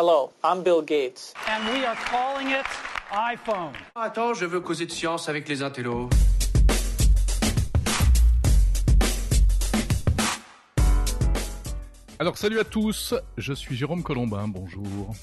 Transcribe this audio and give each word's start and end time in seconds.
Hello, 0.00 0.30
I'm 0.44 0.62
Bill 0.62 0.80
Gates. 0.80 1.34
And 1.48 1.74
we 1.74 1.84
are 1.84 1.96
calling 1.96 2.50
it 2.50 2.64
iPhone. 3.10 3.72
Attends, 3.96 4.32
je 4.32 4.46
veux 4.46 4.60
causer 4.60 4.86
de 4.86 4.92
science 4.92 5.28
avec 5.28 5.48
les 5.48 5.60
intellos. 5.60 6.08
Alors 12.20 12.38
salut 12.38 12.60
à 12.60 12.64
tous, 12.64 13.12
je 13.38 13.52
suis 13.52 13.74
Jérôme 13.74 14.04
Colombin, 14.04 14.46
bonjour. 14.46 15.16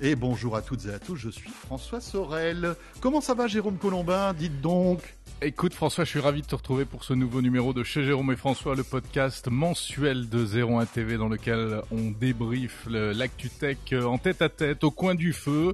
Et 0.00 0.14
bonjour 0.14 0.54
à 0.54 0.62
toutes 0.62 0.86
et 0.86 0.92
à 0.92 1.00
tous, 1.00 1.16
je 1.16 1.28
suis 1.28 1.50
François 1.50 2.00
Sorel. 2.00 2.76
Comment 3.00 3.20
ça 3.20 3.34
va 3.34 3.48
Jérôme 3.48 3.78
Colombin? 3.78 4.32
Dites 4.32 4.60
donc. 4.60 5.16
Écoute 5.42 5.74
François, 5.74 6.04
je 6.04 6.10
suis 6.10 6.20
ravi 6.20 6.42
de 6.42 6.46
te 6.46 6.54
retrouver 6.54 6.84
pour 6.84 7.02
ce 7.02 7.14
nouveau 7.14 7.42
numéro 7.42 7.72
de 7.72 7.82
Chez 7.82 8.04
Jérôme 8.04 8.30
et 8.30 8.36
François, 8.36 8.76
le 8.76 8.84
podcast 8.84 9.48
mensuel 9.50 10.28
de 10.28 10.62
01 10.62 10.86
TV 10.86 11.16
dans 11.16 11.28
lequel 11.28 11.80
on 11.90 12.12
débriefe 12.12 12.86
l'actu 12.88 13.50
tech 13.50 13.78
en 13.92 14.18
tête 14.18 14.40
à 14.40 14.48
tête, 14.48 14.84
au 14.84 14.92
coin 14.92 15.16
du 15.16 15.32
feu, 15.32 15.72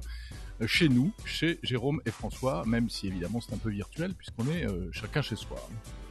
chez 0.65 0.89
nous, 0.89 1.11
chez 1.23 1.59
Jérôme 1.61 2.01
et 2.07 2.11
François, 2.11 2.63
même 2.65 2.89
si 2.89 3.07
évidemment 3.07 3.41
c'est 3.41 3.53
un 3.53 3.57
peu 3.59 3.69
virtuel 3.69 4.15
puisqu'on 4.15 4.47
est 4.47 4.65
euh, 4.65 4.89
chacun 4.91 5.21
chez 5.21 5.35
soi. 5.35 5.57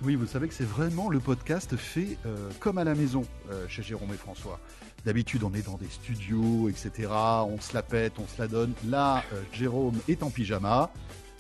Oui, 0.03 0.15
vous 0.15 0.27
savez 0.27 0.47
que 0.47 0.55
c'est 0.55 0.69
vraiment 0.69 1.09
le 1.09 1.19
podcast 1.19 1.77
fait 1.77 2.17
euh, 2.27 2.51
comme 2.61 2.79
à 2.79 2.85
la 2.85 2.95
maison 2.95 3.23
euh, 3.51 3.67
chez 3.69 3.83
Jérôme 3.83 4.13
et 4.13 4.19
François. 4.19 4.61
D'habitude, 5.05 5.43
on 5.45 5.53
est 5.55 5.67
dans 5.67 5.77
des 5.77 5.89
studios, 5.89 6.69
etc. 6.69 7.09
On 7.11 7.61
se 7.61 7.75
la 7.75 7.83
pète, 7.83 8.15
on 8.19 8.27
se 8.27 8.41
la 8.41 8.49
donne. 8.49 8.73
Là, 8.89 9.23
Jérôme 9.53 9.99
est 10.09 10.23
en 10.23 10.31
pyjama. 10.31 10.91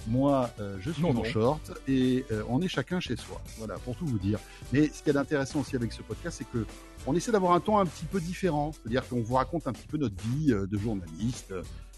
Moi, 0.06 0.50
je 0.80 0.90
suis 0.90 1.04
en 1.04 1.24
short 1.24 1.72
et 1.88 2.26
on 2.50 2.60
est 2.60 2.68
chacun 2.68 3.00
chez 3.00 3.16
soi. 3.16 3.40
Voilà, 3.56 3.76
pour 3.78 3.96
tout 3.96 4.04
vous 4.04 4.18
dire. 4.18 4.38
Mais 4.72 4.88
ce 4.88 5.02
qui 5.02 5.08
est 5.08 5.16
intéressant 5.16 5.60
aussi 5.60 5.76
avec 5.76 5.92
ce 5.92 6.02
podcast, 6.02 6.38
c'est 6.38 6.50
que 6.50 6.66
on 7.06 7.14
essaie 7.16 7.32
d'avoir 7.32 7.52
un 7.52 7.60
ton 7.60 7.78
un 7.78 7.86
petit 7.86 8.04
peu 8.04 8.20
différent. 8.20 8.72
C'est-à-dire 8.72 9.08
qu'on 9.08 9.22
vous 9.22 9.34
raconte 9.34 9.66
un 9.66 9.72
petit 9.72 9.86
peu 9.86 9.96
notre 9.96 10.22
vie 10.22 10.48
de 10.48 10.78
journaliste, 10.78 11.54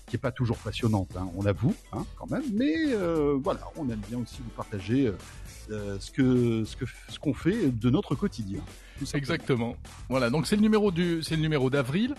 qui 0.07 0.17
est 0.17 0.21
pas 0.21 0.31
toujours 0.31 0.59
passionnante, 0.59 1.17
hein, 1.17 1.29
on 1.37 1.43
l'avoue, 1.43 1.75
hein, 1.93 2.05
quand 2.17 2.31
même. 2.31 2.45
Mais 2.53 2.93
euh, 2.93 3.39
voilà, 3.43 3.61
on 3.77 3.89
aime 3.91 4.03
bien 4.09 4.19
aussi 4.19 4.39
vous 4.39 4.51
partager 4.51 5.09
euh, 5.09 5.13
euh, 5.71 5.97
ce 5.99 6.11
que 6.13 6.65
ce 6.65 6.77
que 6.77 6.85
ce 7.09 7.19
qu'on 7.19 7.35
fait 7.35 7.69
de 7.69 7.91
notre 7.91 8.15
quotidien. 8.15 8.61
Exactement. 9.15 9.77
Voilà, 10.09 10.31
donc 10.31 10.47
c'est 10.47 10.57
le 10.57 10.63
numéro 10.63 10.91
du 10.91 11.23
c'est 11.23 11.37
le 11.37 11.43
numéro 11.43 11.71
d'avril. 11.71 12.15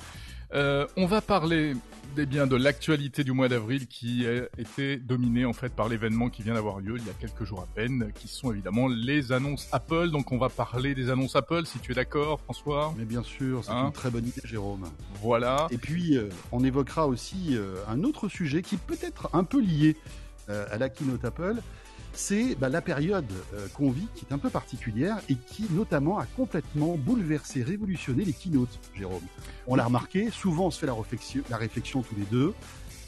Euh, 0.53 0.88
on 0.95 1.06
va 1.06 1.22
parler 1.22 1.75
de 2.16 2.56
l'actualité 2.56 3.23
du 3.23 3.31
mois 3.31 3.47
d'avril 3.47 3.86
qui 3.86 4.25
a 4.25 4.47
été 4.59 4.98
dominé 4.98 5.45
en 5.45 5.53
fait 5.53 5.70
par 5.70 5.88
l'événement 5.88 6.30
qui 6.30 6.42
vient 6.42 6.55
d'avoir 6.55 6.80
lieu 6.80 6.95
il 6.98 7.05
y 7.05 7.09
a 7.09 7.14
quelques 7.14 7.44
jours 7.44 7.61
à 7.61 7.67
peine, 7.75 8.11
qui 8.16 8.28
sont 8.28 8.52
évidemment 8.52 8.88
les 8.88 9.31
annonces 9.31 9.67
Apple. 9.72 10.09
Donc 10.09 10.31
on 10.31 10.39
va 10.39 10.50
parler 10.50 10.95
des 10.95 11.11
annonces 11.11 11.36
Apple, 11.36 11.66
si 11.66 11.80
tu 11.80 11.92
es 11.92 11.95
d'accord, 11.95 12.39
François. 12.39 12.94
Mais 12.98 13.05
bien 13.05 13.22
sûr, 13.22 13.64
c'est 13.64 13.72
hein 13.72 13.88
une 13.88 13.92
très 13.92 14.09
bonne 14.09 14.25
idée, 14.25 14.42
Jérôme. 14.45 14.89
Voilà. 15.22 15.67
Et 15.70 15.78
puis 15.78 16.17
euh, 16.17 16.30
on 16.52 16.64
évoquera 16.64 17.08
aussi 17.08 17.50
euh, 17.52 17.75
un 17.88 18.03
autre 18.03 18.30
sujet 18.30 18.64
qui 18.64 18.78
peut 18.78 18.98
être 19.03 19.30
un 19.33 19.44
peu 19.44 19.61
lié 19.61 19.95
à 20.50 20.78
la 20.78 20.88
keynote 20.88 21.25
Apple 21.25 21.58
c'est 22.18 22.56
bah, 22.56 22.68
la 22.68 22.82
période 22.82 23.32
euh, 23.54 23.68
qu'on 23.76 23.92
vit 23.92 24.08
qui 24.16 24.26
est 24.26 24.34
un 24.34 24.40
peu 24.40 24.50
particulière 24.50 25.20
et 25.30 25.36
qui 25.36 25.66
notamment 25.70 26.18
a 26.18 26.26
complètement 26.26 26.98
bouleversé, 26.98 27.62
révolutionné 27.62 28.26
les 28.26 28.34
keynotes, 28.34 28.80
Jérôme. 28.96 29.22
On 29.68 29.76
l'a 29.76 29.86
remarqué, 29.86 30.32
souvent 30.32 30.66
on 30.66 30.72
se 30.72 30.80
fait 30.80 30.88
la 30.88 31.58
réflexion, 31.58 32.02
tous 32.02 32.16
les 32.16 32.26
deux. 32.26 32.54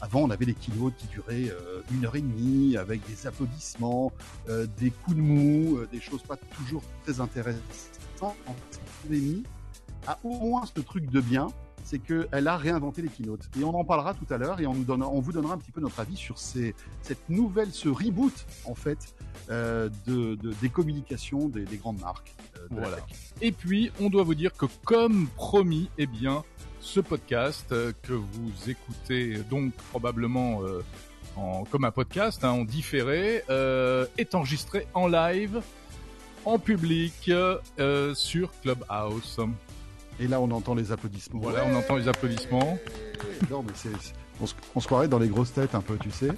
Avant, 0.00 0.20
on 0.20 0.30
avait 0.30 0.46
les 0.46 0.54
keynotes 0.54 0.94
qui 0.96 1.08
duraient 1.08 1.50
euh, 1.50 1.82
une 1.92 2.06
heure 2.06 2.16
et 2.16 2.22
demie 2.22 2.76
avec 2.76 3.04
des 3.06 3.26
applaudissements, 3.26 4.12
euh, 4.48 4.66
des 4.78 4.90
coups 4.90 5.16
de 5.16 5.22
mou, 5.22 5.80
des 5.92 6.00
choses 6.00 6.22
pas 6.22 6.36
toujours 6.56 6.82
très 7.04 7.20
intéressantes. 7.20 7.60
Cette 8.70 8.80
pandémie 9.02 9.42
a 10.06 10.18
au 10.22 10.38
moins 10.38 10.64
ce 10.66 10.80
truc 10.80 11.10
de 11.10 11.20
bien, 11.20 11.48
c'est 11.84 11.98
qu'elle 11.98 12.46
a 12.46 12.56
réinventé 12.56 13.02
les 13.02 13.08
keynotes. 13.08 13.48
Et 13.58 13.64
on 13.64 13.74
en 13.74 13.84
parlera 13.84 14.14
tout 14.14 14.26
à 14.32 14.38
l'heure 14.38 14.60
et 14.60 14.66
on, 14.66 14.74
nous 14.74 14.84
donne, 14.84 15.02
on 15.02 15.20
vous 15.20 15.32
donnera 15.32 15.54
un 15.54 15.58
petit 15.58 15.72
peu 15.72 15.80
notre 15.80 16.00
avis 16.00 16.16
sur 16.16 16.38
ces, 16.38 16.74
cette 17.02 17.28
nouvelle, 17.28 17.72
ce 17.72 17.88
reboot, 17.88 18.46
en 18.64 18.74
fait, 18.74 19.14
euh, 19.50 19.88
de, 20.06 20.36
de, 20.36 20.52
des 20.60 20.68
communications 20.68 21.48
des, 21.48 21.64
des 21.64 21.76
grandes 21.76 22.00
marques. 22.00 22.34
Euh, 22.56 22.66
voilà. 22.70 22.98
Et 23.40 23.52
puis, 23.52 23.90
on 24.00 24.10
doit 24.10 24.22
vous 24.22 24.34
dire 24.34 24.52
que 24.52 24.66
comme 24.84 25.28
promis, 25.36 25.90
eh 25.98 26.06
bien, 26.06 26.44
ce 26.80 27.00
podcast 27.00 27.72
euh, 27.72 27.92
que 28.02 28.12
vous 28.12 28.52
écoutez 28.68 29.38
donc 29.50 29.72
probablement 29.90 30.60
en, 31.36 31.64
comme 31.64 31.84
un 31.84 31.90
podcast, 31.90 32.44
hein, 32.44 32.50
en 32.50 32.64
différé, 32.64 33.42
est 34.18 34.34
enregistré 34.34 34.86
en 34.94 35.08
live, 35.08 35.60
en 36.44 36.58
public, 36.58 37.30
sur 38.14 38.50
Clubhouse. 38.60 39.40
Et 40.20 40.28
là, 40.28 40.38
on 40.38 40.50
entend 40.50 40.74
les 40.74 40.92
applaudissements. 40.92 41.40
Voilà, 41.40 41.64
on 41.64 41.74
entend 41.74 41.96
les 41.96 42.06
applaudissements. 42.06 42.78
non, 43.50 43.62
mais 43.62 43.72
c'est, 43.74 43.88
on, 44.74 44.80
se, 44.80 44.86
croirait 44.86 45.08
dans 45.08 45.18
les 45.18 45.28
grosses 45.28 45.52
têtes 45.52 45.74
un 45.74 45.80
peu, 45.80 45.96
tu 45.96 46.10
sais. 46.10 46.30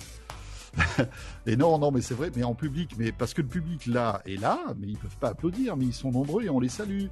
et 1.47 1.57
non, 1.57 1.79
non, 1.79 1.91
mais 1.91 2.01
c'est 2.01 2.15
vrai, 2.15 2.31
mais 2.37 2.45
en 2.45 2.55
public, 2.55 2.95
mais 2.97 3.11
parce 3.11 3.35
que 3.35 3.43
le 3.43 3.49
public 3.49 3.87
là 3.87 4.23
est 4.25 4.41
là, 4.41 4.61
mais 4.79 4.87
ils 4.87 4.97
peuvent 4.97 5.17
pas 5.19 5.31
applaudir, 5.31 5.77
mais 5.77 5.87
ils 5.87 5.93
sont 5.93 6.13
nombreux 6.13 6.45
et 6.45 6.49
on 6.49 6.61
les 6.61 6.69
salue. 6.69 7.07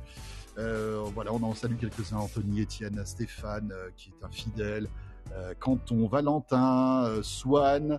Euh, 0.58 1.02
voilà, 1.12 1.32
on 1.32 1.42
en 1.42 1.54
salue 1.54 1.76
quelques-uns, 1.76 2.18
Anthony, 2.18 2.60
Étienne, 2.60 3.02
Stéphane, 3.04 3.72
euh, 3.72 3.90
qui 3.96 4.10
est 4.10 4.24
un 4.24 4.30
fidèle, 4.30 4.88
euh, 5.32 5.54
Canton, 5.58 6.06
Valentin, 6.06 7.20
Swan, 7.22 7.98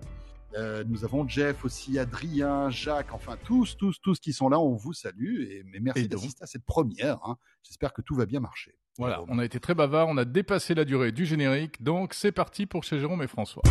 euh, 0.54 0.84
nous 0.86 1.04
avons 1.04 1.26
Jeff 1.26 1.64
aussi, 1.64 1.98
Adrien, 1.98 2.68
Jacques, 2.68 3.12
enfin 3.12 3.36
tous, 3.42 3.76
tous, 3.76 4.00
tous 4.02 4.20
qui 4.20 4.32
sont 4.32 4.48
là, 4.48 4.60
on 4.60 4.74
vous 4.74 4.92
salue 4.92 5.42
et 5.42 5.62
mais 5.64 5.80
merci 5.80 6.08
d'assister 6.08 6.44
à 6.44 6.46
cette 6.46 6.64
première. 6.64 7.18
Hein. 7.24 7.36
J'espère 7.62 7.92
que 7.92 8.02
tout 8.02 8.14
va 8.14 8.26
bien 8.26 8.40
marcher. 8.40 8.76
Voilà, 8.98 9.22
on 9.28 9.38
a 9.38 9.44
été 9.44 9.58
très 9.60 9.74
bavard, 9.74 10.08
on 10.08 10.18
a 10.18 10.26
dépassé 10.26 10.74
la 10.74 10.84
durée 10.84 11.12
du 11.12 11.24
générique, 11.24 11.82
donc 11.82 12.12
c'est 12.12 12.32
parti 12.32 12.66
pour 12.66 12.84
chez 12.84 12.98
Jérôme 12.98 13.22
et 13.22 13.26
François. 13.26 13.62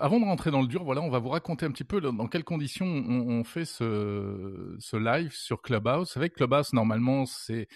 Avant 0.00 0.20
de 0.20 0.24
rentrer 0.26 0.50
dans 0.50 0.60
le 0.60 0.68
dur, 0.68 0.84
voilà, 0.84 1.00
on 1.00 1.10
va 1.10 1.18
vous 1.18 1.30
raconter 1.30 1.64
un 1.66 1.72
petit 1.72 1.84
peu 1.84 2.00
dans 2.00 2.26
quelles 2.28 2.44
conditions 2.44 2.86
on, 2.86 3.40
on 3.40 3.44
fait 3.44 3.64
ce, 3.64 4.76
ce 4.78 4.96
live 4.96 5.32
sur 5.32 5.60
Clubhouse. 5.60 6.16
Avec 6.16 6.34
Clubhouse, 6.34 6.72
normalement, 6.72 7.26
c'est 7.26 7.66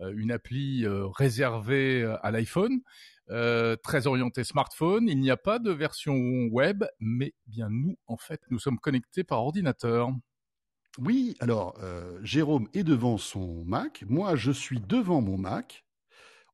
euh, 0.00 0.12
une 0.16 0.32
appli 0.32 0.84
euh, 0.84 1.06
réservée 1.06 2.04
à 2.22 2.30
l'iPhone. 2.32 2.80
Euh, 3.30 3.76
très 3.76 4.06
orienté 4.06 4.42
smartphone. 4.42 5.08
Il 5.08 5.20
n'y 5.20 5.30
a 5.30 5.36
pas 5.36 5.58
de 5.58 5.70
version 5.70 6.14
web, 6.50 6.84
mais 6.98 7.34
bien 7.46 7.68
nous, 7.68 7.96
en 8.06 8.16
fait, 8.16 8.40
nous 8.50 8.58
sommes 8.58 8.78
connectés 8.78 9.22
par 9.22 9.40
ordinateur. 9.40 10.10
Oui, 10.98 11.36
alors 11.40 11.78
euh, 11.82 12.18
Jérôme 12.22 12.68
est 12.74 12.82
devant 12.82 13.18
son 13.18 13.64
Mac, 13.64 14.04
moi 14.08 14.34
je 14.34 14.50
suis 14.50 14.80
devant 14.80 15.20
mon 15.20 15.38
Mac, 15.38 15.84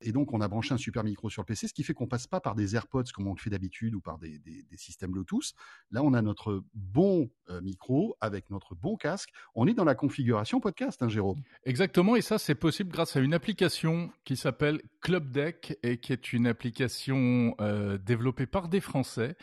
et 0.05 0.13
donc, 0.13 0.35
on 0.35 0.41
a 0.43 0.49
branché 0.49 0.75
un 0.75 0.77
super 0.77 1.03
micro 1.03 1.31
sur 1.31 1.41
le 1.41 1.47
PC, 1.47 1.67
ce 1.67 1.73
qui 1.73 1.83
fait 1.83 1.95
qu'on 1.95 2.07
passe 2.07 2.27
pas 2.27 2.39
par 2.39 2.55
des 2.55 2.77
AirPods 2.77 3.05
comme 3.15 3.27
on 3.27 3.33
le 3.33 3.41
fait 3.41 3.49
d'habitude 3.49 3.95
ou 3.95 4.03
par 4.03 4.19
des, 4.19 4.39
systèmes 4.77 5.13
Bluetooth. 5.13 5.55
Là, 5.91 6.03
on 6.03 6.13
a 6.13 6.21
notre 6.21 6.63
bon 6.75 7.31
euh, 7.49 7.63
micro 7.63 8.15
avec 8.21 8.51
notre 8.51 8.75
bon 8.75 8.97
casque. 8.97 9.31
On 9.55 9.67
est 9.67 9.73
dans 9.73 9.85
la 9.85 9.95
configuration 9.95 10.61
podcast, 10.61 11.03
hein, 11.03 11.09
Jérôme. 11.09 11.41
Exactement. 11.65 12.17
Et 12.17 12.21
ça, 12.21 12.37
c'est 12.37 12.55
possible 12.55 12.93
grâce 12.93 13.17
à 13.17 13.21
une 13.21 13.33
application 13.33 14.11
qui 14.25 14.37
s'appelle 14.37 14.83
Club 15.01 15.31
Deck 15.31 15.79
et 15.83 15.97
qui 15.97 16.13
est 16.13 16.35
une 16.35 16.47
application 16.47 17.55
euh, 17.61 17.97
développée 17.97 18.47
par 18.47 18.69
des 18.69 18.81
Français. 18.81 19.37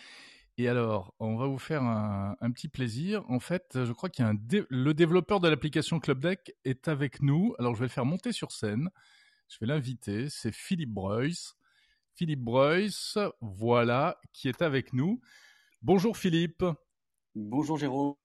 Et 0.60 0.68
alors, 0.68 1.16
on 1.20 1.38
va 1.38 1.48
vous 1.48 1.58
faire 1.58 1.82
un, 1.82 2.36
un 2.40 2.52
petit 2.52 2.68
plaisir. 2.68 3.24
En 3.30 3.40
fait, 3.40 3.84
je 3.84 3.92
crois 3.94 4.10
qu'il 4.10 4.24
y 4.24 4.28
a 4.28 4.32
un 4.32 4.38
le 4.70 4.94
développeur 4.94 5.40
de 5.40 5.48
l'application 5.48 6.00
Club 6.00 6.20
Deck 6.20 6.54
est 6.66 6.88
avec 6.88 7.24
nous. 7.24 7.56
Alors, 7.58 7.74
je 7.74 7.80
vais 7.80 7.86
le 7.86 7.92
faire 7.92 8.06
monter 8.06 8.32
sur 8.32 8.52
scène. 8.52 8.92
Je 9.52 9.58
vais 9.60 9.66
l'inviter, 9.66 10.30
c'est 10.30 10.54
Philippe 10.54 10.94
Breuss. 10.94 11.58
Philippe 12.16 12.40
Breuss, 12.40 13.18
voilà, 13.42 14.18
qui 14.32 14.48
est 14.48 14.62
avec 14.62 14.94
nous. 14.94 15.20
Bonjour 15.82 16.16
Philippe. 16.16 16.64
Bonjour 17.36 17.78
Jérôme. 17.78 18.16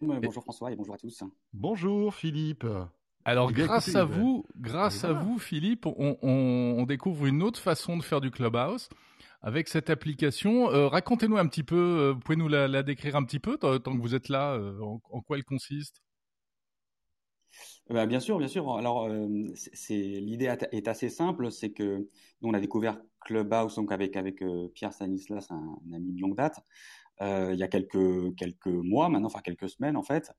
Bonjour 0.00 0.42
François 0.42 0.72
et 0.72 0.76
bonjour 0.76 0.94
à 0.94 0.98
tous. 0.98 1.24
Bonjour 1.52 2.14
Philippe. 2.14 2.66
Alors 3.26 3.50
eh 3.50 3.52
grâce 3.52 3.94
à 3.94 4.04
vous, 4.04 4.46
grâce 4.56 5.04
à 5.04 5.12
vous 5.12 5.38
Philippe, 5.38 5.84
on, 5.84 6.16
on, 6.22 6.76
on, 6.78 6.86
découvre 6.86 7.26
une 7.26 7.42
autre 7.42 7.60
façon 7.60 7.98
de 7.98 8.02
faire 8.02 8.22
du 8.22 8.30
Clubhouse 8.30 8.88
avec 9.42 9.68
cette 9.68 9.90
application. 9.90 10.70
Euh, 10.70 10.88
Racontez-nous 10.88 11.36
un 11.36 11.48
petit 11.48 11.64
peu, 11.64 11.76
euh, 11.76 12.12
vous 12.12 12.20
pouvez 12.20 12.36
nous 12.36 12.48
la, 12.48 12.66
la, 12.66 12.82
décrire 12.82 13.16
un 13.16 13.24
petit 13.24 13.40
peu 13.40 13.58
tant 13.58 13.78
que 13.78 14.00
vous 14.00 14.14
êtes 14.14 14.30
là, 14.30 14.54
euh, 14.54 14.80
en, 14.80 15.02
en 15.10 15.20
quoi 15.20 15.36
elle 15.36 15.44
consiste? 15.44 16.02
Bah, 17.90 18.06
bien 18.06 18.20
sûr, 18.20 18.38
bien 18.38 18.48
sûr. 18.48 18.76
Alors, 18.76 19.04
euh, 19.04 19.26
l'idée 19.90 20.54
est 20.72 20.88
assez 20.88 21.08
simple, 21.08 21.50
c'est 21.50 21.72
que 21.72 22.08
nous 22.40 22.48
on 22.48 22.54
a 22.54 22.60
découvert 22.60 23.00
Clubhouse 23.24 23.74
donc 23.74 23.92
avec 23.92 24.16
avec 24.16 24.42
euh, 24.42 24.68
Pierre 24.74 24.92
Stanislas, 24.92 25.50
un, 25.50 25.76
ami 25.94 26.12
de 26.12 26.20
longue 26.20 26.36
date, 26.36 26.60
euh, 27.20 27.50
il 27.52 27.58
y 27.58 27.62
a 27.62 27.68
quelques 27.68 28.34
quelques 28.36 28.66
mois 28.66 29.08
maintenant, 29.08 29.26
enfin 29.26 29.40
quelques 29.40 29.68
semaines 29.68 29.96
en 29.96 30.02
fait, 30.02 30.32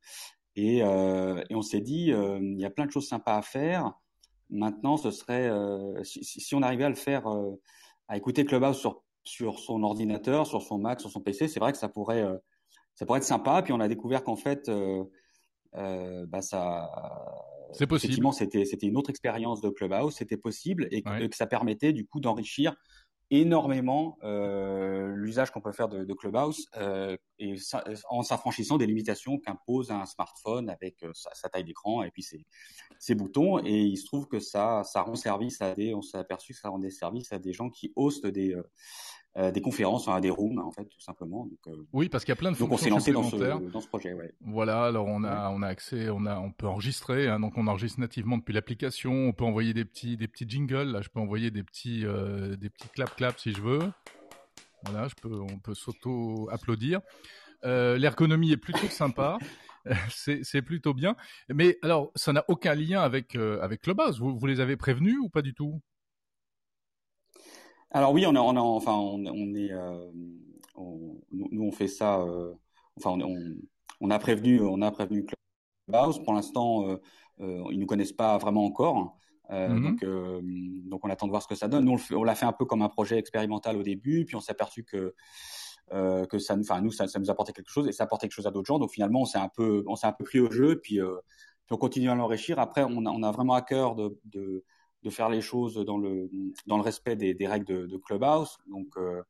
et, 0.56 0.84
on 0.84 1.62
s'est 1.62 1.82
dit 1.82 2.12
il 2.12 2.60
y 2.60 2.66
a 2.66 2.70
plein 2.70 2.86
de 2.86 2.92
choses 2.92 3.08
sympas 3.08 3.38
à 3.38 3.42
faire. 3.42 3.94
Maintenant, 4.50 4.98
ce 4.98 5.10
serait 5.12 5.50
si, 6.04 6.24
si, 6.24 6.56
on 6.56 6.62
arrivait 6.62 6.84
à 6.84 6.90
le 6.90 6.96
faire, 6.96 7.28
à 8.08 8.18
écouter 8.18 8.46
Clubhouse 8.46 8.80
sur 8.80 9.04
sur 9.24 9.60
son 9.60 9.84
ordinateur, 9.84 10.46
sur 10.46 10.62
son 10.62 10.78
Mac, 10.78 11.00
sur 11.00 11.10
son 11.10 11.22
PC, 11.22 11.48
c'est 11.48 11.60
vrai 11.60 11.72
que 11.72 11.78
ça 11.78 11.90
pourrait 11.90 12.26
ça 12.96 13.06
pourrait 13.06 13.20
être 13.20 13.26
sympa. 13.26 13.62
Puis 13.64 13.74
on 13.74 13.80
a 13.80 13.88
découvert 13.88 14.24
qu'en 14.24 14.36
fait 14.36 14.70
euh, 15.76 16.26
bah 16.28 16.42
ça, 16.42 16.90
c'est 17.74 17.88
possible. 17.88 18.12
Effectivement, 18.12 18.32
c'était 18.32 18.66
c'était 18.66 18.88
une 18.88 18.98
autre 18.98 19.10
expérience 19.10 19.62
de 19.62 19.70
Clubhouse, 19.70 20.16
c'était 20.16 20.38
possible 20.38 20.88
et 20.92 21.02
que, 21.02 21.28
que 21.28 21.36
ça 21.36 21.48
permettait 21.48 21.94
du 21.94 22.06
coup 22.06 22.20
d'enrichir 22.20 22.76
énormément 23.32 24.18
euh, 24.24 25.14
l'usage 25.16 25.50
qu'on 25.50 25.62
peut 25.62 25.72
faire 25.72 25.90
de, 25.90 26.04
de 26.04 26.14
Clubhouse 26.14 26.68
euh, 26.78 27.18
et 27.40 27.58
ça, 27.58 27.84
en 28.10 28.22
s'affranchissant 28.22 28.78
des 28.78 28.86
limitations 28.86 29.40
qu'impose 29.40 29.90
un 29.90 30.06
smartphone 30.06 30.70
avec 30.70 31.02
euh, 31.04 31.12
sa, 31.16 31.34
sa, 31.34 31.50
taille 31.50 31.64
d'écran 31.64 32.04
et 32.04 32.12
puis 32.12 32.22
ses, 32.22 32.46
ses, 33.00 33.16
boutons. 33.16 33.58
Et 33.66 33.82
il 33.82 33.98
se 33.98 34.06
trouve 34.06 34.28
que 34.28 34.40
ça, 34.40 34.84
ça 34.84 35.02
rend 35.02 35.16
service 35.16 35.62
à 35.62 35.74
des, 35.74 35.96
on 35.96 36.04
s'est 36.04 36.18
aperçu 36.20 36.54
que 36.54 36.60
ça 36.60 36.70
rendait 36.70 36.92
service 36.92 37.32
à 37.34 37.40
des 37.40 37.54
gens 37.54 37.72
qui 37.72 37.92
hostent 37.96 38.28
des, 38.28 38.56
euh, 39.36 39.52
des 39.52 39.62
conférences, 39.62 40.08
hein, 40.08 40.20
des 40.20 40.30
rooms 40.30 40.60
en 40.60 40.70
fait 40.70 40.86
tout 40.86 41.00
simplement. 41.00 41.46
Donc, 41.48 41.58
euh, 41.68 41.88
oui, 41.92 42.08
parce 42.08 42.24
qu'il 42.24 42.32
y 42.32 42.34
a 42.34 42.36
plein 42.36 42.52
de 42.52 42.58
donc 42.58 42.72
on 42.72 42.78
s'est 42.78 42.92
lancé 42.92 43.12
dans 43.12 43.24
ce, 43.24 43.36
dans 43.72 43.82
ce 43.82 43.88
projet. 43.88 44.14
Ouais. 44.14 44.32
Voilà, 44.42 44.84
alors 44.86 45.08
on 45.08 45.24
a 45.24 45.50
ouais. 45.50 45.56
on 45.58 45.64
a 45.64 45.68
accès, 45.68 46.10
on 46.12 46.28
a 46.28 46.38
on 46.38 46.52
peut 46.52 46.68
enregistrer, 46.68 47.28
hein, 47.28 47.40
donc 47.40 47.58
on 47.58 47.66
enregistre 47.66 48.00
nativement 48.00 48.38
depuis 48.38 48.54
l'application. 48.54 49.12
On 49.12 49.34
peut 49.34 49.44
envoyer 49.44 49.74
des 49.74 49.86
petits 49.86 50.18
des 50.18 50.28
petits 50.28 50.48
jingles. 50.48 50.92
Là, 50.92 51.02
je 51.02 51.10
peux 51.10 51.20
envoyer 51.20 51.50
des 51.50 51.64
petits 51.64 52.06
euh, 52.06 52.56
des 52.58 52.70
petits 52.70 52.90
clap 52.90 53.16
clap 53.16 53.40
si 53.40 53.54
je 53.54 53.62
veux. 53.62 53.82
Voilà, 54.86 55.08
je 55.08 55.16
peux 55.20 55.40
on 55.40 55.58
peut 55.58 55.74
s'auto 55.74 56.48
applaudir. 56.52 57.02
Euh, 57.66 57.98
L'ergonomie 57.98 58.52
est 58.52 58.58
plutôt 58.58 58.88
sympa. 58.88 59.40
c'est 60.10 60.62
plutôt 60.62 60.94
bien. 60.94 61.16
Mais 61.50 61.80
alors, 61.82 62.12
ça 62.16 62.34
n'a 62.34 62.46
aucun 62.50 62.76
lien 62.76 63.02
avec 63.02 63.36
avec 63.36 63.82
Clubhouse. 63.82 64.20
Vous, 64.20 64.38
vous 64.38 64.46
les 64.46 64.60
avez 64.60 64.78
prévenus 64.78 65.18
ou 65.20 65.30
pas 65.30 65.42
du 65.42 65.56
tout? 65.56 65.82
Alors 67.94 68.12
oui, 68.12 68.26
on 68.26 68.36
a, 68.36 68.40
on 68.40 68.56
a 68.56 68.60
enfin, 68.60 68.94
on, 68.94 69.26
on 69.26 69.56
est, 69.56 69.72
euh, 69.72 70.12
on, 70.76 71.20
nous 71.32 71.64
on 71.64 71.72
fait 71.72 71.88
ça. 71.88 72.20
Euh, 72.22 72.54
enfin, 72.98 73.18
on, 74.02 74.10
a 74.10 74.20
prévenu, 74.20 74.62
on 74.62 74.82
a 74.82 74.92
prévenu 74.92 75.26
Clubhouse. 75.88 76.20
Pour 76.24 76.34
l'instant, 76.34 76.88
euh, 76.90 76.98
euh, 77.42 77.64
ils 77.72 77.80
nous 77.80 77.86
connaissent 77.86 78.14
pas 78.14 78.38
vraiment 78.38 78.66
encore. 78.66 79.18
Euh, 79.52 79.70
mm 79.70 79.78
-hmm. 79.78 79.84
Donc, 79.84 80.90
donc 80.90 81.06
on 81.06 81.10
attend 81.10 81.28
de 81.28 81.32
voir 81.32 81.44
ce 81.44 81.48
que 81.48 81.56
ça 81.56 81.68
donne. 81.68 81.86
Nous, 81.86 82.00
on 82.12 82.24
l'a 82.24 82.36
fait 82.36 82.46
un 82.46 82.54
peu 82.54 82.66
comme 82.66 82.82
un 82.82 82.90
projet 82.90 83.18
expérimental 83.18 83.78
au 83.78 83.84
début, 83.84 84.26
puis 84.26 84.36
on 84.36 84.40
s'est 84.40 84.52
aperçu 84.52 84.84
que 84.84 85.14
euh, 85.92 86.26
que 86.26 86.40
ça, 86.40 86.56
enfin 86.58 86.82
nous, 86.82 86.92
ça, 86.92 87.08
ça, 87.08 87.20
nous 87.20 87.30
apportait 87.30 87.54
quelque 87.54 87.70
chose 87.70 87.88
et 87.90 87.92
ça 87.92 88.06
apportait 88.06 88.28
quelque 88.28 88.38
chose 88.40 88.48
à 88.48 88.52
d'autres 88.52 88.68
gens. 88.72 88.80
Donc 88.80 88.92
finalement, 88.92 89.22
on 89.22 89.26
s'est 89.26 89.44
un 89.48 89.50
peu, 89.58 89.84
on 89.88 89.96
s'est 89.96 90.08
un 90.08 90.14
peu 90.14 90.24
pris 90.24 90.40
au 90.40 90.50
jeu, 90.60 90.80
puis, 90.84 90.98
puis 91.66 91.72
on 91.76 91.78
continue 91.78 92.10
à 92.10 92.16
l'enrichir. 92.16 92.58
Après, 92.58 92.84
on 92.84 93.06
a, 93.06 93.12
on 93.18 93.22
a 93.22 93.32
vraiment 93.38 93.56
à 93.62 93.62
cœur 93.62 93.96
de, 93.96 94.06
de 94.36 94.64
de 95.04 95.10
faire 95.10 95.30
les 95.30 95.42
choses 95.42 95.76
dans 95.76 95.98
le 95.98 96.30
dans 96.66 96.78
le 96.78 96.84
respect 96.84 97.16
des, 97.16 97.34
des 97.34 97.48
règles 97.48 97.66
de, 97.66 97.86
de 97.86 97.98
Clubhouse. 97.98 98.58
Donc 98.68 98.88
euh, 98.98 99.22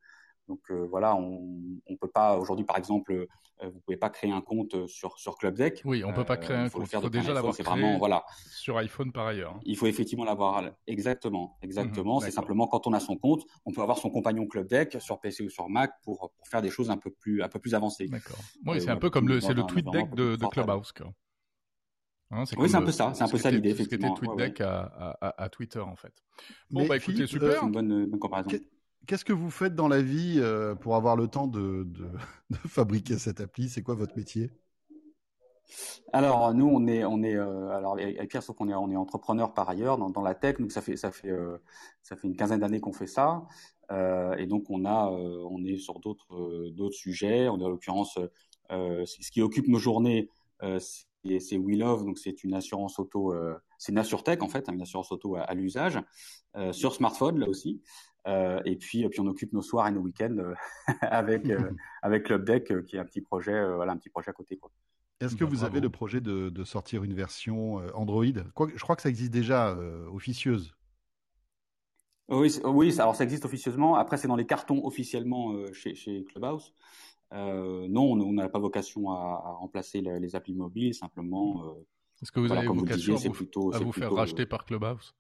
donc 0.48 0.60
euh, 0.72 0.86
voilà, 0.90 1.16
on 1.16 1.60
on 1.88 1.96
peut 1.96 2.10
pas 2.10 2.38
aujourd'hui 2.38 2.66
par 2.66 2.78
exemple, 2.78 3.14
euh, 3.14 3.70
vous 3.70 3.80
pouvez 3.80 3.98
pas 3.98 4.10
créer 4.10 4.32
un 4.32 4.42
compte 4.42 4.88
sur 4.88 5.18
sur 5.18 5.38
Club 5.38 5.56
Deck. 5.56 5.82
Oui, 5.86 6.04
on 6.04 6.14
peut 6.14 6.26
pas 6.26 6.38
créer 6.38 6.58
un 6.58 6.70
compte. 6.70 6.84
Il 6.92 7.00
faut 7.00 7.10
déjà 7.10 7.34
l'avoir 7.34 7.54
créé. 7.54 7.66
Vraiment 7.66 7.98
voilà 7.98 8.24
sur 8.52 8.78
iPhone 8.78 9.12
par 9.12 9.28
ailleurs. 9.28 9.58
Il 9.64 9.78
faut 9.78 9.88
effectivement 9.88 10.26
l'avoir 10.26 10.64
exactement 10.86 11.58
exactement. 11.62 12.18
Mmh, 12.18 12.26
C'est 12.26 12.32
simplement 12.32 12.68
quand 12.68 12.86
on 12.88 12.94
a 12.94 13.00
son 13.00 13.16
compte, 13.18 13.44
on 13.66 13.72
peut 13.72 13.82
avoir 13.82 13.98
son 13.98 14.10
compagnon 14.10 14.46
Club 14.46 14.68
Deck 14.68 14.98
sur 15.00 15.20
PC 15.20 15.44
ou 15.44 15.50
sur 15.50 15.70
Mac 15.70 15.92
pour 16.04 16.32
pour 16.38 16.48
faire 16.48 16.62
des 16.62 16.70
choses 16.70 16.92
un 16.92 16.98
peu 16.98 17.10
plus 17.10 17.42
un 17.42 17.50
peu 17.50 17.60
plus 17.60 17.74
avancées. 17.74 18.08
D'accord. 18.08 18.38
Oui, 18.68 18.80
c'est 18.82 18.90
un 18.90 18.98
peu 18.98 19.10
comme 19.10 19.28
le 19.28 19.40
c'est 19.40 19.54
le 19.54 19.64
tweet 19.64 19.88
deck 19.92 20.14
de, 20.14 20.36
de 20.36 20.46
Clubhouse. 20.46 20.92
Quoi. 20.92 21.12
Hein, 22.34 22.44
oui, 22.58 22.70
c'est 22.70 22.78
un 22.78 22.82
peu 22.82 22.92
ça, 22.92 23.14
c'est 23.14 23.24
un 23.24 23.28
peu 23.28 23.38
ça 23.38 23.52
l'idée, 23.52 23.70
effectivement. 23.70 24.16
C'était 24.16 24.28
TweetDeck 24.28 24.60
ouais, 24.60 24.66
ouais. 24.66 24.72
à, 24.72 25.18
à, 25.22 25.44
à, 25.44 25.50
Twitter, 25.50 25.80
en 25.80 25.96
fait. 25.96 26.14
Bon, 26.72 26.82
Mais 26.82 26.88
bah 26.88 26.98
écoutez, 26.98 27.28
super. 27.28 27.50
Euh, 27.50 27.54
c'est 27.60 27.66
une 27.66 27.72
bonne, 27.72 28.06
bonne 28.06 28.20
comparaison. 28.20 28.50
Qu'est-ce 29.06 29.26
que 29.26 29.34
vous 29.34 29.52
faites 29.52 29.76
dans 29.76 29.88
la 29.88 30.02
vie 30.02 30.38
euh, 30.38 30.76
pour 30.76 30.96
avoir 30.96 31.16
le 31.16 31.28
temps 31.28 31.48
de, 31.48 31.84
de, 31.86 32.10
de 32.50 32.58
fabriquer 32.68 33.18
cette 33.18 33.42
appli? 33.42 33.70
C'est 33.70 33.84
quoi 33.84 33.96
votre 33.96 34.18
métier? 34.18 34.52
Alors 36.12 36.54
nous 36.54 36.68
on 36.68 36.88
est 36.88 37.04
on 37.06 37.24
est 37.24 37.36
euh, 37.36 37.70
alors 37.70 37.94
avec 37.94 38.30
Pierre 38.30 38.44
sauf 38.44 38.56
qu'on 38.56 38.70
est 38.70 38.76
on 38.76 38.92
est 38.92 38.96
entrepreneur 38.96 39.54
par 39.54 39.70
ailleurs 39.70 39.98
dans, 39.98 40.10
dans 40.10 40.22
la 40.22 40.36
tech 40.36 40.58
donc 40.60 40.72
ça 40.72 40.82
fait 40.82 40.98
ça 40.98 41.12
fait 41.12 41.30
euh, 41.30 41.58
ça 42.04 42.16
fait 42.16 42.28
une 42.28 42.36
quinzaine 42.36 42.60
d'années 42.60 42.80
qu'on 42.80 42.94
fait 42.94 43.08
ça 43.08 43.44
euh, 43.92 44.36
et 44.36 44.46
donc 44.46 44.70
on 44.70 44.86
a 44.86 45.10
on 45.10 45.64
est 45.64 45.78
sur 45.78 46.00
d'autres 46.00 46.70
d'autres 46.72 46.96
sujets 46.96 47.48
on 47.48 47.60
est 47.60 47.64
en 47.64 47.70
l'occurrence 47.70 48.20
ce 48.70 49.32
qui 49.32 49.42
occupe 49.42 49.68
nos 49.68 49.80
journées 49.80 50.30
c'est 51.40 51.58
We 51.58 51.78
Love, 51.78 52.06
donc 52.06 52.18
c'est 52.18 52.44
une 52.44 52.54
assurance 52.54 53.00
auto, 53.00 53.34
euh, 53.34 53.56
c'est 53.78 53.92
une 53.92 53.98
AssureTech 53.98 54.42
en 54.44 54.50
fait, 54.50 54.68
hein, 54.68 54.74
une 54.74 54.82
assurance 54.82 55.12
auto 55.12 55.36
à, 55.36 55.42
à 55.42 55.54
l'usage, 55.54 56.00
euh, 56.56 56.72
sur 56.74 56.94
smartphone 56.94 57.40
là 57.40 57.48
aussi. 57.48 57.82
Euh, 58.28 58.62
et 58.66 58.78
puis, 58.78 59.08
puis 59.10 59.20
on 59.20 59.28
occupe 59.28 59.52
nos 59.54 59.62
soirs 59.62 59.88
et 59.88 59.92
nos 59.92 60.02
week-ends 60.02 60.38
euh, 60.38 60.54
avec 61.02 61.44
avec 62.02 62.24
Club 62.24 62.46
Deck, 62.46 62.86
qui 62.86 62.96
est 62.96 63.00
un 63.00 63.06
petit 63.06 63.22
projet, 63.22 63.74
voilà, 63.76 63.94
un 63.94 63.98
petit 63.98 64.10
projet 64.10 64.30
à 64.30 64.34
côté. 64.34 64.58
Quoi. 64.58 64.72
Est-ce 65.20 65.36
que 65.36 65.44
bah, 65.44 65.50
vous 65.50 65.58
bravo. 65.58 65.72
avez 65.72 65.82
le 65.82 65.90
projet 65.90 66.22
de, 66.22 66.50
de, 66.50 66.64
sortir 66.64 67.04
une 67.04 67.14
version 67.14 67.76
Android? 67.96 68.26
Quoi, 68.54 68.70
Je 68.76 68.82
crois 68.82 68.96
que 68.96 69.02
ça 69.02 69.10
existe 69.10 69.32
déjà 69.32 69.78
officieuse. 70.12 70.74
Oui, 72.30 72.58
oui, 72.64 73.00
alors 73.00 73.16
ça 73.16 73.24
existe 73.24 73.46
officieusement. 73.46 73.96
Après, 73.96 74.18
c'est 74.18 74.28
dans 74.28 74.36
les 74.36 74.46
cartons 74.46 74.86
officiellement 74.86 75.54
chez, 75.74 75.94
chez 75.94 76.24
Clubhouse. 76.26 76.74
Euh, 77.32 77.88
non, 77.90 78.12
on 78.12 78.34
n'a 78.34 78.50
pas 78.50 78.60
vocation 78.60 79.12
à, 79.12 79.42
à 79.46 79.52
remplacer 79.54 80.02
les, 80.02 80.20
les, 80.20 80.36
applis 80.36 80.54
mobiles, 80.54 80.94
simplement. 80.94 81.66
Euh, 81.66 81.86
Est-ce 82.22 82.32
que 82.32 82.40
vous 82.40 82.48
voilà, 82.48 82.62
avez 82.62 82.70
vocation 82.70 83.16
disiez, 83.16 83.28
à 83.28 83.32
vous, 83.32 83.36
plutôt, 83.36 83.74
à 83.74 83.80
vous 83.80 83.92
faire 83.92 84.10
plutôt, 84.10 84.16
racheter 84.16 84.44
euh... 84.44 84.48
par 84.48 84.66
Clubhouse? 84.66 85.16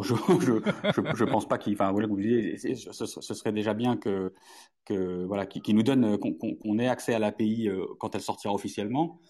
Je, 0.00 0.14
je, 0.40 0.60
je, 0.96 1.14
je, 1.14 1.24
pense 1.24 1.46
pas 1.46 1.58
qu'il, 1.58 1.74
enfin, 1.74 1.92
voilà, 1.92 2.06
vous 2.06 2.16
disiez, 2.16 2.56
ce, 2.56 3.06
ce, 3.06 3.34
serait 3.34 3.52
déjà 3.52 3.74
bien 3.74 3.96
que, 3.96 4.32
que 4.84 5.24
voilà, 5.24 5.46
qui, 5.46 5.60
qui 5.60 5.74
nous 5.74 5.82
donne, 5.82 6.18
qu'on 6.18 6.34
qu 6.34 6.80
ait 6.80 6.88
accès 6.88 7.14
à 7.14 7.18
l'API 7.18 7.68
euh, 7.68 7.86
quand 7.98 8.14
elle 8.14 8.22
sortira 8.22 8.54
officiellement. 8.54 9.20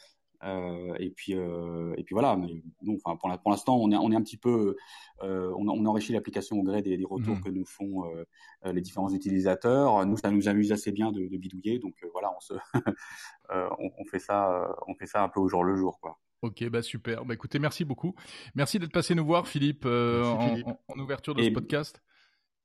Euh, 0.44 0.94
et 0.98 1.10
puis 1.10 1.34
euh, 1.34 1.94
et 1.96 2.02
puis 2.02 2.14
voilà. 2.14 2.36
Mais 2.36 2.62
bon, 2.82 2.98
enfin 3.04 3.16
pour 3.16 3.50
l'instant, 3.50 3.76
on 3.76 3.90
est 3.92 3.96
on 3.96 4.10
est 4.10 4.16
un 4.16 4.22
petit 4.22 4.36
peu, 4.36 4.76
euh, 5.22 5.52
on, 5.56 5.68
on, 5.68 5.86
enrichit 5.86 6.12
l'application 6.12 6.58
au 6.58 6.62
gré 6.62 6.82
des, 6.82 6.96
des 6.96 7.04
retours 7.04 7.36
mmh. 7.36 7.42
que 7.42 7.50
nous 7.50 7.64
font 7.64 8.04
euh, 8.06 8.72
les 8.72 8.80
différents 8.80 9.12
utilisateurs. 9.12 10.04
Nous, 10.04 10.16
ça 10.16 10.30
nous 10.30 10.48
amuse 10.48 10.72
assez 10.72 10.90
bien 10.90 11.12
de, 11.12 11.28
de 11.28 11.36
bidouiller, 11.36 11.78
donc 11.78 11.94
euh, 12.02 12.08
voilà, 12.12 12.32
on 12.36 12.40
se, 12.40 12.54
on, 13.50 13.90
on, 13.98 14.04
fait 14.04 14.18
ça, 14.18 14.74
on 14.88 14.94
fait 14.94 15.06
ça 15.06 15.22
un 15.22 15.28
peu 15.28 15.40
au 15.40 15.48
jour 15.48 15.64
le 15.64 15.76
jour, 15.76 16.00
quoi. 16.00 16.18
Ok, 16.42 16.68
bah 16.70 16.82
super. 16.82 17.24
Bah 17.24 17.34
écoutez, 17.34 17.60
merci 17.60 17.84
beaucoup. 17.84 18.16
Merci 18.56 18.80
d'être 18.80 18.90
passé 18.90 19.14
nous 19.14 19.24
voir, 19.24 19.46
Philippe, 19.46 19.84
merci, 19.84 20.48
Philippe. 20.48 20.66
En, 20.66 20.80
en, 20.88 20.98
ouverture 20.98 21.36
de 21.36 21.42
et, 21.42 21.46
ce 21.46 21.50
podcast. 21.50 22.02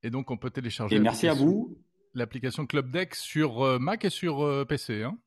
Et 0.02 0.10
donc, 0.10 0.32
on 0.32 0.38
peut 0.38 0.50
télécharger. 0.50 0.96
Et 0.96 1.00
merci 1.00 1.28
à 1.28 1.36
vous. 1.36 1.78
L'application 2.16 2.66
Club 2.66 2.90
Deck 2.90 3.14
sur 3.14 3.80
Mac 3.80 4.04
et 4.04 4.10
sur 4.10 4.66
PC. 4.68 5.04
Hein 5.04 5.20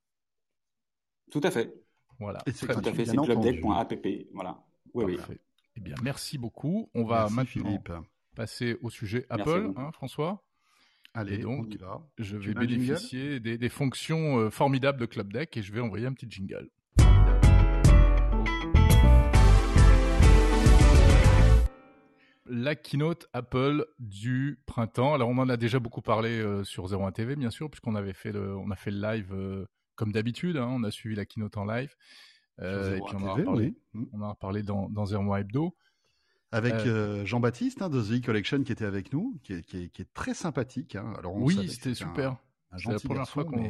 Tout 1.31 1.41
à 1.45 1.53
fait. 1.53 1.80
Voilà. 2.21 2.39
C'est 2.53 2.67
tout 2.67 2.89
à 2.89 2.93
fait, 2.93 3.07
c'est 3.07 3.17
clubdeck.app. 3.17 3.95
Voilà. 4.35 4.63
Oui, 4.95 5.05
oui. 5.07 5.37
Eh 5.77 5.81
bien, 5.81 5.95
merci 6.03 6.37
beaucoup. 6.37 6.91
On 6.95 7.05
va 7.05 7.29
merci, 7.31 7.35
maintenant 7.35 7.71
Philippe. 7.71 7.93
passer 8.37 8.77
au 8.83 8.91
sujet 8.91 9.27
Apple, 9.31 9.73
hein, 9.77 9.91
François. 9.93 10.45
Allez, 11.15 11.35
et 11.35 11.39
donc, 11.39 11.77
je 12.19 12.37
vais 12.37 12.55
bénéficier 12.55 13.41
des, 13.41 13.59
des, 13.59 13.69
fonctions 13.69 14.39
euh, 14.39 14.51
formidables 14.51 15.01
de 15.01 15.07
Club 15.07 15.33
Deck 15.33 15.57
et 15.57 15.63
je 15.63 15.73
vais 15.73 15.81
envoyer 15.81 16.07
un 16.07 16.13
petit 16.13 16.31
jingle. 16.31 16.69
La 22.47 22.75
keynote 22.75 23.29
Apple 23.33 23.87
du 23.99 24.61
printemps. 24.67 25.15
Alors, 25.15 25.29
on 25.29 25.39
en 25.39 25.49
a 25.49 25.57
déjà 25.57 25.79
beaucoup 25.79 26.03
parlé 26.03 26.31
euh, 26.31 26.65
sur 26.65 26.93
01 26.93 27.13
TV, 27.13 27.35
bien 27.35 27.51
sûr, 27.51 27.71
puisqu'on 27.71 27.95
avait 27.95 28.13
fait 28.13 28.33
le, 28.33 28.57
on 28.57 28.71
a 28.71 28.77
fait 28.77 28.91
le 28.91 29.01
live 29.01 29.33
euh, 29.33 29.67
comme 30.01 30.13
d'habitude, 30.13 30.57
hein, 30.57 30.67
on 30.71 30.83
a 30.83 30.91
suivi 30.91 31.15
la 31.15 31.27
keynote 31.27 31.59
en 31.59 31.67
live. 31.67 31.95
Euh, 32.63 32.97
et 32.97 33.01
puis 33.03 33.17
on, 33.17 33.19
TV, 33.19 33.29
a 33.29 33.35
reparlé, 33.35 33.75
oui. 33.93 34.09
on 34.15 34.23
a 34.23 34.31
reparlé 34.31 34.63
dans, 34.63 34.89
dans 34.89 35.05
Zero 35.05 35.23
Mois 35.23 35.41
Hebdo. 35.41 35.77
Avec 36.53 36.73
euh, 36.73 37.27
Jean-Baptiste 37.27 37.83
hein, 37.83 37.91
de 37.91 38.03
The 38.03 38.25
Collection 38.25 38.65
qui 38.65 38.73
était 38.73 38.87
avec 38.87 39.13
nous, 39.13 39.39
qui 39.45 39.53
est, 39.53 39.63
qui 39.63 39.85
est, 39.85 39.89
qui 39.91 40.01
est 40.01 40.13
très 40.15 40.33
sympathique. 40.33 40.97
Hein. 40.97 41.13
Alors 41.19 41.37
on 41.37 41.43
oui, 41.43 41.69
c'était 41.69 41.95
super. 41.95 42.39
C'est 42.79 42.91
la 42.91 42.99
première 42.99 43.29
fois 43.29 43.45
qu'on 43.45 43.63
qu 43.63 43.69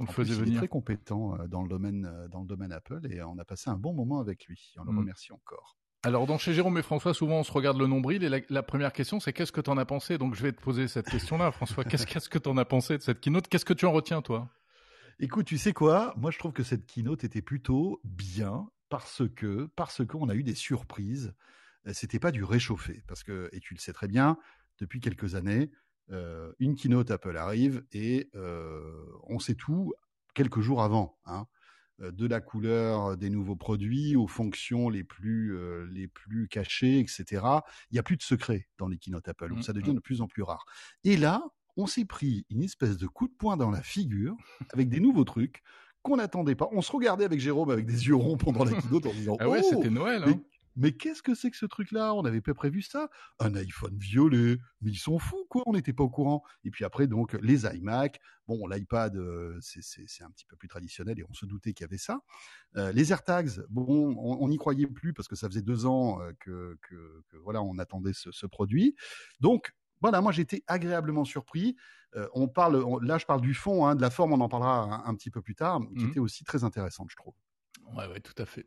le 0.00 0.06
faisait 0.06 0.34
plus, 0.34 0.40
venir. 0.40 0.52
Il 0.52 0.54
est 0.54 0.58
très 0.58 0.68
compétent 0.68 1.34
euh, 1.38 1.46
dans 1.48 1.60
le 1.60 1.68
domaine 1.68 2.10
dans 2.30 2.40
le 2.40 2.46
domaine 2.46 2.72
Apple 2.72 3.06
et 3.10 3.22
on 3.22 3.38
a 3.38 3.44
passé 3.44 3.68
un 3.68 3.76
bon 3.76 3.92
moment 3.92 4.20
avec 4.20 4.46
lui. 4.46 4.72
On 4.78 4.84
le 4.84 4.92
mm. 4.92 4.98
remercie 4.98 5.32
encore. 5.32 5.76
Alors, 6.02 6.26
dans 6.26 6.38
chez 6.38 6.54
Jérôme 6.54 6.78
et 6.78 6.82
François, 6.82 7.12
souvent 7.12 7.40
on 7.40 7.42
se 7.44 7.52
regarde 7.52 7.76
le 7.76 7.86
nombril 7.86 8.24
et 8.24 8.30
la, 8.30 8.38
la 8.48 8.62
première 8.62 8.94
question 8.94 9.20
c'est 9.20 9.34
qu'est-ce 9.34 9.52
que 9.52 9.60
tu 9.60 9.68
en 9.68 9.76
as 9.76 9.84
pensé? 9.84 10.16
Donc, 10.16 10.34
je 10.34 10.42
vais 10.42 10.52
te 10.52 10.60
poser 10.60 10.88
cette 10.88 11.10
question-là, 11.10 11.52
François. 11.52 11.84
Qu'est-ce 11.84 12.06
qu 12.30 12.30
que 12.30 12.38
tu 12.38 12.48
en 12.48 12.56
as 12.56 12.64
pensé 12.64 12.96
de 12.96 13.02
cette 13.02 13.20
keynote? 13.20 13.48
Qu'est-ce 13.48 13.66
que 13.66 13.74
tu 13.74 13.84
en 13.84 13.92
retiens, 13.92 14.22
toi? 14.22 14.48
Écoute, 15.20 15.46
tu 15.46 15.58
sais 15.58 15.72
quoi? 15.72 16.14
Moi, 16.16 16.30
je 16.30 16.38
trouve 16.38 16.52
que 16.52 16.62
cette 16.62 16.86
keynote 16.86 17.24
était 17.24 17.42
plutôt 17.42 18.00
bien 18.04 18.70
parce 18.88 19.22
que 19.34 19.68
parce 19.74 20.06
qu'on 20.06 20.28
a 20.28 20.34
eu 20.36 20.44
des 20.44 20.54
surprises. 20.54 21.34
C'était 21.92 22.20
pas 22.20 22.30
du 22.30 22.44
réchauffé 22.44 23.02
parce 23.08 23.24
que 23.24 23.48
et 23.52 23.58
tu 23.58 23.74
le 23.74 23.80
sais 23.80 23.92
très 23.92 24.06
bien 24.06 24.38
depuis 24.78 25.00
quelques 25.00 25.34
années, 25.34 25.72
euh, 26.10 26.52
une 26.60 26.76
keynote 26.76 27.10
Apple 27.10 27.36
arrive 27.36 27.84
et 27.90 28.30
euh, 28.36 28.92
on 29.24 29.40
sait 29.40 29.56
tout 29.56 29.92
quelques 30.34 30.60
jours 30.60 30.82
avant. 30.84 31.18
Hein, 31.24 31.46
de 31.98 32.28
la 32.28 32.40
couleur 32.40 33.16
des 33.16 33.28
nouveaux 33.28 33.56
produits 33.56 34.14
aux 34.14 34.28
fonctions 34.28 34.88
les 34.88 35.02
plus 35.02 35.56
euh, 35.56 35.84
les 35.90 36.06
plus 36.06 36.46
cachées, 36.46 37.00
etc. 37.00 37.42
Il 37.90 37.94
n'y 37.94 37.98
a 37.98 38.04
plus 38.04 38.16
de 38.16 38.22
secret 38.22 38.68
dans 38.78 38.86
les 38.86 38.98
keynotes 38.98 39.26
Apple, 39.26 39.48
donc 39.48 39.64
ça 39.64 39.72
devient 39.72 39.94
de 39.94 40.00
plus 40.00 40.20
en 40.20 40.28
plus 40.28 40.44
rare. 40.44 40.64
Et 41.02 41.16
là, 41.16 41.42
on 41.78 41.86
s'est 41.86 42.04
pris 42.04 42.44
une 42.50 42.62
espèce 42.62 42.98
de 42.98 43.06
coup 43.06 43.28
de 43.28 43.32
poing 43.32 43.56
dans 43.56 43.70
la 43.70 43.80
figure 43.82 44.36
avec 44.74 44.88
des 44.90 45.00
nouveaux 45.00 45.24
trucs 45.24 45.62
qu'on 46.02 46.16
n'attendait 46.16 46.54
pas. 46.56 46.68
On 46.72 46.82
se 46.82 46.92
regardait 46.92 47.24
avec 47.24 47.40
Jérôme 47.40 47.70
avec 47.70 47.86
des 47.86 48.06
yeux 48.08 48.16
ronds 48.16 48.36
pendant 48.36 48.64
la 48.64 48.72
keynote 48.72 49.06
en 49.06 49.12
disant 49.12 49.36
Ah 49.40 49.48
ouais, 49.48 49.60
oh, 49.64 49.68
c'était 49.70 49.88
Noël. 49.90 50.22
mais, 50.26 50.32
Hein. 50.32 50.40
mais 50.76 50.92
qu'est-ce 50.92 51.22
que 51.22 51.34
c'est 51.34 51.50
que 51.50 51.56
ce 51.56 51.66
truc-là? 51.66 52.14
On 52.14 52.22
n'avait 52.22 52.40
pas 52.40 52.54
prévu 52.54 52.82
ça. 52.82 53.10
Un 53.40 53.54
iPhone 53.54 53.96
violet, 53.96 54.58
mais 54.80 54.90
ils 54.90 54.98
sont 54.98 55.18
fous 55.18 55.46
quoi. 55.48 55.62
On 55.66 55.72
n'était 55.72 55.92
pas 55.92 56.04
au 56.04 56.10
courant. 56.10 56.42
Et 56.64 56.70
puis 56.70 56.84
après 56.84 57.06
donc 57.06 57.32
les 57.42 57.64
iMac. 57.64 58.20
Bon, 58.48 58.66
l'iPad 58.66 59.14
euh, 59.16 59.58
c'est 59.60 60.22
un 60.24 60.30
petit 60.30 60.46
peu 60.46 60.56
plus 60.56 60.68
traditionnel 60.68 61.18
et 61.20 61.24
on 61.28 61.34
se 61.34 61.46
doutait 61.46 61.74
qu'il 61.74 61.84
y 61.84 61.88
avait 61.88 61.98
ça. 61.98 62.20
Euh, 62.76 62.90
les 62.92 63.12
AirTags, 63.12 63.60
bon, 63.68 64.14
on 64.16 64.48
n'y 64.48 64.56
croyait 64.56 64.86
plus 64.86 65.12
parce 65.12 65.28
que 65.28 65.36
ça 65.36 65.48
faisait 65.48 65.62
deux 65.62 65.84
ans 65.86 66.20
euh, 66.22 66.32
que, 66.40 66.76
que, 66.88 67.22
que, 67.28 67.36
voilà, 67.38 67.62
on 67.62 67.78
attendait 67.78 68.14
ce, 68.14 68.30
ce 68.32 68.46
produit. 68.46 68.96
Donc 69.40 69.74
voilà, 70.00 70.20
moi 70.20 70.32
j'ai 70.32 70.42
été 70.42 70.62
agréablement 70.66 71.24
surpris. 71.24 71.76
Euh, 72.16 72.26
on 72.34 72.48
parle, 72.48 72.76
on- 72.76 72.98
là 72.98 73.18
je 73.18 73.26
parle 73.26 73.40
du 73.42 73.54
fond, 73.54 73.86
hein, 73.86 73.94
de 73.94 74.00
la 74.00 74.10
forme, 74.10 74.32
on 74.32 74.40
en 74.40 74.48
parlera 74.48 74.80
un, 74.82 75.04
un 75.10 75.14
petit 75.14 75.30
peu 75.30 75.42
plus 75.42 75.54
tard, 75.54 75.80
qui 75.96 76.04
Mhm. 76.04 76.10
était 76.10 76.20
aussi 76.20 76.44
très 76.44 76.64
intéressante, 76.64 77.08
je 77.10 77.16
trouve. 77.16 77.34
Ouais, 77.96 78.06
ouais, 78.08 78.20
tout 78.20 78.34
à 78.36 78.44
fait. 78.44 78.66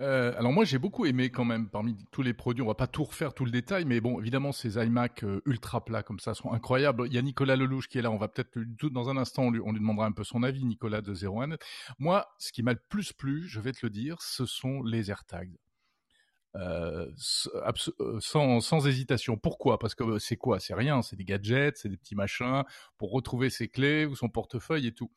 Euh, 0.00 0.32
alors 0.38 0.52
moi, 0.52 0.64
j'ai 0.64 0.78
beaucoup 0.78 1.06
aimé 1.06 1.30
quand 1.30 1.44
même 1.44 1.68
parmi 1.68 1.96
tous 2.12 2.22
les 2.22 2.34
produits. 2.34 2.62
On 2.62 2.66
va 2.68 2.74
pas 2.76 2.86
tout 2.86 3.02
refaire 3.02 3.34
tout 3.34 3.44
le 3.44 3.50
détail, 3.50 3.84
mais 3.84 4.00
bon, 4.00 4.20
évidemment, 4.20 4.52
ces 4.52 4.76
iMac 4.76 5.24
euh, 5.24 5.40
ultra 5.44 5.84
plats 5.84 6.04
comme 6.04 6.20
ça 6.20 6.34
sont 6.34 6.52
incroyables. 6.52 7.04
Il 7.06 7.12
y 7.12 7.18
a 7.18 7.22
Nicolas 7.22 7.56
Lelouch 7.56 7.88
qui 7.88 7.98
est 7.98 8.02
là. 8.02 8.12
On 8.12 8.16
va 8.16 8.28
peut-être 8.28 8.56
dans 8.92 9.08
un 9.08 9.16
instant, 9.16 9.44
on 9.44 9.50
lui, 9.50 9.60
on 9.64 9.72
lui 9.72 9.80
demandera 9.80 10.06
un 10.06 10.12
peu 10.12 10.22
son 10.22 10.44
avis, 10.44 10.64
Nicolas 10.64 11.00
de 11.00 11.14
01net. 11.14 11.60
Moi, 11.98 12.26
ce 12.38 12.52
qui 12.52 12.62
m'a 12.62 12.72
le 12.74 12.80
plus 12.88 13.12
plu, 13.12 13.48
je 13.48 13.58
vais 13.60 13.72
te 13.72 13.80
le 13.84 13.90
dire, 13.90 14.22
ce 14.22 14.46
sont 14.46 14.82
les 14.84 15.10
AirTags. 15.10 15.56
Euh, 16.56 17.10
euh, 18.00 18.20
sans, 18.20 18.86
hésitation. 18.86 19.36
Pourquoi? 19.36 19.78
Parce 19.78 19.94
que 19.94 20.04
euh, 20.04 20.18
c'est 20.18 20.36
quoi? 20.36 20.60
C'est 20.60 20.74
rien, 20.74 21.02
c'est 21.02 21.16
des 21.16 21.24
gadgets, 21.24 21.76
c'est 21.76 21.88
des 21.88 21.96
petits 21.96 22.14
machins 22.14 22.62
pour 22.96 23.10
retrouver 23.10 23.50
ses 23.50 23.68
clés 23.68 24.06
ou 24.06 24.14
son 24.14 24.28
portefeuille 24.28 24.86
et 24.86 24.92
tout. 24.92 25.10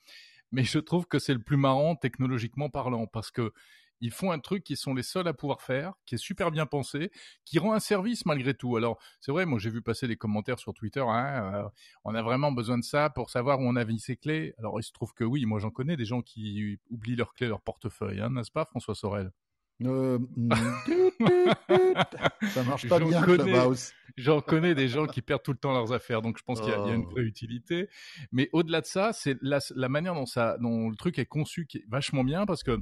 Mais 0.52 0.64
je 0.64 0.80
trouve 0.80 1.06
que 1.08 1.20
c'est 1.20 1.34
le 1.34 1.42
plus 1.42 1.58
marrant 1.58 1.96
technologiquement 1.96 2.70
parlant 2.70 3.06
parce 3.06 3.32
que 3.32 3.54
ils 4.00 4.12
font 4.12 4.32
un 4.32 4.40
truc 4.40 4.64
qu'ils 4.64 4.78
sont 4.78 4.94
les 4.94 5.02
seuls 5.02 5.28
à 5.28 5.34
pouvoir 5.34 5.62
faire, 5.64 5.94
qui 6.06 6.16
est 6.16 6.20
super 6.20 6.52
bien 6.52 6.68
pensé, 6.68 7.12
qui 7.46 7.58
rend 7.58 7.74
un 7.74 7.80
service 7.80 8.28
malgré 8.28 8.54
tout. 8.54 8.78
Alors, 8.78 9.00
c'est 9.20 9.32
vrai, 9.32 9.48
moi 9.48 9.58
j'ai 9.60 9.72
vu 9.72 9.82
passer 9.82 10.08
des 10.08 10.18
commentaires 10.18 10.60
sur 10.60 10.74
Twitter, 10.74 11.04
hein, 11.08 11.72
on 12.04 12.14
a 12.14 12.22
vraiment 12.22 12.52
besoin 12.52 12.78
de 12.78 12.84
ça 12.84 13.10
pour 13.10 13.32
savoir 13.32 13.60
où 13.60 13.64
on 13.64 13.76
a 13.76 13.86
mis 13.86 14.00
ses 14.00 14.16
clés. 14.16 14.54
Alors, 14.60 14.80
il 14.80 14.84
se 14.84 14.92
trouve 14.92 15.14
que 15.14 15.24
oui, 15.24 15.46
moi 15.46 15.60
j'en 15.60 15.72
connais 15.72 15.98
des 15.98 16.06
gens 16.06 16.22
qui 16.22 16.80
oublient 16.92 17.16
leurs 17.16 17.34
clés, 17.34 17.48
leur 17.48 17.62
portefeuille, 17.62 18.22
hein, 18.22 18.30
n'est-ce 18.30 18.52
pas 18.52 18.66
François 18.66 18.96
Sorel? 18.96 19.32
Euh, 19.84 20.18
mm, 20.36 20.50
ça 22.50 22.64
marche 22.64 22.88
pas 22.90 23.00
bien, 23.00 23.22
connais. 23.22 23.44
Clubhouse. 23.44 23.94
J'en 24.18 24.42
connais 24.42 24.74
des 24.74 24.88
gens 24.88 25.06
qui 25.06 25.22
perdent 25.22 25.44
tout 25.44 25.52
le 25.52 25.60
temps 25.60 25.74
leurs 25.74 25.94
affaires, 25.94 26.22
donc 26.24 26.40
je 26.40 26.44
pense 26.44 26.60
qu'il 26.60 26.70
y, 26.70 26.72
y 26.72 26.76
a 26.76 26.94
une 26.96 27.06
Oh. 27.06 27.12
vraie 27.12 27.24
utilité. 27.24 27.88
Mais 28.32 28.50
au-delà 28.54 28.82
de 28.82 28.88
ça, 28.88 29.14
c'est 29.14 29.38
la, 29.42 29.60
la 29.76 29.90
manière 29.90 30.16
dont 30.16 30.26
ça, 30.26 30.58
dont 30.60 30.90
le 30.90 30.96
truc 30.96 31.20
est 31.20 31.26
conçu 31.28 31.68
qui 31.68 31.78
est 31.78 31.86
vachement 31.88 32.24
bien 32.24 32.46
parce 32.48 32.64
que 32.64 32.80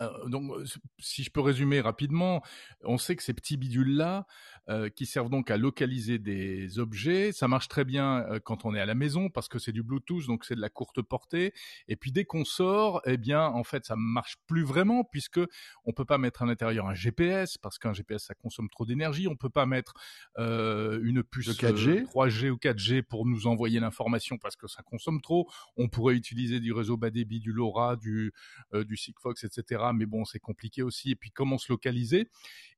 euh, 0.00 0.28
donc, 0.28 0.50
si 0.98 1.22
je 1.22 1.30
peux 1.30 1.40
résumer 1.40 1.80
rapidement, 1.80 2.42
on 2.82 2.98
sait 2.98 3.14
que 3.14 3.22
ces 3.22 3.32
petits 3.32 3.56
bidules-là, 3.56 4.26
euh, 4.68 4.88
qui 4.88 5.06
servent 5.06 5.28
donc 5.30 5.50
à 5.50 5.56
localiser 5.56 6.18
des 6.18 6.78
objets, 6.78 7.32
ça 7.32 7.48
marche 7.48 7.66
très 7.66 7.84
bien 7.84 8.24
euh, 8.30 8.38
quand 8.38 8.64
on 8.64 8.74
est 8.74 8.80
à 8.80 8.86
la 8.86 8.94
maison 8.94 9.28
parce 9.28 9.48
que 9.48 9.58
c'est 9.58 9.72
du 9.72 9.82
Bluetooth, 9.82 10.26
donc 10.26 10.44
c'est 10.44 10.54
de 10.54 10.60
la 10.60 10.68
courte 10.68 11.02
portée. 11.02 11.52
Et 11.88 11.96
puis 11.96 12.12
dès 12.12 12.24
qu'on 12.24 12.44
sort, 12.44 13.02
eh 13.04 13.16
bien, 13.16 13.44
en 13.44 13.64
fait, 13.64 13.84
ça 13.84 13.96
marche 13.96 14.36
plus 14.46 14.62
vraiment 14.62 15.02
puisque 15.02 15.40
on 15.84 15.92
peut 15.92 16.04
pas 16.04 16.18
mettre 16.18 16.42
à 16.42 16.46
l'intérieur 16.46 16.86
un 16.86 16.94
GPS 16.94 17.58
parce 17.58 17.78
qu'un 17.78 17.92
GPS 17.92 18.24
ça 18.24 18.34
consomme 18.34 18.68
trop 18.68 18.86
d'énergie. 18.86 19.26
On 19.26 19.36
peut 19.36 19.50
pas 19.50 19.66
mettre 19.66 19.94
euh, 20.38 21.00
une 21.02 21.24
puce 21.24 21.48
Le 21.48 21.54
4G. 21.54 21.88
euh, 21.88 22.04
3G 22.04 22.50
ou 22.50 22.56
4G 22.56 23.02
pour 23.02 23.26
nous 23.26 23.48
envoyer 23.48 23.80
l'information 23.80 24.38
parce 24.38 24.54
que 24.54 24.68
ça 24.68 24.82
consomme 24.82 25.20
trop. 25.20 25.48
On 25.76 25.88
pourrait 25.88 26.14
utiliser 26.14 26.60
du 26.60 26.72
réseau 26.72 26.96
bas 26.96 27.10
débit, 27.10 27.40
du 27.40 27.52
LoRa, 27.52 27.96
du 27.96 28.32
du 28.72 28.96
Sigfox, 28.96 29.44
etc. 29.44 29.82
Mais 29.94 30.06
bon, 30.06 30.24
c'est 30.24 30.38
compliqué 30.38 30.82
aussi. 30.82 31.10
Et 31.10 31.16
puis 31.16 31.30
comment 31.30 31.58
se 31.58 31.72
localiser? 31.72 32.28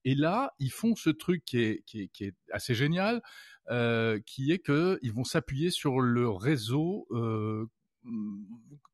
Et 0.04 0.14
là, 0.14 0.54
ils 0.58 0.70
font 0.70 0.96
ce 0.96 1.10
truc 1.10 1.44
qui 1.44 1.58
est 1.58 1.73
qui 1.86 2.02
est, 2.02 2.08
qui 2.08 2.24
est 2.24 2.34
assez 2.52 2.74
génial, 2.74 3.22
euh, 3.70 4.20
qui 4.26 4.52
est 4.52 4.58
que 4.58 4.98
ils 5.02 5.12
vont 5.12 5.24
s'appuyer 5.24 5.70
sur 5.70 6.00
le 6.00 6.28
réseau. 6.28 7.06
Euh, 7.10 7.66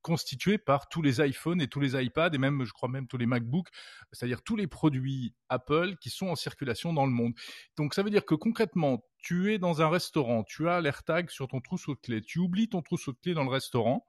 constitué 0.02 0.56
par 0.56 0.88
tous 0.88 1.02
les 1.02 1.20
iPhones 1.20 1.60
et 1.60 1.66
tous 1.66 1.80
les 1.80 2.00
iPads 2.00 2.30
et 2.32 2.38
même, 2.38 2.64
je 2.64 2.72
crois 2.72 2.88
même 2.88 3.08
tous 3.08 3.18
les 3.18 3.26
MacBooks, 3.26 3.68
c'est-à-dire 4.12 4.42
tous 4.42 4.54
les 4.54 4.68
produits 4.68 5.34
Apple 5.49 5.96
qui 6.00 6.10
sont 6.10 6.28
en 6.28 6.37
circulation 6.37 6.92
dans 6.92 7.06
le 7.06 7.12
monde. 7.12 7.32
Donc 7.76 7.94
ça 7.94 8.04
veut 8.04 8.10
dire 8.10 8.25
que 8.25 8.37
concrètement, 8.37 9.04
tu 9.18 9.52
es 9.52 9.58
dans 9.58 9.82
un 9.82 9.88
restaurant, 9.88 10.44
tu 10.44 10.68
as 10.68 10.80
l'AirTag 10.80 11.28
sur 11.28 11.49
ton 11.49 11.60
trousseau 11.60 11.94
de 11.94 12.00
clés, 12.00 12.22
tu 12.22 12.38
oublies 12.38 12.68
ton 12.68 12.82
trousseau 12.82 13.12
de 13.12 13.18
clés 13.18 13.34
dans 13.34 13.42
le 13.44 13.50
restaurant, 13.50 14.06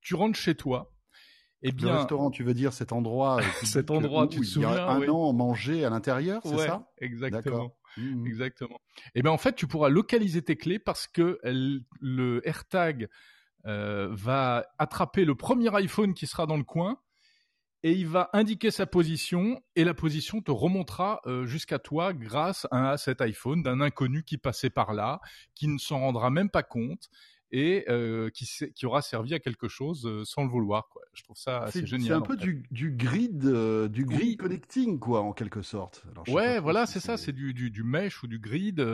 tu 0.00 0.14
rentres 0.14 0.38
chez 0.38 0.54
toi, 0.54 0.94
eh 1.62 1.68
Le 1.70 1.76
bien, 1.76 1.96
restaurant, 1.96 2.30
tu 2.30 2.44
veux 2.44 2.52
dire 2.52 2.74
cet 2.74 2.92
endroit, 2.92 3.40
Cet 3.64 3.90
endroit, 3.90 4.24
où 4.24 4.26
tu 4.28 4.40
te 4.40 4.44
il 4.44 4.46
y 4.46 4.48
a 4.48 4.52
souviens, 4.52 4.86
un 4.86 5.00
oui. 5.00 5.08
an 5.08 5.32
mangé 5.32 5.84
à 5.84 5.90
l'intérieur, 5.90 6.42
c'est 6.44 6.54
ouais, 6.54 6.66
ça? 6.66 6.90
exactement. 6.98 7.74
Mhm. 7.96 8.26
Exactement. 8.26 8.80
Et 9.14 9.22
bien 9.22 9.30
en 9.32 9.38
fait, 9.38 9.54
tu 9.54 9.66
pourras 9.66 9.88
localiser 9.88 10.42
tes 10.42 10.56
clés 10.56 10.78
parce 10.78 11.06
que 11.06 11.38
le 11.42 12.46
AirTag 12.46 13.08
euh, 13.66 14.08
va 14.10 14.66
attraper 14.78 15.24
le 15.24 15.34
premier 15.34 15.74
iPhone 15.74 16.14
qui 16.14 16.26
sera 16.26 16.46
dans 16.46 16.56
le 16.56 16.64
coin 16.64 16.98
et 17.82 17.92
il 17.92 18.06
va 18.06 18.30
indiquer 18.32 18.70
sa 18.70 18.86
position 18.86 19.62
et 19.76 19.84
la 19.84 19.94
position 19.94 20.40
te 20.40 20.50
remontera 20.50 21.20
euh, 21.26 21.46
jusqu'à 21.46 21.78
toi 21.78 22.14
grâce 22.14 22.66
à 22.70 22.96
cet 22.96 23.20
iPhone 23.20 23.62
d'un 23.62 23.80
inconnu 23.80 24.22
qui 24.22 24.38
passait 24.38 24.70
par 24.70 24.94
là, 24.94 25.20
qui 25.54 25.68
ne 25.68 25.78
s'en 25.78 26.00
rendra 26.00 26.30
même 26.30 26.50
pas 26.50 26.62
compte 26.62 27.08
et 27.54 27.84
euh, 27.88 28.30
qui, 28.30 28.84
aura 28.84 29.00
servi 29.00 29.32
à 29.32 29.38
quelque 29.38 29.68
chose 29.68 30.06
euh, 30.06 30.24
sans 30.24 30.42
le 30.42 30.50
vouloir. 30.50 30.88
Quoi. 30.88 31.02
Je 31.14 31.22
trouve 31.22 31.36
ça 31.36 31.60
assez 31.62 31.86
génial. 31.86 32.08
c'est 32.08 32.12
un 32.12 32.20
peu 32.20 32.36
du, 32.36 32.64
du 32.72 32.90
grid, 32.90 33.44
euh, 33.44 33.86
du 33.86 34.04
grid 34.04 34.20
Oui. 34.20 34.36
connecting, 34.36 34.98
quoi, 34.98 35.20
en 35.20 35.32
quelque 35.32 35.62
sorte. 35.62 36.02
Alors, 36.10 36.28
Ouais, 36.28 36.58
voilà, 36.58 36.84
c'est 36.86 36.98
ça, 36.98 37.16
c'est 37.16 37.30
du, 37.30 37.54
du, 37.54 37.70
du 37.70 37.84
mesh 37.84 38.24
ou 38.24 38.26
du 38.26 38.40
grid, 38.40 38.84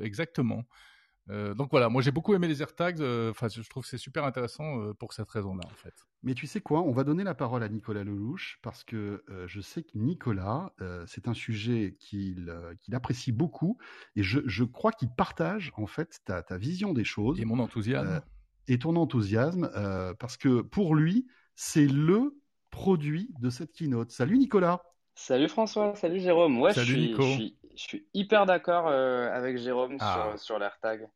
exactement. 0.00 0.64
Euh, 1.30 1.54
donc 1.54 1.70
voilà, 1.70 1.88
moi 1.88 2.02
j'ai 2.02 2.10
beaucoup 2.10 2.34
aimé 2.34 2.48
les 2.48 2.60
AirTags, 2.60 3.00
euh, 3.00 3.30
enfin 3.30 3.48
je 3.48 3.66
trouve 3.68 3.82
que 3.82 3.88
c'est 3.88 3.96
super 3.96 4.24
intéressant 4.24 4.80
euh, 4.80 4.92
pour 4.92 5.14
cette 5.14 5.30
raison-là 5.30 5.62
en 5.64 5.74
fait. 5.74 5.94
Mais 6.22 6.34
tu 6.34 6.46
sais 6.46 6.60
quoi 6.60 6.82
On 6.82 6.92
va 6.92 7.02
donner 7.02 7.24
la 7.24 7.34
parole 7.34 7.62
à 7.62 7.68
Nicolas 7.68 8.04
Lelouch 8.04 8.58
parce 8.62 8.84
que 8.84 9.24
euh, 9.30 9.46
je 9.46 9.60
sais 9.62 9.82
que 9.82 9.96
Nicolas, 9.96 10.74
euh, 10.82 11.04
c'est 11.06 11.26
un 11.26 11.32
sujet 11.34 11.96
qu'il 11.98 12.50
euh, 12.50 12.74
qu'il 12.82 12.94
apprécie 12.94 13.32
beaucoup 13.32 13.78
et 14.16 14.22
je, 14.22 14.40
je 14.44 14.64
crois 14.64 14.92
qu'il 14.92 15.08
partage 15.08 15.72
en 15.76 15.86
fait 15.86 16.20
ta, 16.26 16.42
ta 16.42 16.58
vision 16.58 16.92
des 16.92 17.04
choses 17.04 17.40
Et 17.40 17.46
mon 17.46 17.58
enthousiasme. 17.58 18.06
Euh, 18.08 18.20
et 18.68 18.78
ton 18.78 18.96
enthousiasme 18.96 19.70
euh, 19.76 20.12
parce 20.14 20.36
que 20.36 20.60
pour 20.60 20.94
lui, 20.94 21.26
c'est 21.54 21.86
le 21.86 22.38
produit 22.70 23.30
de 23.40 23.48
cette 23.50 23.72
keynote. 23.72 24.10
Salut 24.10 24.36
Nicolas 24.36 24.82
Salut 25.14 25.48
François, 25.48 25.94
salut 25.94 26.18
Jérôme. 26.20 26.60
Ouais, 26.60 26.72
Salut 26.74 26.86
je 26.86 26.92
suis, 26.92 27.06
Nico. 27.10 27.22
je 27.22 27.28
suis, 27.32 27.56
je 27.76 27.82
suis 27.82 28.06
hyper 28.14 28.46
d'accord 28.46 28.88
euh, 28.88 29.30
avec 29.32 29.58
Jérôme 29.58 29.96
Ah. 30.00 30.32
sur, 30.34 30.38
sur 30.38 30.58
l'AirTag. 30.58 31.08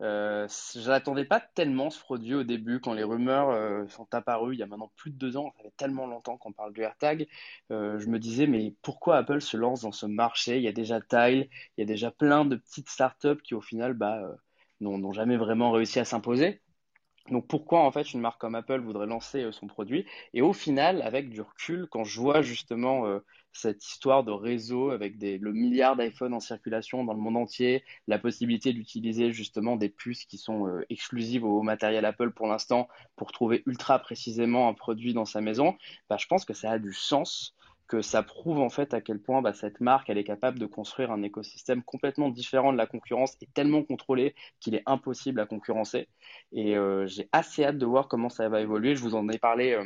Euh, 0.00 0.46
je 0.74 0.88
n'attendais 0.88 1.24
pas 1.24 1.40
tellement 1.40 1.90
ce 1.90 1.98
produit 1.98 2.34
au 2.36 2.44
début 2.44 2.78
quand 2.80 2.92
les 2.94 3.02
rumeurs 3.02 3.50
euh, 3.50 3.84
sont 3.88 4.06
apparues 4.14 4.54
il 4.54 4.60
y 4.60 4.62
a 4.62 4.66
maintenant 4.66 4.92
plus 4.96 5.10
de 5.10 5.16
deux 5.16 5.36
ans. 5.36 5.52
Ça 5.56 5.64
fait 5.64 5.74
tellement 5.76 6.06
longtemps 6.06 6.36
qu'on 6.36 6.52
parle 6.52 6.72
du 6.72 6.82
AirTag. 6.82 7.26
Euh, 7.72 7.98
je 7.98 8.06
me 8.06 8.18
disais, 8.18 8.46
mais 8.46 8.74
pourquoi 8.82 9.16
Apple 9.16 9.40
se 9.40 9.56
lance 9.56 9.82
dans 9.82 9.92
ce 9.92 10.06
marché? 10.06 10.56
Il 10.58 10.62
y 10.62 10.68
a 10.68 10.72
déjà 10.72 11.00
Tile, 11.00 11.48
il 11.76 11.80
y 11.80 11.82
a 11.82 11.86
déjà 11.86 12.10
plein 12.12 12.44
de 12.44 12.56
petites 12.56 12.88
startups 12.88 13.42
qui 13.42 13.54
au 13.54 13.60
final 13.60 13.94
bah, 13.94 14.18
euh, 14.22 14.34
n'ont 14.80 15.12
jamais 15.12 15.36
vraiment 15.36 15.72
réussi 15.72 15.98
à 15.98 16.04
s'imposer. 16.04 16.62
Donc 17.30 17.46
pourquoi 17.48 17.80
en 17.80 17.90
fait 17.90 18.12
une 18.14 18.20
marque 18.20 18.40
comme 18.40 18.54
Apple 18.54 18.80
voudrait 18.80 19.06
lancer 19.06 19.50
son 19.52 19.66
produit? 19.66 20.06
Et 20.32 20.42
au 20.42 20.52
final, 20.52 21.02
avec 21.02 21.28
du 21.28 21.42
recul, 21.42 21.86
quand 21.90 22.04
je 22.04 22.20
vois 22.20 22.40
justement 22.40 23.04
cette 23.52 23.84
histoire 23.84 24.24
de 24.24 24.30
réseau 24.30 24.90
avec 24.90 25.14
le 25.20 25.52
milliard 25.52 25.96
d'iPhone 25.96 26.34
en 26.34 26.40
circulation 26.40 27.04
dans 27.04 27.14
le 27.14 27.20
monde 27.20 27.36
entier, 27.36 27.84
la 28.06 28.18
possibilité 28.18 28.72
d'utiliser 28.72 29.32
justement 29.32 29.76
des 29.76 29.88
puces 29.88 30.24
qui 30.24 30.38
sont 30.38 30.68
euh, 30.68 30.84
exclusives 30.90 31.44
au 31.44 31.62
matériel 31.62 32.04
Apple 32.04 32.30
pour 32.30 32.46
l'instant 32.46 32.88
pour 33.16 33.32
trouver 33.32 33.62
ultra 33.66 33.98
précisément 33.98 34.68
un 34.68 34.74
produit 34.74 35.14
dans 35.14 35.24
sa 35.24 35.40
maison, 35.40 35.76
bah, 36.08 36.16
je 36.18 36.26
pense 36.26 36.44
que 36.44 36.54
ça 36.54 36.72
a 36.72 36.78
du 36.78 36.92
sens 36.92 37.54
que 37.88 38.02
ça 38.02 38.22
prouve 38.22 38.60
en 38.60 38.68
fait 38.68 38.94
à 38.94 39.00
quel 39.00 39.18
point 39.18 39.42
bah, 39.42 39.54
cette 39.54 39.80
marque 39.80 40.10
elle 40.10 40.18
est 40.18 40.24
capable 40.24 40.58
de 40.58 40.66
construire 40.66 41.10
un 41.10 41.22
écosystème 41.22 41.82
complètement 41.82 42.28
différent 42.28 42.72
de 42.72 42.78
la 42.78 42.86
concurrence 42.86 43.36
et 43.40 43.46
tellement 43.46 43.82
contrôlé 43.82 44.34
qu'il 44.60 44.74
est 44.74 44.82
impossible 44.86 45.40
à 45.40 45.46
concurrencer. 45.46 46.08
Et 46.52 46.76
euh, 46.76 47.06
j'ai 47.06 47.28
assez 47.32 47.64
hâte 47.64 47.78
de 47.78 47.86
voir 47.86 48.08
comment 48.08 48.28
ça 48.28 48.48
va 48.48 48.60
évoluer. 48.60 48.94
Je 48.94 49.02
vous 49.02 49.14
en 49.14 49.28
ai 49.28 49.38
parlé 49.38 49.72
euh, 49.72 49.84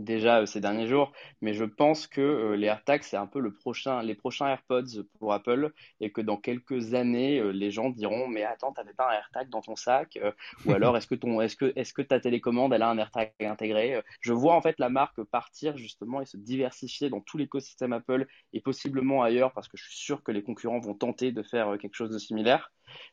déjà 0.00 0.40
euh, 0.40 0.46
ces 0.46 0.60
derniers 0.60 0.86
jours, 0.86 1.12
mais 1.40 1.54
je 1.54 1.64
pense 1.64 2.06
que 2.06 2.20
euh, 2.20 2.56
les 2.56 2.66
AirTags, 2.66 3.02
c'est 3.02 3.16
un 3.16 3.26
peu 3.26 3.40
le 3.40 3.52
prochain, 3.52 4.02
les 4.02 4.14
prochains 4.14 4.48
AirPods 4.48 5.04
pour 5.18 5.32
Apple 5.32 5.72
et 6.00 6.10
que 6.10 6.20
dans 6.20 6.36
quelques 6.36 6.94
années, 6.94 7.38
euh, 7.38 7.50
les 7.50 7.70
gens 7.70 7.90
diront, 7.90 8.28
mais 8.28 8.44
attends, 8.44 8.72
t'avais 8.72 8.94
pas 8.94 9.08
un 9.08 9.14
AirTag 9.14 9.48
dans 9.48 9.60
ton 9.60 9.76
sac? 9.76 10.18
Ou 10.66 10.72
alors, 10.72 10.96
est-ce 10.96 11.06
que 11.06 11.14
ton, 11.14 11.40
est-ce 11.40 11.56
que, 11.56 11.72
est-ce 11.76 11.92
que 11.92 12.02
ta 12.02 12.20
télécommande, 12.20 12.72
elle 12.72 12.82
a 12.82 12.90
un 12.90 12.98
AirTag 12.98 13.32
intégré? 13.40 14.02
Je 14.20 14.32
vois 14.32 14.54
en 14.54 14.62
fait 14.62 14.78
la 14.78 14.88
marque 14.88 15.22
partir 15.22 15.76
justement 15.76 16.20
et 16.20 16.26
se 16.26 16.36
diversifier 16.36 17.10
dans 17.10 17.20
tout 17.20 17.38
l'écosystème 17.38 17.92
Apple 17.92 18.26
et 18.52 18.60
possiblement 18.60 19.22
ailleurs 19.22 19.52
parce 19.52 19.68
que 19.68 19.76
je 19.76 19.84
suis 19.84 19.98
sûr 19.98 20.22
que 20.22 20.32
les 20.32 20.42
concurrents 20.42 20.80
vont 20.80 20.94
tenter 20.94 21.32
de 21.32 21.42
faire 21.42 21.76
quelque 21.78 21.94
chose 21.94 22.10
de 22.10 22.18
similaire. 22.18 22.72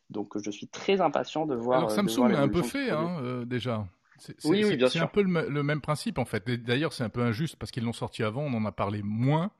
Donc, 0.10 0.38
je 0.41 0.51
suis 0.51 0.67
très 0.67 1.01
impatient 1.01 1.46
de 1.46 1.56
voir. 1.56 1.79
Alors 1.79 1.91
Samsung 1.91 2.29
l'a 2.29 2.41
un 2.41 2.48
peu 2.48 2.63
fait 2.63 2.89
hein, 2.89 3.20
euh, 3.22 3.46
déjà. 3.46 3.86
Oui, 4.45 4.63
oui, 4.65 4.75
bien 4.77 4.89
C'est 4.89 5.00
un 5.00 5.07
peu 5.07 5.21
le, 5.21 5.50
le 5.50 5.63
même 5.63 5.81
principe 5.81 6.17
en 6.17 6.25
fait. 6.25 6.50
D'ailleurs, 6.63 6.93
c'est 6.93 7.03
un 7.03 7.09
peu 7.09 7.21
injuste 7.21 7.55
parce 7.57 7.71
qu'ils 7.71 7.83
l'ont 7.83 7.93
sorti 7.93 8.24
avant, 8.24 8.41
on 8.43 8.53
en 8.53 8.65
a 8.65 8.71
parlé 8.71 9.01
moins. 9.03 9.51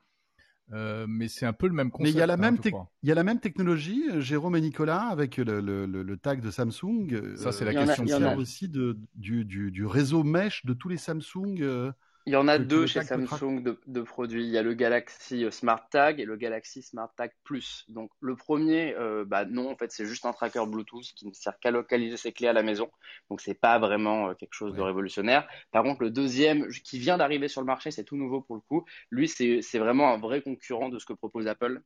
Euh, 0.74 1.06
mais 1.08 1.28
c'est 1.28 1.46
un 1.46 1.54
peu 1.54 1.66
le 1.66 1.72
même 1.72 1.86
Mais 1.86 1.92
concept. 1.92 2.14
il 2.14 2.18
y 2.18 2.22
a 2.22 2.26
la 2.26 2.34
hein, 2.34 2.36
même, 2.36 2.58
crois. 2.58 2.90
il 3.02 3.08
y 3.08 3.12
a 3.12 3.14
la 3.14 3.24
même 3.24 3.40
technologie, 3.40 4.02
euh, 4.12 4.20
Jérôme 4.20 4.54
et 4.54 4.60
Nicolas, 4.60 5.00
avec 5.04 5.38
le, 5.38 5.62
le- 5.62 5.86
le- 5.86 6.02
le 6.02 6.16
tag 6.18 6.42
de 6.42 6.50
Samsung. 6.50 7.08
euh, 7.12 7.36
Ça, 7.36 7.52
c'est 7.52 7.64
la 7.64 7.72
Il 7.72 7.76
y 7.76 7.78
en 7.78 7.82
a- 7.84 7.86
question 7.86 8.04
il 8.04 8.10
y 8.10 8.14
en 8.14 8.18
qui 8.18 8.22
a- 8.24 8.26
arrive. 8.26 8.38
aussi 8.38 8.68
de, 8.68 8.98
du, 9.14 9.46
du, 9.46 9.70
du 9.70 9.86
réseau 9.86 10.24
mesh 10.24 10.66
de 10.66 10.74
tous 10.74 10.90
les 10.90 10.98
Samsung. 10.98 11.56
euh, 11.62 11.90
Il 12.28 12.32
y 12.32 12.36
en 12.36 12.46
a 12.46 12.58
deux 12.58 12.86
chez 12.86 13.02
Samsung 13.02 13.62
de, 13.62 13.80
de 13.86 14.02
produits. 14.02 14.44
Il 14.44 14.50
y 14.50 14.58
a 14.58 14.62
le 14.62 14.74
Galaxy 14.74 15.46
euh, 15.46 15.50
Smart 15.50 15.88
Tag 15.88 16.20
et 16.20 16.26
le 16.26 16.36
Galaxy 16.36 16.82
Smart 16.82 17.10
Tag 17.16 17.30
Plus. 17.42 17.86
Donc 17.88 18.10
le 18.20 18.36
premier, 18.36 18.94
euh, 18.96 19.24
bah 19.24 19.46
non, 19.46 19.70
en 19.70 19.76
fait, 19.76 19.90
c'est 19.90 20.04
juste 20.04 20.26
un 20.26 20.34
tracker 20.34 20.66
Bluetooth 20.66 21.06
qui 21.16 21.26
ne 21.26 21.32
sert 21.32 21.58
qu'à 21.58 21.70
localiser 21.70 22.18
ses 22.18 22.32
clés 22.32 22.48
à 22.48 22.52
la 22.52 22.62
maison. 22.62 22.90
Donc 23.30 23.40
c'est 23.40 23.58
pas 23.58 23.78
vraiment 23.78 24.28
euh, 24.28 24.34
quelque 24.34 24.52
chose 24.52 24.74
de 24.74 24.82
révolutionnaire. 24.82 25.48
Par 25.70 25.82
contre, 25.82 26.02
le 26.02 26.10
deuxième, 26.10 26.68
qui 26.84 26.98
vient 26.98 27.16
d'arriver 27.16 27.48
sur 27.48 27.62
le 27.62 27.66
marché, 27.66 27.90
c'est 27.90 28.04
tout 28.04 28.18
nouveau 28.18 28.42
pour 28.42 28.56
le 28.56 28.60
coup. 28.60 28.84
Lui, 29.10 29.26
c'est 29.26 29.78
vraiment 29.78 30.12
un 30.12 30.18
vrai 30.18 30.42
concurrent 30.42 30.90
de 30.90 30.98
ce 30.98 31.06
que 31.06 31.14
propose 31.14 31.46
Apple. 31.46 31.80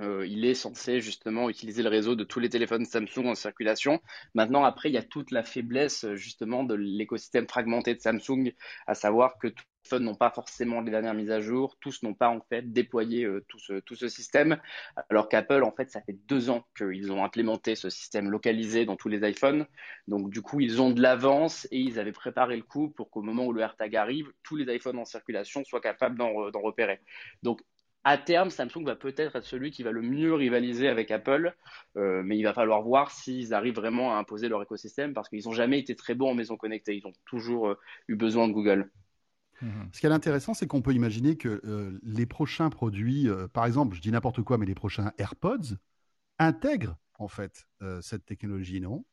Euh, 0.00 0.26
il 0.26 0.44
est 0.44 0.54
censé 0.54 1.00
justement 1.00 1.50
utiliser 1.50 1.82
le 1.82 1.90
réseau 1.90 2.14
de 2.14 2.24
tous 2.24 2.40
les 2.40 2.48
téléphones 2.48 2.86
Samsung 2.86 3.26
en 3.26 3.34
circulation. 3.34 4.00
Maintenant, 4.34 4.64
après, 4.64 4.88
il 4.88 4.94
y 4.94 4.98
a 4.98 5.02
toute 5.02 5.32
la 5.32 5.42
faiblesse 5.42 6.06
justement 6.14 6.64
de 6.64 6.74
l'écosystème 6.74 7.46
fragmenté 7.46 7.94
de 7.94 8.00
Samsung, 8.00 8.52
à 8.86 8.94
savoir 8.94 9.36
que 9.38 9.48
n'ont 9.92 10.14
pas 10.14 10.30
forcément 10.30 10.80
les 10.80 10.90
dernières 10.90 11.14
mises 11.14 11.30
à 11.30 11.40
jour, 11.40 11.76
tous 11.80 12.02
n'ont 12.02 12.14
pas 12.14 12.28
en 12.28 12.40
fait 12.40 12.72
déployé 12.72 13.24
euh, 13.24 13.44
tout 13.48 13.58
ce, 13.58 13.80
tout 13.80 13.94
ce 13.94 14.08
système, 14.08 14.58
alors 15.10 15.28
qu'Apple, 15.28 15.62
en 15.62 15.72
fait, 15.72 15.90
ça 15.90 16.00
fait 16.00 16.16
deux 16.28 16.50
ans 16.50 16.64
qu'ils 16.76 17.12
ont 17.12 17.24
implémenté 17.24 17.74
ce 17.74 17.90
système 17.90 18.30
localisé 18.30 18.84
dans 18.84 18.96
tous 18.96 19.08
les 19.08 19.28
iPhones. 19.28 19.66
Donc, 20.08 20.30
du 20.30 20.42
coup, 20.42 20.60
ils 20.60 20.80
ont 20.80 20.90
de 20.90 21.00
l'avance 21.02 21.66
et 21.70 21.78
ils 21.78 21.98
avaient 21.98 22.12
préparé 22.12 22.56
le 22.56 22.62
coup 22.62 22.90
pour 22.90 23.10
qu'au 23.10 23.22
moment 23.22 23.46
où 23.46 23.52
le 23.52 23.60
AirTag 23.60 23.96
arrive, 23.96 24.32
tous 24.42 24.56
les 24.56 24.74
iPhones 24.74 24.98
en 24.98 25.04
circulation 25.04 25.64
soient 25.64 25.80
capables 25.80 26.16
d'en 26.16 26.30
re- 26.30 26.50
d'en 26.52 26.60
repérer. 26.60 27.00
Donc, 27.42 27.60
à 28.04 28.18
terme, 28.18 28.50
Samsung 28.50 28.84
va 28.84 28.96
peut-être 28.96 29.36
être 29.36 29.44
celui 29.46 29.70
qui 29.70 29.84
va 29.84 29.92
le 29.92 30.02
mieux 30.02 30.34
rivaliser 30.34 30.88
avec 30.88 31.12
Apple, 31.12 31.54
euh, 31.96 32.22
mais 32.24 32.36
il 32.36 32.42
va 32.42 32.52
falloir 32.52 32.82
voir 32.82 33.12
s'ils 33.12 33.54
arrivent 33.54 33.76
vraiment 33.76 34.12
à 34.12 34.18
imposer 34.18 34.48
leur 34.48 34.60
écosystème 34.60 35.14
parce 35.14 35.28
qu'ils 35.28 35.44
n'ont 35.44 35.52
jamais 35.52 35.78
été 35.78 35.94
très 35.94 36.16
bons 36.16 36.30
en 36.30 36.34
maison 36.34 36.56
connectée. 36.56 36.96
Ils 36.96 37.06
ont 37.06 37.12
toujours 37.26 37.68
euh, 37.68 37.78
eu 38.08 38.16
besoin 38.16 38.48
de 38.48 38.52
Google. 38.52 38.90
Mhm. 39.60 39.92
Ce 39.92 40.00
qui 40.00 40.06
est 40.06 40.10
intéressant, 40.10 40.54
c'est 40.54 40.66
qu'on 40.66 40.82
peut 40.82 40.94
imaginer 40.94 41.36
que 41.36 41.60
euh, 41.64 41.98
les 42.02 42.26
prochains 42.26 42.70
produits, 42.70 43.28
euh, 43.28 43.48
par 43.48 43.66
exemple, 43.66 43.94
je 43.96 44.00
dis 44.00 44.10
n'importe 44.10 44.42
quoi, 44.42 44.58
mais 44.58 44.66
les 44.66 44.74
prochains 44.74 45.12
AirPods 45.18 45.76
intègrent 46.38 46.96
en 47.18 47.28
fait 47.28 47.66
euh, 47.82 48.00
cette 48.02 48.26
technologie, 48.26 48.80
non? 48.80 49.04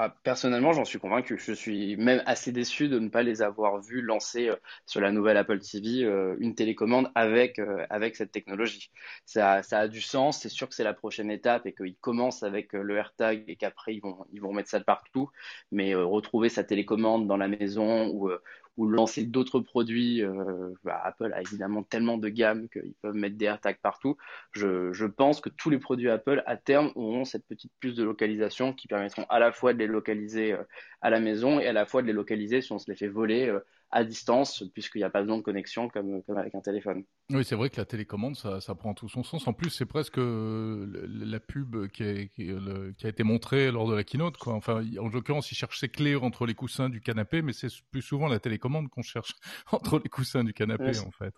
Ah, 0.00 0.10
personnellement, 0.22 0.72
j'en 0.72 0.84
suis 0.84 1.00
convaincu. 1.00 1.38
Je 1.40 1.52
suis 1.52 1.96
même 1.96 2.22
assez 2.24 2.52
déçu 2.52 2.88
de 2.88 3.00
ne 3.00 3.08
pas 3.08 3.24
les 3.24 3.42
avoir 3.42 3.80
vus 3.80 4.00
lancer 4.00 4.48
euh, 4.48 4.54
sur 4.86 5.00
la 5.00 5.10
nouvelle 5.10 5.36
Apple 5.36 5.58
TV 5.58 6.04
euh, 6.04 6.36
une 6.38 6.54
télécommande 6.54 7.10
avec, 7.16 7.58
euh, 7.58 7.84
avec 7.90 8.14
cette 8.14 8.30
technologie. 8.30 8.92
Ça, 9.24 9.64
ça 9.64 9.80
a 9.80 9.88
du 9.88 10.00
sens. 10.00 10.38
C'est 10.40 10.48
sûr 10.50 10.68
que 10.68 10.76
c'est 10.76 10.84
la 10.84 10.94
prochaine 10.94 11.32
étape 11.32 11.66
et 11.66 11.74
qu'ils 11.74 11.96
commencent 11.96 12.44
avec 12.44 12.74
euh, 12.76 12.82
le 12.82 12.96
AirTag 12.96 13.42
et 13.48 13.56
qu'après 13.56 13.96
ils 13.96 14.00
vont, 14.00 14.24
ils 14.32 14.40
vont 14.40 14.52
mettre 14.52 14.68
ça 14.70 14.78
de 14.78 14.84
partout. 14.84 15.30
Mais 15.72 15.94
euh, 15.96 16.04
retrouver 16.04 16.48
sa 16.48 16.62
télécommande 16.62 17.26
dans 17.26 17.36
la 17.36 17.48
maison 17.48 18.06
ou, 18.14 18.30
ou 18.78 18.86
lancer 18.86 19.24
d'autres 19.24 19.58
produits, 19.60 20.22
euh, 20.22 20.72
bah, 20.84 21.00
Apple 21.04 21.32
a 21.34 21.40
évidemment 21.42 21.82
tellement 21.82 22.16
de 22.16 22.28
gammes 22.28 22.68
qu'ils 22.68 22.94
peuvent 23.02 23.14
mettre 23.14 23.36
des 23.36 23.46
AirTags 23.46 23.80
partout. 23.82 24.16
Je, 24.52 25.04
pense 25.06 25.40
que 25.40 25.48
tous 25.48 25.68
les 25.68 25.78
produits 25.78 26.08
Apple, 26.08 26.44
à 26.46 26.56
terme, 26.56 26.92
auront 26.94 27.24
cette 27.24 27.44
petite 27.46 27.72
puce 27.80 27.96
de 27.96 28.04
localisation 28.04 28.72
qui 28.72 28.86
permettront 28.86 29.26
à 29.28 29.40
la 29.40 29.50
fois 29.50 29.72
de 29.74 29.78
les 29.78 29.88
localiser 29.88 30.52
euh, 30.52 30.62
à 31.02 31.10
la 31.10 31.18
maison 31.18 31.58
et 31.58 31.66
à 31.66 31.72
la 31.72 31.86
fois 31.86 32.02
de 32.02 32.06
les 32.06 32.12
localiser 32.12 32.62
si 32.62 32.70
on 32.72 32.78
se 32.78 32.88
les 32.88 32.96
fait 32.96 33.08
voler 33.08 33.48
euh, 33.48 33.58
à 33.90 34.04
distance, 34.04 34.64
puisqu'il 34.74 34.98
n'y 34.98 35.04
a 35.04 35.10
pas 35.10 35.22
besoin 35.22 35.38
de 35.38 35.42
connexion 35.42 35.88
comme, 35.88 36.22
comme 36.24 36.38
avec 36.38 36.54
un 36.54 36.60
téléphone. 36.60 37.04
Oui, 37.30 37.44
c'est 37.44 37.56
vrai 37.56 37.68
que 37.68 37.76
la 37.76 37.84
télécommande, 37.84 38.36
ça, 38.36 38.58
ça 38.62 38.74
prend 38.74 38.94
tout 38.94 39.08
son 39.10 39.22
sens. 39.22 39.46
En 39.46 39.52
plus, 39.52 39.68
c'est 39.68 39.84
presque 39.84 40.16
euh, 40.16 40.86
le- 40.86 41.24
la 41.26 41.40
pub 41.40 41.88
qui, 41.88 42.02
est- 42.02 42.28
qui, 42.28 42.48
est 42.48 42.54
le- 42.58 42.92
qui 42.92 43.04
a 43.04 43.10
été 43.10 43.22
montrée 43.22 43.70
lors 43.70 43.86
de 43.86 43.94
la 43.94 44.02
keynote. 44.02 44.38
Quoi. 44.38 44.54
Enfin, 44.54 44.82
en 44.98 45.08
l'occurrence, 45.08 45.52
il 45.52 45.54
cherche 45.54 45.78
ses 45.78 45.90
clés 45.90 46.16
entre 46.16 46.46
les 46.46 46.54
coussins 46.54 46.88
du 46.88 47.02
canapé, 47.02 47.42
mais 47.42 47.52
c'est 47.52 47.68
plus 47.90 48.00
souvent 48.00 48.28
la 48.28 48.40
télécommande 48.40 48.88
qu'on 48.88 49.02
cherche 49.02 49.34
entre 49.72 49.98
les 50.02 50.08
coussins 50.08 50.42
du 50.42 50.54
canapé, 50.54 50.92
c'est- 50.94 51.06
en 51.06 51.10
fait. 51.10 51.34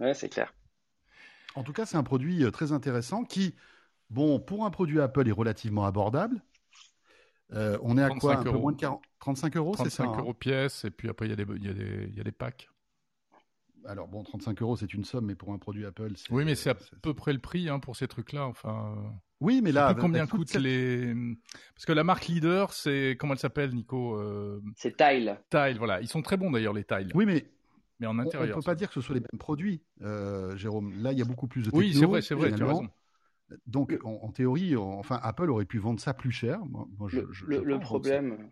Ouais, 0.00 0.14
c'est 0.14 0.28
clair. 0.28 0.52
En 1.54 1.62
tout 1.64 1.72
cas, 1.72 1.86
c'est 1.86 1.96
un 1.96 2.02
produit 2.02 2.44
euh, 2.44 2.50
très 2.50 2.72
intéressant 2.72 3.24
qui, 3.24 3.54
bon, 4.10 4.40
pour 4.40 4.64
un 4.66 4.70
produit 4.70 5.00
Apple, 5.00 5.28
est 5.28 5.32
relativement 5.32 5.86
abordable. 5.86 6.42
Euh, 7.52 7.78
on 7.82 7.98
est 7.98 8.02
à 8.02 8.08
quoi 8.10 8.34
35 8.34 8.38
Un 8.38 8.42
peu 8.42 8.48
euros. 8.50 8.60
moins 8.60 8.72
de 8.72 8.76
40 8.78 9.02
35 9.18 9.56
euros, 9.56 9.74
c'est 9.76 9.90
ça 9.90 10.04
35 10.04 10.04
hein 10.04 10.22
euros 10.22 10.34
pièce, 10.34 10.84
et 10.84 10.90
puis 10.90 11.08
après, 11.08 11.26
il 11.26 11.30
y, 11.30 11.32
a 11.32 11.36
des, 11.36 11.46
il, 11.56 11.64
y 11.64 11.68
a 11.68 11.72
des, 11.74 12.06
il 12.08 12.16
y 12.16 12.20
a 12.20 12.24
des 12.24 12.32
packs. 12.32 12.68
Alors 13.86 14.08
bon, 14.08 14.22
35 14.22 14.60
euros, 14.62 14.76
c'est 14.76 14.92
une 14.92 15.04
somme, 15.04 15.24
mais 15.26 15.34
pour 15.34 15.52
un 15.54 15.58
produit 15.58 15.86
Apple, 15.86 16.12
c'est. 16.16 16.30
Oui, 16.30 16.44
mais 16.44 16.54
c'est 16.54 16.70
à 16.70 16.76
peu 17.02 17.14
près 17.14 17.32
le 17.32 17.38
prix 17.38 17.68
hein, 17.70 17.78
pour 17.80 17.96
ces 17.96 18.06
trucs-là. 18.08 18.46
Enfin, 18.46 18.94
euh, 18.96 19.08
Oui, 19.40 19.60
mais 19.64 19.72
là, 19.72 19.86
avec- 19.86 20.00
combien 20.02 20.26
toute 20.26 20.40
coûtent 20.40 20.48
cette- 20.50 20.60
les. 20.60 21.14
Parce 21.74 21.86
que 21.86 21.92
la 21.92 22.04
marque 22.04 22.26
leader, 22.26 22.72
c'est. 22.74 23.16
Comment 23.18 23.32
elle 23.32 23.38
s'appelle, 23.38 23.74
Nico 23.74 24.16
euh, 24.16 24.60
C'est 24.76 24.96
Tile. 24.98 25.40
Tile, 25.50 25.78
voilà. 25.78 26.00
Ils 26.02 26.08
sont 26.08 26.20
très 26.20 26.36
bons 26.36 26.50
d'ailleurs, 26.50 26.74
les 26.74 26.84
tiles. 26.84 27.10
Oui, 27.14 27.24
mais 27.24 27.46
Mais 28.00 28.06
en 28.06 28.10
on 28.10 28.14
ne 28.14 28.22
intérieur. 28.26 28.56
peut 28.58 28.62
pas 28.62 28.74
dire 28.74 28.88
que 28.88 28.94
ce 28.94 29.00
soit 29.00 29.14
les 29.14 29.22
mêmes 29.22 29.38
produits, 29.38 29.82
euh, 30.02 30.54
Jérôme. 30.58 30.92
Là, 31.02 31.12
il 31.12 31.18
y 31.18 31.22
a 31.22 31.24
beaucoup 31.26 31.48
plus 31.48 31.62
de 31.62 31.70
Oui, 31.72 31.86
techno, 31.92 32.00
c'est 32.00 32.06
vrai, 32.06 32.22
c'est 32.22 32.34
vrai, 32.34 32.52
tu 32.54 32.62
as 32.62 32.66
raison. 32.66 32.88
Donc, 33.66 33.98
en, 34.04 34.20
en 34.22 34.30
théorie, 34.32 34.76
en- 34.76 34.98
enfin, 34.98 35.18
Apple 35.22 35.50
aurait 35.50 35.64
pu 35.64 35.78
vendre 35.78 36.00
ça 36.00 36.14
plus 36.14 36.30
cher. 36.30 36.64
Moi, 36.66 36.86
moi, 36.98 37.08
je, 37.08 37.20
Le, 37.20 37.28
je- 37.32 37.44
le- 37.46 37.56
je 37.56 37.62
le 37.62 37.74
pense. 37.78 37.82
problème, 37.84 38.50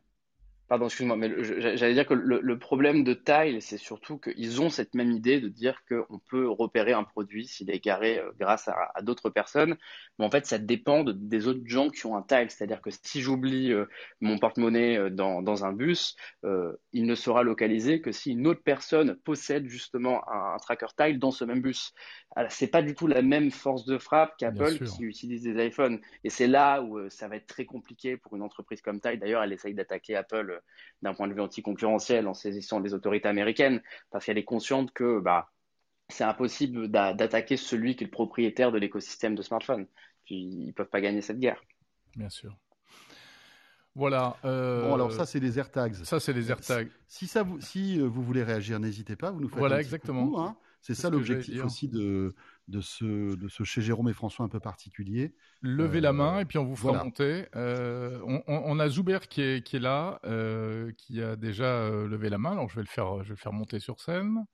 pardon, 0.68 0.86
excuse-moi, 0.86 1.16
mais 1.16 1.32
j'allais 1.76 1.94
dire 1.94 2.06
que 2.06 2.14
le, 2.14 2.40
le 2.42 2.58
problème 2.58 3.02
de 3.02 3.14
Tile, 3.14 3.62
c'est 3.62 3.78
surtout 3.78 4.18
qu'ils 4.18 4.60
ont 4.60 4.68
cette 4.68 4.94
même 4.94 5.10
idée 5.12 5.40
de 5.40 5.48
dire 5.48 5.82
qu'on 5.88 6.18
peut 6.30 6.48
repérer 6.48 6.92
un 6.92 7.04
produit 7.04 7.46
s'il 7.46 7.70
est 7.70 7.82
garé 7.82 8.18
euh, 8.18 8.30
grâce 8.38 8.68
à, 8.68 8.92
à 8.94 9.02
d'autres 9.02 9.30
personnes. 9.30 9.76
Mais 10.18 10.24
en 10.26 10.30
fait, 10.30 10.46
ça 10.46 10.58
dépend 10.58 11.04
de- 11.04 11.12
des 11.12 11.48
autres 11.48 11.62
gens 11.64 11.88
qui 11.88 12.04
ont 12.06 12.16
un 12.16 12.22
Tile. 12.22 12.50
C'est-à-dire 12.50 12.82
que 12.82 12.90
si 12.90 13.20
j'oublie 13.22 13.72
euh, 13.72 13.86
mon 14.20 14.38
porte-monnaie 14.38 14.98
euh, 14.98 15.10
dans, 15.10 15.40
dans 15.42 15.64
un 15.64 15.72
bus, 15.72 16.16
euh, 16.44 16.72
il 16.92 17.06
ne 17.06 17.14
sera 17.14 17.42
localisé 17.42 18.00
que 18.02 18.12
si 18.12 18.32
une 18.32 18.46
autre 18.46 18.62
personne 18.62 19.16
possède 19.24 19.66
justement 19.68 20.28
un, 20.30 20.54
un 20.54 20.58
tracker 20.58 20.86
Tile 20.96 21.18
dans 21.18 21.30
ce 21.30 21.44
même 21.44 21.62
bus. 21.62 21.94
C'est 22.50 22.68
pas 22.68 22.82
du 22.82 22.94
tout 22.94 23.06
la 23.08 23.22
même 23.22 23.50
force 23.50 23.84
de 23.84 23.98
frappe 23.98 24.36
qu'Apple 24.38 24.78
qui 24.96 25.02
utilise 25.04 25.42
des 25.42 25.66
iPhones. 25.66 25.98
Et 26.22 26.30
c'est 26.30 26.46
là 26.46 26.82
où 26.82 26.98
euh, 26.98 27.08
ça 27.08 27.26
va 27.26 27.36
être 27.36 27.46
très 27.46 27.64
compliqué 27.64 28.16
pour 28.16 28.36
une 28.36 28.42
entreprise 28.42 28.80
comme 28.82 29.00
Tile. 29.00 29.18
D'ailleurs, 29.18 29.42
elle 29.42 29.52
essaye 29.52 29.74
d'attaquer 29.74 30.14
Apple 30.14 30.57
d'un 31.02 31.14
point 31.14 31.28
de 31.28 31.34
vue 31.34 31.40
anticoncurrentiel 31.40 32.26
en 32.28 32.34
saisissant 32.34 32.80
les 32.80 32.94
autorités 32.94 33.28
américaines 33.28 33.82
parce 34.10 34.24
qu'elle 34.26 34.38
est 34.38 34.44
consciente 34.44 34.92
que 34.92 35.20
bah, 35.20 35.50
c'est 36.08 36.24
impossible 36.24 36.88
d'a- 36.90 37.14
d'attaquer 37.14 37.56
celui 37.56 37.96
qui 37.96 38.04
est 38.04 38.06
le 38.08 38.10
propriétaire 38.10 38.72
de 38.72 38.78
l'écosystème 38.78 39.34
de 39.34 39.42
smartphone. 39.42 39.86
Puis, 40.24 40.36
ils 40.68 40.72
peuvent 40.74 40.88
pas 40.90 41.00
gagner 41.00 41.22
cette 41.22 41.38
guerre. 41.40 41.62
Bien 42.16 42.28
sûr. 42.28 42.58
Voilà. 43.94 44.36
euh, 44.44 44.82
Bon, 44.82 44.94
alors 44.94 45.12
ça, 45.12 45.26
c'est 45.26 45.40
les 45.40 45.58
AirTags. 45.58 45.94
ça, 46.04 46.20
c'est 46.20 46.32
les 46.32 46.50
AirTags. 46.50 46.90
Si, 47.08 47.26
ça 47.26 47.42
vous, 47.42 47.60
si 47.60 47.98
euh, 48.00 48.04
vous 48.06 48.22
voulez 48.22 48.42
réagir, 48.44 48.78
n'hésitez 48.78 49.16
pas, 49.16 49.30
vous 49.30 49.40
nous 49.40 49.48
faites 49.48 49.58
Voilà, 49.58 49.76
un 49.76 49.78
petit 49.78 49.80
exactement. 49.80 50.24
coucou, 50.24 50.38
hein. 50.38 50.56
C'est 50.80 50.94
C'est 50.94 51.02
ça 51.02 51.10
l'objectif 51.10 51.64
aussi 51.64 51.88
de, 51.88 52.34
de, 52.68 52.80
ce, 52.80 53.34
de 53.34 53.48
ce 53.48 53.64
chez 53.64 53.80
Jérôme 53.82 54.08
et 54.08 54.12
François 54.12 54.44
un 54.44 54.48
peu 54.48 54.60
particulier. 54.60 55.34
Levez 55.62 55.98
Euh, 55.98 56.02
la 56.02 56.12
main 56.12 56.40
et 56.40 56.44
puis 56.44 56.58
on 56.58 56.64
vous 56.64 56.76
fera 56.76 56.90
voilà. 56.90 57.04
monter. 57.04 57.46
Euh, 57.56 58.20
on, 58.46 58.78
a 58.78 58.88
Zuber 58.88 59.18
qui 59.28 59.40
est, 59.42 59.66
qui 59.66 59.76
est 59.76 59.80
là, 59.80 60.20
euh, 60.24 60.92
qui 60.96 61.22
a 61.22 61.36
déjà 61.36 61.64
euh, 61.64 62.06
levé 62.06 62.28
la 62.28 62.38
main. 62.38 62.52
Alors 62.52 62.68
je 62.68 62.76
vais 62.76 62.82
le 62.82 62.88
faire, 62.88 63.22
je 63.24 63.28
vais 63.28 63.34
le 63.34 63.36
faire 63.36 63.52
monter 63.52 63.80
sur 63.80 64.00
scène. 64.00 64.44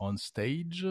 On 0.00 0.16
stage. 0.16 0.86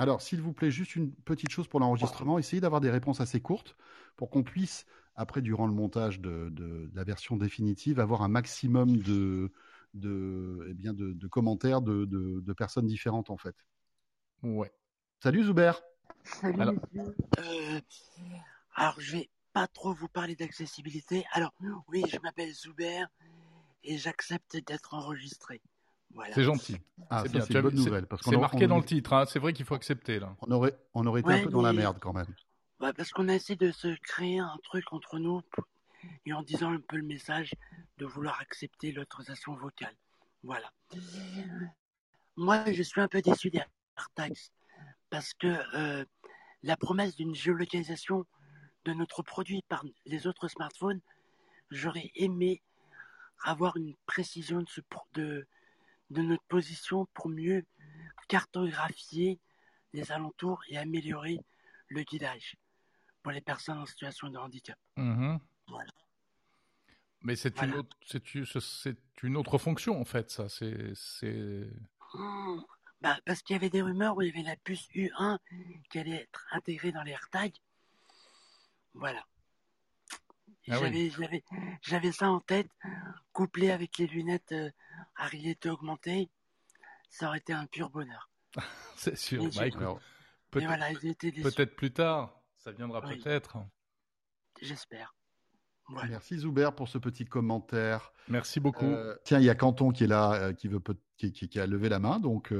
Alors, 0.00 0.20
s'il 0.20 0.40
vous 0.40 0.52
plaît, 0.52 0.70
juste 0.72 0.96
une 0.96 1.12
petite 1.14 1.50
chose 1.50 1.68
pour 1.68 1.78
l'enregistrement. 1.78 2.38
Essayez 2.38 2.60
d'avoir 2.60 2.80
des 2.80 2.90
réponses 2.90 3.20
assez 3.20 3.40
courtes 3.40 3.76
pour 4.16 4.30
qu'on 4.30 4.42
puisse, 4.42 4.84
après, 5.14 5.42
durant 5.42 5.66
le 5.66 5.72
montage 5.72 6.20
de, 6.20 6.48
de- 6.50 6.86
de 6.86 6.96
la 6.96 7.04
version 7.04 7.36
définitive, 7.36 8.00
avoir 8.00 8.22
un 8.22 8.28
maximum 8.28 8.96
de, 8.96 9.52
de, 9.94 10.66
eh 10.70 10.74
bien, 10.74 10.92
de, 10.92 11.12
de 11.12 11.26
commentaires 11.28 11.82
de 11.82 12.52
personnes 12.52 12.86
différentes, 12.86 13.30
en 13.30 13.36
fait. 13.36 13.54
Ouais. 14.42 14.72
Salut 15.20 15.44
Zuber 15.44 15.72
Salut 16.24 16.60
Alors-. 16.60 16.74
Euh, 17.38 17.80
alors 18.74 19.00
je 19.00 19.12
vais 19.16 19.30
pas 19.52 19.66
trop 19.66 19.92
vous 19.94 20.08
parler 20.08 20.36
d'accessibilité. 20.36 21.24
Alors 21.32 21.52
oui, 21.88 22.04
je 22.12 22.18
m'appelle 22.20 22.52
Zuber 22.52 23.04
et 23.84 23.98
j'accepte 23.98 24.56
d'être 24.66 24.94
enregistré. 24.94 25.60
Voilà. 26.14 26.34
C'est 26.34 26.44
gentil. 26.44 26.76
Ah, 27.10 27.22
c'est 27.24 27.32
bien. 27.32 27.40
c'est 27.42 27.54
une 27.54 27.60
bonne 27.62 27.74
nouvelle. 27.74 28.06
Parce 28.06 28.22
qu'on 28.22 28.30
C'est 28.30 28.36
marqué 28.36 28.64
on- 28.64 28.68
dans 28.68 28.78
le 28.78 28.84
titre. 28.84 29.12
hein. 29.12 29.24
C'est 29.26 29.38
vrai 29.38 29.52
qu'il 29.52 29.64
faut 29.66 29.74
accepter 29.74 30.18
là. 30.18 30.34
On 30.42 30.50
aurait, 30.52 30.76
on 30.94 31.06
aurait 31.06 31.20
été 31.20 31.28
Ouais, 31.28 31.40
un 31.40 31.44
peu 31.44 31.50
dans 31.50 31.62
la 31.62 31.72
merde 31.72 31.98
quand 32.00 32.12
même. 32.12 32.26
Parce 32.78 33.10
qu'on 33.10 33.28
a 33.28 33.34
essayé 33.34 33.56
de 33.56 33.72
se 33.72 33.88
créer 34.02 34.38
un 34.38 34.56
truc 34.62 34.84
entre 34.92 35.18
nous 35.18 35.42
et 36.26 36.32
en 36.32 36.42
disant 36.42 36.72
un 36.72 36.80
peu 36.80 36.96
le 36.96 37.02
message 37.02 37.52
de 37.98 38.06
vouloir 38.06 38.40
accepter 38.40 38.92
l'autorisation 38.92 39.54
vocale. 39.56 39.94
Voilà. 40.44 40.70
Moi, 42.36 42.70
je 42.72 42.82
suis 42.84 43.00
un 43.00 43.08
peu 43.08 43.20
déçu 43.20 43.50
des 43.50 43.60
AirTags 43.96 44.36
parce 45.10 45.34
que 45.34 45.46
euh, 45.76 46.04
la 46.62 46.76
promesse 46.76 47.16
d'une 47.16 47.34
géolocalisation 47.34 48.26
de 48.84 48.92
notre 48.92 49.22
produit 49.22 49.62
par 49.68 49.84
les 50.06 50.26
autres 50.26 50.48
smartphones, 50.48 51.00
j'aurais 51.70 52.10
aimé 52.14 52.62
avoir 53.44 53.76
une 53.76 53.94
précision 54.06 54.60
de, 54.60 54.68
ce, 54.68 54.80
de, 55.14 55.46
de 56.10 56.22
notre 56.22 56.42
position 56.44 57.06
pour 57.14 57.28
mieux 57.28 57.64
cartographier 58.28 59.40
les 59.92 60.12
alentours 60.12 60.60
et 60.68 60.76
améliorer 60.76 61.38
le 61.88 62.02
guidage 62.02 62.56
pour 63.22 63.32
les 63.32 63.40
personnes 63.40 63.78
en 63.78 63.86
situation 63.86 64.28
de 64.28 64.38
handicap. 64.38 64.78
Mhm. 64.96 65.38
Mais 67.22 67.34
c'est 67.36 67.60
une, 67.62 67.74
autre, 67.74 67.96
c'est, 68.06 68.96
une 69.22 69.36
autre 69.36 69.58
fonction 69.58 70.00
en 70.00 70.04
fait, 70.04 70.30
ça. 70.30 70.48
C'est, 70.48 70.92
c'est... 70.94 71.68
Bah, 73.00 73.16
parce 73.24 73.42
qu'il 73.42 73.54
y 73.54 73.56
avait 73.56 73.70
des 73.70 73.82
rumeurs 73.82 74.16
où 74.16 74.22
il 74.22 74.28
y 74.28 74.30
avait 74.30 74.48
la 74.48 74.56
puce 74.56 74.88
U1 74.90 75.38
qui 75.90 75.98
allait 75.98 76.22
être 76.22 76.46
intégrée 76.50 76.92
dans 76.92 77.02
les 77.02 77.12
AirTags. 77.12 77.54
Voilà. 78.94 79.24
Ah 80.70 80.76
j'avais, 81.80 82.12
ça 82.12 82.30
en 82.30 82.40
tête, 82.40 82.68
couplé 83.32 83.70
avec 83.70 83.96
les 83.96 84.06
lunettes 84.06 84.52
euh, 84.52 84.70
à 85.16 85.26
réalité 85.26 85.70
augmentée, 85.70 86.28
ça 87.08 87.28
aurait 87.28 87.38
été 87.38 87.54
un 87.54 87.64
pur 87.66 87.88
bonheur. 87.88 88.28
c'est 88.96 89.16
sûr. 89.16 89.44
Bah, 89.44 89.64
peut-être, 90.50 91.74
plus 91.74 91.92
tard, 91.92 92.38
ça 92.56 92.72
viendra 92.72 93.00
peut-être. 93.00 93.58
J'espère. 94.60 95.14
Merci 95.88 96.38
Zuber 96.38 96.70
pour 96.76 96.88
ce 96.88 96.98
petit 96.98 97.24
commentaire. 97.24 98.12
Merci 98.28 98.60
beaucoup. 98.60 98.84
Euh, 98.84 99.16
tiens, 99.24 99.38
il 99.38 99.44
y 99.44 99.50
a 99.50 99.54
Canton 99.54 99.90
qui 99.90 100.04
est 100.04 100.08
là, 100.08 100.34
euh, 100.34 100.52
qui, 100.52 100.68
veut, 100.68 100.80
qui, 101.16 101.60
a 101.60 101.66
levé 101.66 101.88
la 101.88 101.98
main. 101.98 102.20
Donc, 102.20 102.52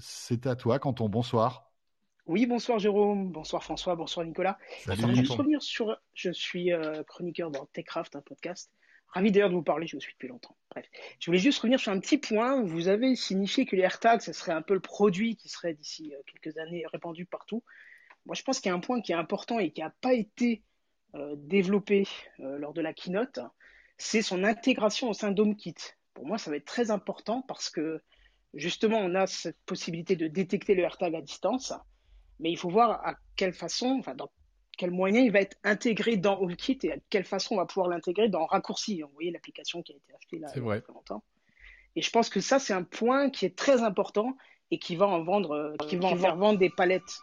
c'est 0.00 0.46
à 0.46 0.56
toi, 0.56 0.78
Canton. 0.78 1.08
Bonsoir. 1.08 1.70
Oui, 2.26 2.46
bonsoir 2.46 2.78
Jérôme, 2.78 3.30
bonsoir 3.30 3.62
François, 3.62 3.96
bonsoir 3.96 4.24
Nicolas. 4.24 4.58
Salut, 4.86 5.02
je 5.08 5.14
juste 5.14 5.32
revenir 5.32 5.62
sur. 5.62 5.98
Je 6.14 6.30
suis 6.30 6.72
euh, 6.72 7.02
chroniqueur 7.02 7.50
dans 7.50 7.66
Techcraft, 7.66 8.16
un 8.16 8.22
podcast. 8.22 8.70
Ravi 9.08 9.30
d'ailleurs 9.30 9.50
de 9.50 9.54
vous 9.54 9.62
parler, 9.62 9.86
je 9.86 9.96
vous 9.96 10.00
suis 10.00 10.14
depuis 10.14 10.28
longtemps. 10.28 10.56
Bref, 10.70 10.86
je 11.20 11.26
voulais 11.26 11.38
juste 11.38 11.58
revenir 11.58 11.78
sur 11.78 11.92
un 11.92 12.00
petit 12.00 12.16
point. 12.16 12.62
Vous 12.62 12.88
avez 12.88 13.14
signifié 13.14 13.66
que 13.66 13.76
les 13.76 13.82
AirTags, 13.82 14.22
ce 14.22 14.32
serait 14.32 14.52
un 14.52 14.62
peu 14.62 14.72
le 14.72 14.80
produit 14.80 15.36
qui 15.36 15.50
serait 15.50 15.74
d'ici 15.74 16.14
euh, 16.14 16.22
quelques 16.26 16.56
années 16.56 16.84
répandu 16.90 17.26
partout. 17.26 17.62
Moi, 18.24 18.34
je 18.34 18.42
pense 18.42 18.58
qu'il 18.58 18.70
y 18.70 18.72
a 18.72 18.74
un 18.74 18.80
point 18.80 19.02
qui 19.02 19.12
est 19.12 19.16
important 19.16 19.58
et 19.58 19.70
qui 19.70 19.82
n'a 19.82 19.90
pas 19.90 20.14
été 20.14 20.62
euh, 20.62 20.73
développé 21.36 22.06
lors 22.38 22.72
de 22.72 22.80
la 22.80 22.92
keynote, 22.92 23.40
c'est 23.98 24.22
son 24.22 24.42
intégration 24.44 25.10
au 25.10 25.12
sein 25.12 25.30
d'HomeKit. 25.30 25.74
Pour 26.12 26.26
moi, 26.26 26.38
ça 26.38 26.50
va 26.50 26.56
être 26.56 26.64
très 26.64 26.90
important 26.90 27.42
parce 27.42 27.70
que 27.70 28.02
justement, 28.54 28.98
on 28.98 29.14
a 29.14 29.26
cette 29.26 29.58
possibilité 29.66 30.16
de 30.16 30.26
détecter 30.26 30.74
le 30.74 30.82
AirTag 30.82 31.14
à 31.14 31.20
distance 31.20 31.72
mais 32.40 32.50
il 32.50 32.58
faut 32.58 32.68
voir 32.68 33.06
à 33.06 33.14
quelle 33.36 33.52
façon, 33.52 33.96
enfin, 33.98 34.14
dans 34.14 34.30
quel 34.76 34.90
moyen 34.90 35.20
il 35.20 35.30
va 35.30 35.40
être 35.40 35.56
intégré 35.62 36.16
dans 36.16 36.40
HomeKit 36.40 36.78
et 36.82 36.92
à 36.92 36.96
quelle 37.08 37.24
façon 37.24 37.54
on 37.54 37.58
va 37.58 37.66
pouvoir 37.66 37.88
l'intégrer 37.88 38.28
dans 38.28 38.44
Raccourci. 38.46 39.02
Vous 39.02 39.10
voyez 39.14 39.30
l'application 39.30 39.82
qui 39.82 39.92
a 39.92 39.96
été 39.96 40.12
achetée 40.14 40.38
là 40.38 40.48
il 40.54 40.62
y 40.62 40.70
a 40.70 40.82
longtemps. 40.92 41.22
Et 41.96 42.02
je 42.02 42.10
pense 42.10 42.28
que 42.28 42.40
ça, 42.40 42.58
c'est 42.58 42.72
un 42.72 42.82
point 42.82 43.30
qui 43.30 43.44
est 43.44 43.56
très 43.56 43.82
important 43.82 44.36
et 44.72 44.78
qui 44.78 44.96
va 44.96 45.06
en 45.06 45.22
vendre, 45.22 45.52
euh, 45.52 45.76
qui 45.88 45.96
va 45.96 46.08
en 46.08 46.16
faire 46.16 46.36
vendre 46.36 46.58
des 46.58 46.70
palettes. 46.70 47.20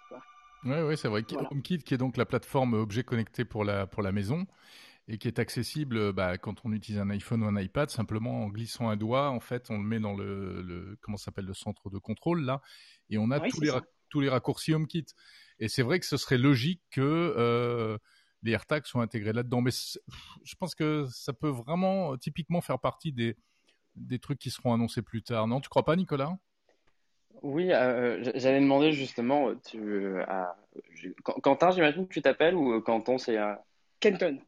Oui, 0.63 0.77
oui, 0.87 0.97
c'est 0.97 1.07
vrai. 1.07 1.23
HomeKit, 1.51 1.79
qui 1.79 1.93
est 1.93 1.97
donc 1.97 2.17
la 2.17 2.25
plateforme 2.25 2.73
objet 2.73 3.03
connecté 3.03 3.45
pour 3.45 3.63
la, 3.63 3.87
pour 3.87 4.03
la 4.03 4.11
maison 4.11 4.45
et 5.07 5.17
qui 5.17 5.27
est 5.27 5.39
accessible 5.39 6.13
bah, 6.13 6.37
quand 6.37 6.63
on 6.63 6.71
utilise 6.71 6.99
un 6.99 7.09
iPhone 7.09 7.43
ou 7.43 7.47
un 7.47 7.59
iPad, 7.59 7.89
simplement 7.89 8.43
en 8.43 8.47
glissant 8.47 8.89
un 8.89 8.95
doigt, 8.95 9.29
en 9.29 9.39
fait, 9.39 9.69
on 9.69 9.77
le 9.77 9.83
met 9.83 9.99
dans 9.99 10.13
le, 10.13 10.61
le 10.61 10.97
comment 11.01 11.17
s'appelle 11.17 11.45
le 11.45 11.53
centre 11.53 11.89
de 11.89 11.97
contrôle 11.97 12.43
là, 12.43 12.61
et 13.09 13.17
on 13.17 13.31
a 13.31 13.39
tous 13.39 13.59
les 13.59 13.71
tous 14.09 14.19
les 14.19 14.29
raccourcis 14.29 14.73
HomeKit. 14.73 15.05
Et 15.59 15.69
c'est 15.69 15.83
vrai 15.83 15.99
que 15.99 16.05
ce 16.05 16.17
serait 16.17 16.37
logique 16.37 16.81
que 16.91 17.01
euh, 17.01 17.97
les 18.43 18.51
AirTags 18.51 18.85
soient 18.85 19.01
intégrés 19.01 19.31
là-dedans. 19.33 19.61
Mais 19.61 19.71
je 19.71 20.55
pense 20.55 20.75
que 20.75 21.05
ça 21.09 21.33
peut 21.33 21.49
vraiment 21.49 22.17
typiquement 22.17 22.61
faire 22.61 22.79
partie 22.79 23.13
des, 23.13 23.37
des 23.95 24.19
trucs 24.19 24.37
qui 24.37 24.51
seront 24.51 24.73
annoncés 24.73 25.01
plus 25.01 25.23
tard. 25.23 25.47
Non, 25.47 25.61
tu 25.61 25.69
crois 25.69 25.85
pas, 25.85 25.95
Nicolas? 25.95 26.37
Oui, 27.41 27.71
euh, 27.71 28.31
j'allais 28.35 28.59
demander 28.59 28.91
justement, 28.91 29.53
tu, 29.55 30.13
Quentin, 31.23 31.71
j'imagine 31.71 32.07
que 32.07 32.13
tu 32.13 32.21
t'appelles 32.21 32.55
ou 32.55 32.79
Quentin, 32.81 33.17
c'est... 33.17 33.37
Kenton. 33.99 34.39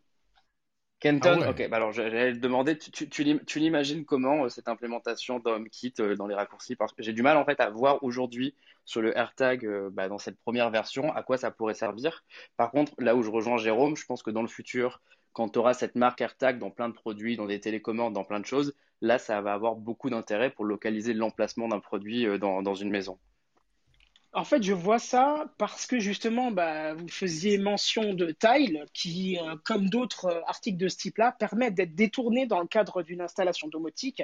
Kenton, 1.03 1.41
ah 1.43 1.49
ok. 1.49 1.67
Bah 1.67 1.75
alors 1.75 1.91
j'allais 1.91 2.31
demander, 2.31 2.77
tu, 2.77 3.09
tu, 3.09 3.59
l'imagines 3.59 4.05
comment 4.05 4.45
euh, 4.45 4.49
cette 4.49 4.69
implémentation 4.69 5.37
d'HomeKit 5.39 5.93
euh, 5.99 6.15
dans 6.15 6.27
les 6.27 6.33
raccourcis? 6.33 6.77
Parce 6.77 6.93
que 6.93 7.03
j'ai 7.03 7.11
du 7.11 7.21
mal 7.21 7.35
en 7.35 7.43
fait 7.43 7.59
à 7.59 7.69
voir 7.69 8.01
aujourd'hui 8.05 8.55
sur 8.85 9.01
le 9.01 9.15
AirTag 9.17 9.65
euh, 9.65 9.89
bah, 9.91 10.07
dans 10.07 10.17
cette 10.17 10.39
première 10.39 10.69
version 10.69 11.13
à 11.13 11.21
quoi 11.21 11.35
ça 11.35 11.51
pourrait 11.51 11.73
servir. 11.73 12.23
Par 12.55 12.71
contre, 12.71 12.93
là 12.99 13.17
où 13.17 13.21
je 13.21 13.29
rejoins 13.29 13.57
Jérôme, 13.57 13.97
je 13.97 14.05
pense 14.05 14.23
que 14.23 14.31
dans 14.31 14.41
le 14.41 14.47
futur, 14.47 15.01
quand 15.33 15.49
tu 15.49 15.59
auras 15.59 15.73
cette 15.73 15.95
marque 15.95 16.21
AirTag 16.21 16.59
dans 16.59 16.71
plein 16.71 16.89
de 16.89 16.93
produits, 16.93 17.35
dans 17.35 17.47
des 17.47 17.59
télécommandes, 17.59 18.13
dans 18.13 18.23
plein 18.23 18.39
de 18.39 18.45
choses, 18.45 18.73
là 19.01 19.17
ça 19.17 19.41
va 19.41 19.53
avoir 19.53 19.75
beaucoup 19.75 20.09
d'intérêt 20.09 20.49
pour 20.49 20.65
localiser 20.65 21.13
l'emplacement 21.13 21.67
d'un 21.67 21.79
produit 21.79 22.39
dans, 22.39 22.61
dans 22.61 22.75
une 22.75 22.89
maison. 22.89 23.17
En 24.35 24.43
fait, 24.43 24.63
je 24.63 24.73
vois 24.73 24.97
ça 24.97 25.53
parce 25.59 25.85
que 25.85 25.99
justement, 25.99 26.49
bah, 26.49 26.95
vous 26.95 27.07
faisiez 27.07 27.59
mention 27.59 28.15
de 28.15 28.31
Tile, 28.31 28.83
qui, 28.91 29.37
euh, 29.37 29.55
comme 29.63 29.89
d'autres 29.89 30.25
euh, 30.25 30.41
articles 30.47 30.77
de 30.77 30.87
ce 30.87 30.97
type-là, 30.97 31.33
permet 31.33 31.69
d'être 31.69 31.93
détourné 31.93 32.47
dans 32.47 32.59
le 32.59 32.65
cadre 32.65 33.03
d'une 33.03 33.21
installation 33.21 33.67
domotique 33.67 34.23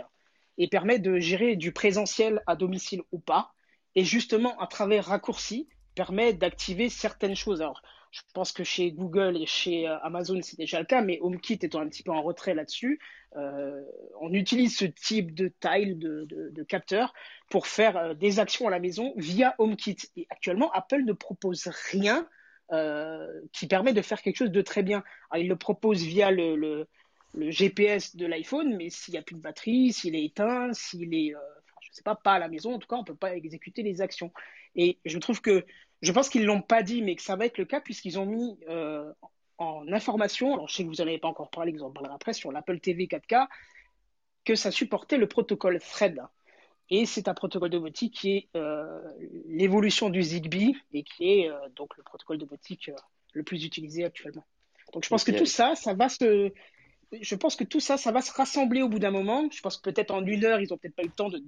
et 0.57 0.67
permet 0.67 0.97
de 0.97 1.19
gérer 1.19 1.55
du 1.55 1.71
présentiel 1.71 2.41
à 2.47 2.55
domicile 2.55 3.03
ou 3.11 3.19
pas. 3.19 3.53
Et 3.93 4.03
justement, 4.03 4.59
à 4.59 4.65
travers 4.65 5.05
raccourci, 5.05 5.69
permet 5.93 6.33
d'activer 6.33 6.89
certaines 6.89 7.35
choses. 7.35 7.61
Alors, 7.61 7.83
je 8.11 8.21
pense 8.33 8.51
que 8.51 8.63
chez 8.63 8.91
Google 8.91 9.37
et 9.37 9.45
chez 9.45 9.87
euh, 9.87 9.99
Amazon, 9.99 10.39
c'est 10.41 10.57
déjà 10.57 10.79
le 10.79 10.85
cas, 10.85 11.01
mais 11.01 11.19
HomeKit 11.21 11.59
étant 11.61 11.79
un 11.79 11.87
petit 11.87 12.03
peu 12.03 12.11
en 12.11 12.21
retrait 12.21 12.55
là-dessus, 12.55 12.99
euh, 13.35 13.83
on 14.19 14.33
utilise 14.33 14.75
ce 14.75 14.85
type 14.85 15.35
de 15.35 15.51
tile, 15.59 15.99
de, 15.99 16.63
capteur, 16.63 17.13
pour 17.49 17.67
faire 17.67 17.97
euh, 17.97 18.13
des 18.15 18.39
actions 18.39 18.67
à 18.67 18.71
la 18.71 18.79
maison 18.79 19.13
via 19.15 19.53
HomeKit. 19.59 19.97
Et 20.15 20.25
actuellement, 20.29 20.71
Apple 20.71 21.03
ne 21.03 21.13
propose 21.13 21.67
rien 21.91 22.27
qui 23.51 23.65
permet 23.65 23.93
de 23.93 24.01
faire 24.03 24.21
quelque 24.21 24.35
chose 24.35 24.51
de 24.51 24.61
très 24.61 24.83
bien. 24.83 25.03
il 25.35 25.47
le 25.47 25.55
propose 25.55 26.03
via 26.03 26.29
le, 26.29 26.55
le, 26.55 26.87
GPS 27.49 28.15
de 28.15 28.27
l'iPhone, 28.27 28.75
mais 28.77 28.91
s'il 28.91 29.13
n'y 29.13 29.17
a 29.17 29.23
plus 29.23 29.35
de 29.35 29.41
batterie, 29.41 29.91
s'il 29.91 30.15
est 30.15 30.23
éteint, 30.23 30.71
s'il 30.71 31.15
est, 31.15 31.29
je 31.81 31.89
ne 31.89 31.93
sais 31.93 32.03
pas, 32.03 32.13
pas 32.13 32.33
à 32.33 32.39
la 32.39 32.47
maison, 32.47 32.75
en 32.75 32.77
tout 32.77 32.87
cas, 32.87 32.97
on 32.97 32.99
ne 32.99 33.05
peut 33.05 33.15
pas 33.15 33.35
exécuter 33.35 33.81
les 33.81 34.01
actions. 34.01 34.31
Et 34.75 34.99
je 35.03 35.17
trouve 35.17 35.41
que 35.41 35.65
je 36.01 36.11
pense 36.11 36.29
qu'ils 36.29 36.41
ne 36.41 36.47
l'ont 36.47 36.61
pas 36.61 36.83
dit, 36.83 37.01
mais 37.01 37.15
que 37.15 37.21
ça 37.21 37.35
va 37.35 37.45
être 37.45 37.57
le 37.57 37.65
cas 37.65 37.81
puisqu'ils 37.81 38.19
ont 38.19 38.25
mis 38.25 38.57
euh, 38.69 39.11
en 39.57 39.91
information, 39.91 40.53
alors 40.53 40.67
je 40.67 40.75
sais 40.75 40.83
que 40.83 40.89
vous 40.89 40.95
n'en 40.95 41.07
avez 41.07 41.17
pas 41.17 41.27
encore 41.27 41.49
parlé, 41.49 41.71
vous 41.71 41.83
en 41.83 41.91
parlerez 41.91 42.13
après, 42.13 42.33
sur 42.33 42.51
l'Apple 42.51 42.79
TV 42.79 43.05
4K, 43.05 43.47
que 44.45 44.55
ça 44.55 44.71
supportait 44.71 45.17
le 45.17 45.27
protocole 45.27 45.79
Thread. 45.79 46.21
Et 46.89 47.05
c'est 47.05 47.27
un 47.27 47.33
protocole 47.33 47.69
domotique 47.69 48.15
qui 48.15 48.31
est 48.31 48.49
euh, 48.55 48.99
l'évolution 49.47 50.09
du 50.09 50.23
Zigbee 50.23 50.75
et 50.91 51.03
qui 51.03 51.31
est 51.31 51.49
euh, 51.49 51.55
donc 51.75 51.95
le 51.97 52.03
protocole 52.03 52.39
domotique 52.39 52.89
le 53.33 53.43
plus 53.43 53.63
utilisé 53.63 54.05
actuellement. 54.05 54.45
Donc 54.93 55.03
je 55.03 55.09
pense 55.09 55.23
que 55.23 55.31
tout 55.31 55.45
ça, 55.45 55.75
ça 55.75 55.93
va 55.93 56.09
se, 56.09 56.51
je 57.21 57.35
pense 57.35 57.55
que 57.55 57.63
tout 57.63 57.79
ça, 57.79 57.97
ça 57.97 58.11
va 58.11 58.21
se 58.21 58.31
rassembler 58.31 58.81
au 58.81 58.89
bout 58.89 58.99
d'un 58.99 59.11
moment. 59.11 59.47
Je 59.51 59.61
pense 59.61 59.77
que 59.77 59.89
peut-être 59.89 60.11
en 60.11 60.25
une 60.25 60.45
heure, 60.45 60.59
ils 60.59 60.69
n'ont 60.69 60.77
peut-être 60.77 60.95
pas 60.95 61.03
eu 61.03 61.07
le 61.07 61.11
temps 61.11 61.29
de 61.29 61.43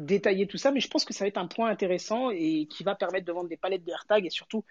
détailler 0.00 0.46
tout 0.46 0.56
ça, 0.56 0.72
mais 0.72 0.80
je 0.80 0.88
pense 0.88 1.04
que 1.04 1.12
ça 1.12 1.24
va 1.24 1.28
être 1.28 1.38
un 1.38 1.46
point 1.46 1.70
intéressant 1.70 2.30
et 2.30 2.66
qui 2.66 2.82
va 2.82 2.94
permettre 2.94 3.26
de 3.26 3.32
vendre 3.32 3.48
des 3.48 3.56
palettes 3.56 3.84
de 3.84 3.90
AirTag 3.90 4.26
et 4.26 4.30
surtout 4.30 4.64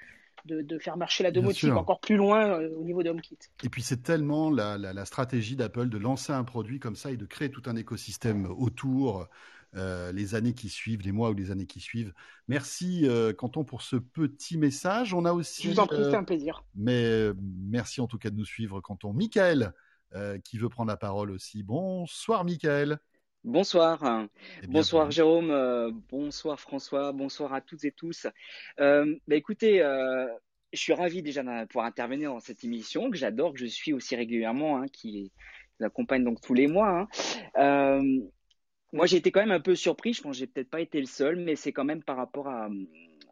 de, 0.46 0.80
faire 0.80 0.98
marcher 0.98 1.24
la 1.24 1.32
domotique 1.32 1.72
encore 1.72 2.00
plus 2.00 2.16
loin 2.16 2.48
euh, 2.48 2.74
au 2.78 2.84
niveau 2.84 3.04
de 3.04 3.10
HomeKit. 3.10 3.38
Et 3.64 3.70
puis 3.70 3.82
c'est 3.82 4.02
tellement 4.04 4.50
la, 4.50 5.06
stratégie 5.06 5.56
d'Apple 5.56 5.90
de 5.90 5.98
lancer 5.98 6.32
un 6.32 6.44
produit 6.44 6.80
comme 6.80 6.96
ça 6.96 7.12
et 7.12 7.18
de 7.18 7.26
créer 7.26 7.50
tout 7.50 7.64
un 7.66 7.76
écosystème 7.76 8.46
autour. 8.46 9.28
Euh, 9.76 10.12
les 10.14 10.34
années 10.34 10.56
qui 10.56 10.68
suivent, 10.68 11.04
les 11.04 11.12
mois 11.12 11.30
ou 11.30 11.36
les 11.36 11.52
années 11.52 11.68
qui 11.68 11.80
suivent. 11.80 12.12
Merci 12.48 13.08
euh, 13.08 13.34
Canton 13.34 13.64
pour 13.64 13.84
ce 13.84 13.98
petit 13.98 14.58
message. 14.58 15.14
On 15.14 15.26
a 15.26 15.32
aussi. 15.32 15.62
Je 15.62 15.70
vous 15.70 15.80
en 15.80 15.86
prie, 15.86 16.04
c'est 16.04 16.16
un 16.16 16.24
plaisir. 16.24 16.64
Mais 16.74 17.30
merci 17.40 18.02
en 18.02 18.08
tout 18.08 18.18
cas 18.18 18.32
de 18.32 18.36
nous 18.36 18.46
suivre, 18.46 18.82
Canton. 18.82 19.14
Michael, 19.14 19.74
qui 20.44 20.58
veut 20.58 20.70
prendre 20.70 20.90
la 20.90 20.98
parole 20.98 21.30
aussi. 21.30 21.62
Bonsoir, 21.62 22.46
Michael. 22.46 23.00
Bonsoir. 23.46 24.28
Eh 24.62 24.68
bonsoir 24.68 25.12
Jérôme, 25.12 25.50
euh, 25.50 25.92
bonsoir 26.10 26.60
François, 26.60 27.14
bonsoir 27.14 27.54
à 27.54 27.62
toutes 27.62 27.86
et 27.86 27.92
tous. 27.92 28.28
Euh, 28.82 29.16
bah, 29.28 29.36
écoutez, 29.38 29.82
euh, 29.82 30.28
je 30.74 30.80
suis 30.80 30.92
ravi 30.92 31.24
déjà 31.24 31.42
de 31.42 31.66
pouvoir 31.68 31.86
intervenir 31.86 32.34
dans 32.34 32.42
cette 32.42 32.66
émission 32.66 33.10
que 33.10 33.16
j'adore, 33.16 33.54
que 33.54 33.60
je 33.60 33.66
suis 33.66 33.94
aussi 33.94 34.18
régulièrement, 34.18 34.78
hein, 34.82 34.88
qui 34.92 35.32
accompagne 35.80 36.26
donc 36.26 36.42
tous 36.42 36.54
les 36.54 36.68
mois. 36.68 37.08
Hein. 37.56 38.02
moi, 38.92 39.06
j'ai 39.06 39.18
été 39.18 39.32
quand 39.32 39.40
même 39.40 39.52
un 39.52 39.62
peu 39.62 39.76
surpris. 39.76 40.12
Je 40.14 40.22
pense 40.22 40.36
que 40.36 40.40
j'ai 40.40 40.48
peut-être 40.48 40.70
pas 40.70 40.82
été 40.82 41.00
le 41.00 41.06
seul, 41.06 41.38
mais 41.38 41.56
c'est 41.56 41.72
quand 41.72 41.86
même 41.86 42.04
par 42.04 42.18
rapport 42.18 42.50
à, 42.50 42.68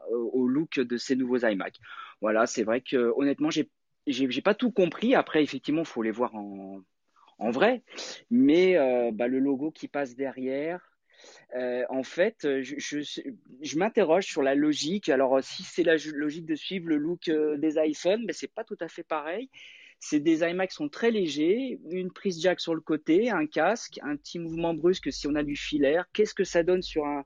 au 0.10 0.48
look 0.48 0.80
de 0.80 0.96
ces 0.96 1.18
nouveaux 1.18 1.46
iMac. 1.46 1.76
Voilà, 2.22 2.48
c'est 2.48 2.64
vrai 2.64 2.80
que 2.80 3.12
honnêtement, 3.18 3.50
j'ai 3.50 3.70
j'ai 4.08 4.42
pas 4.42 4.56
tout 4.56 4.72
compris. 4.72 5.16
Après, 5.16 5.44
effectivement, 5.44 5.84
faut 5.84 6.02
les 6.02 6.12
voir 6.12 6.34
en 6.34 6.80
en 7.40 7.52
vrai, 7.52 7.84
mais 8.30 8.78
euh, 8.78 9.12
bah, 9.14 9.28
le 9.28 9.40
logo 9.40 9.72
qui 9.72 9.88
passe 9.88 10.16
derrière, 10.16 10.98
euh, 11.56 11.84
en 11.90 12.04
fait, 12.04 12.48
je, 12.62 12.76
je, 12.80 13.78
m'interroge 13.78 14.26
sur 14.26 14.44
la 14.44 14.56
logique. 14.56 15.10
Alors, 15.10 15.44
si 15.44 15.64
c'est 15.64 15.84
la 15.84 15.96
logique 16.14 16.46
de 16.46 16.56
suivre 16.56 16.88
le 16.88 16.98
look 16.98 17.28
euh, 17.30 17.58
des 17.58 17.76
iPhones, 17.78 18.24
mais 18.26 18.34
c'est 18.34 18.52
pas 18.52 18.64
tout 18.64 18.78
à 18.80 18.88
fait 18.88 19.04
pareil. 19.04 19.50
C'est 20.00 20.20
des 20.20 20.42
iMac 20.42 20.72
sont 20.72 20.90
très 20.90 21.10
légers, 21.10 21.80
une 21.90 22.12
prise 22.12 22.40
jack 22.40 22.60
sur 22.60 22.76
le 22.76 22.82
côté, 22.82 23.32
un 23.32 23.48
casque, 23.48 24.00
un 24.04 24.16
petit 24.16 24.38
mouvement 24.38 24.76
brusque 24.76 25.12
si 25.12 25.28
on 25.28 25.34
a 25.34 25.44
du 25.44 25.56
filaire. 25.56 26.06
Qu'est-ce 26.14 26.36
que 26.36 26.44
ça 26.44 26.62
donne 26.62 26.84
sur 26.84 27.06
un 27.06 27.26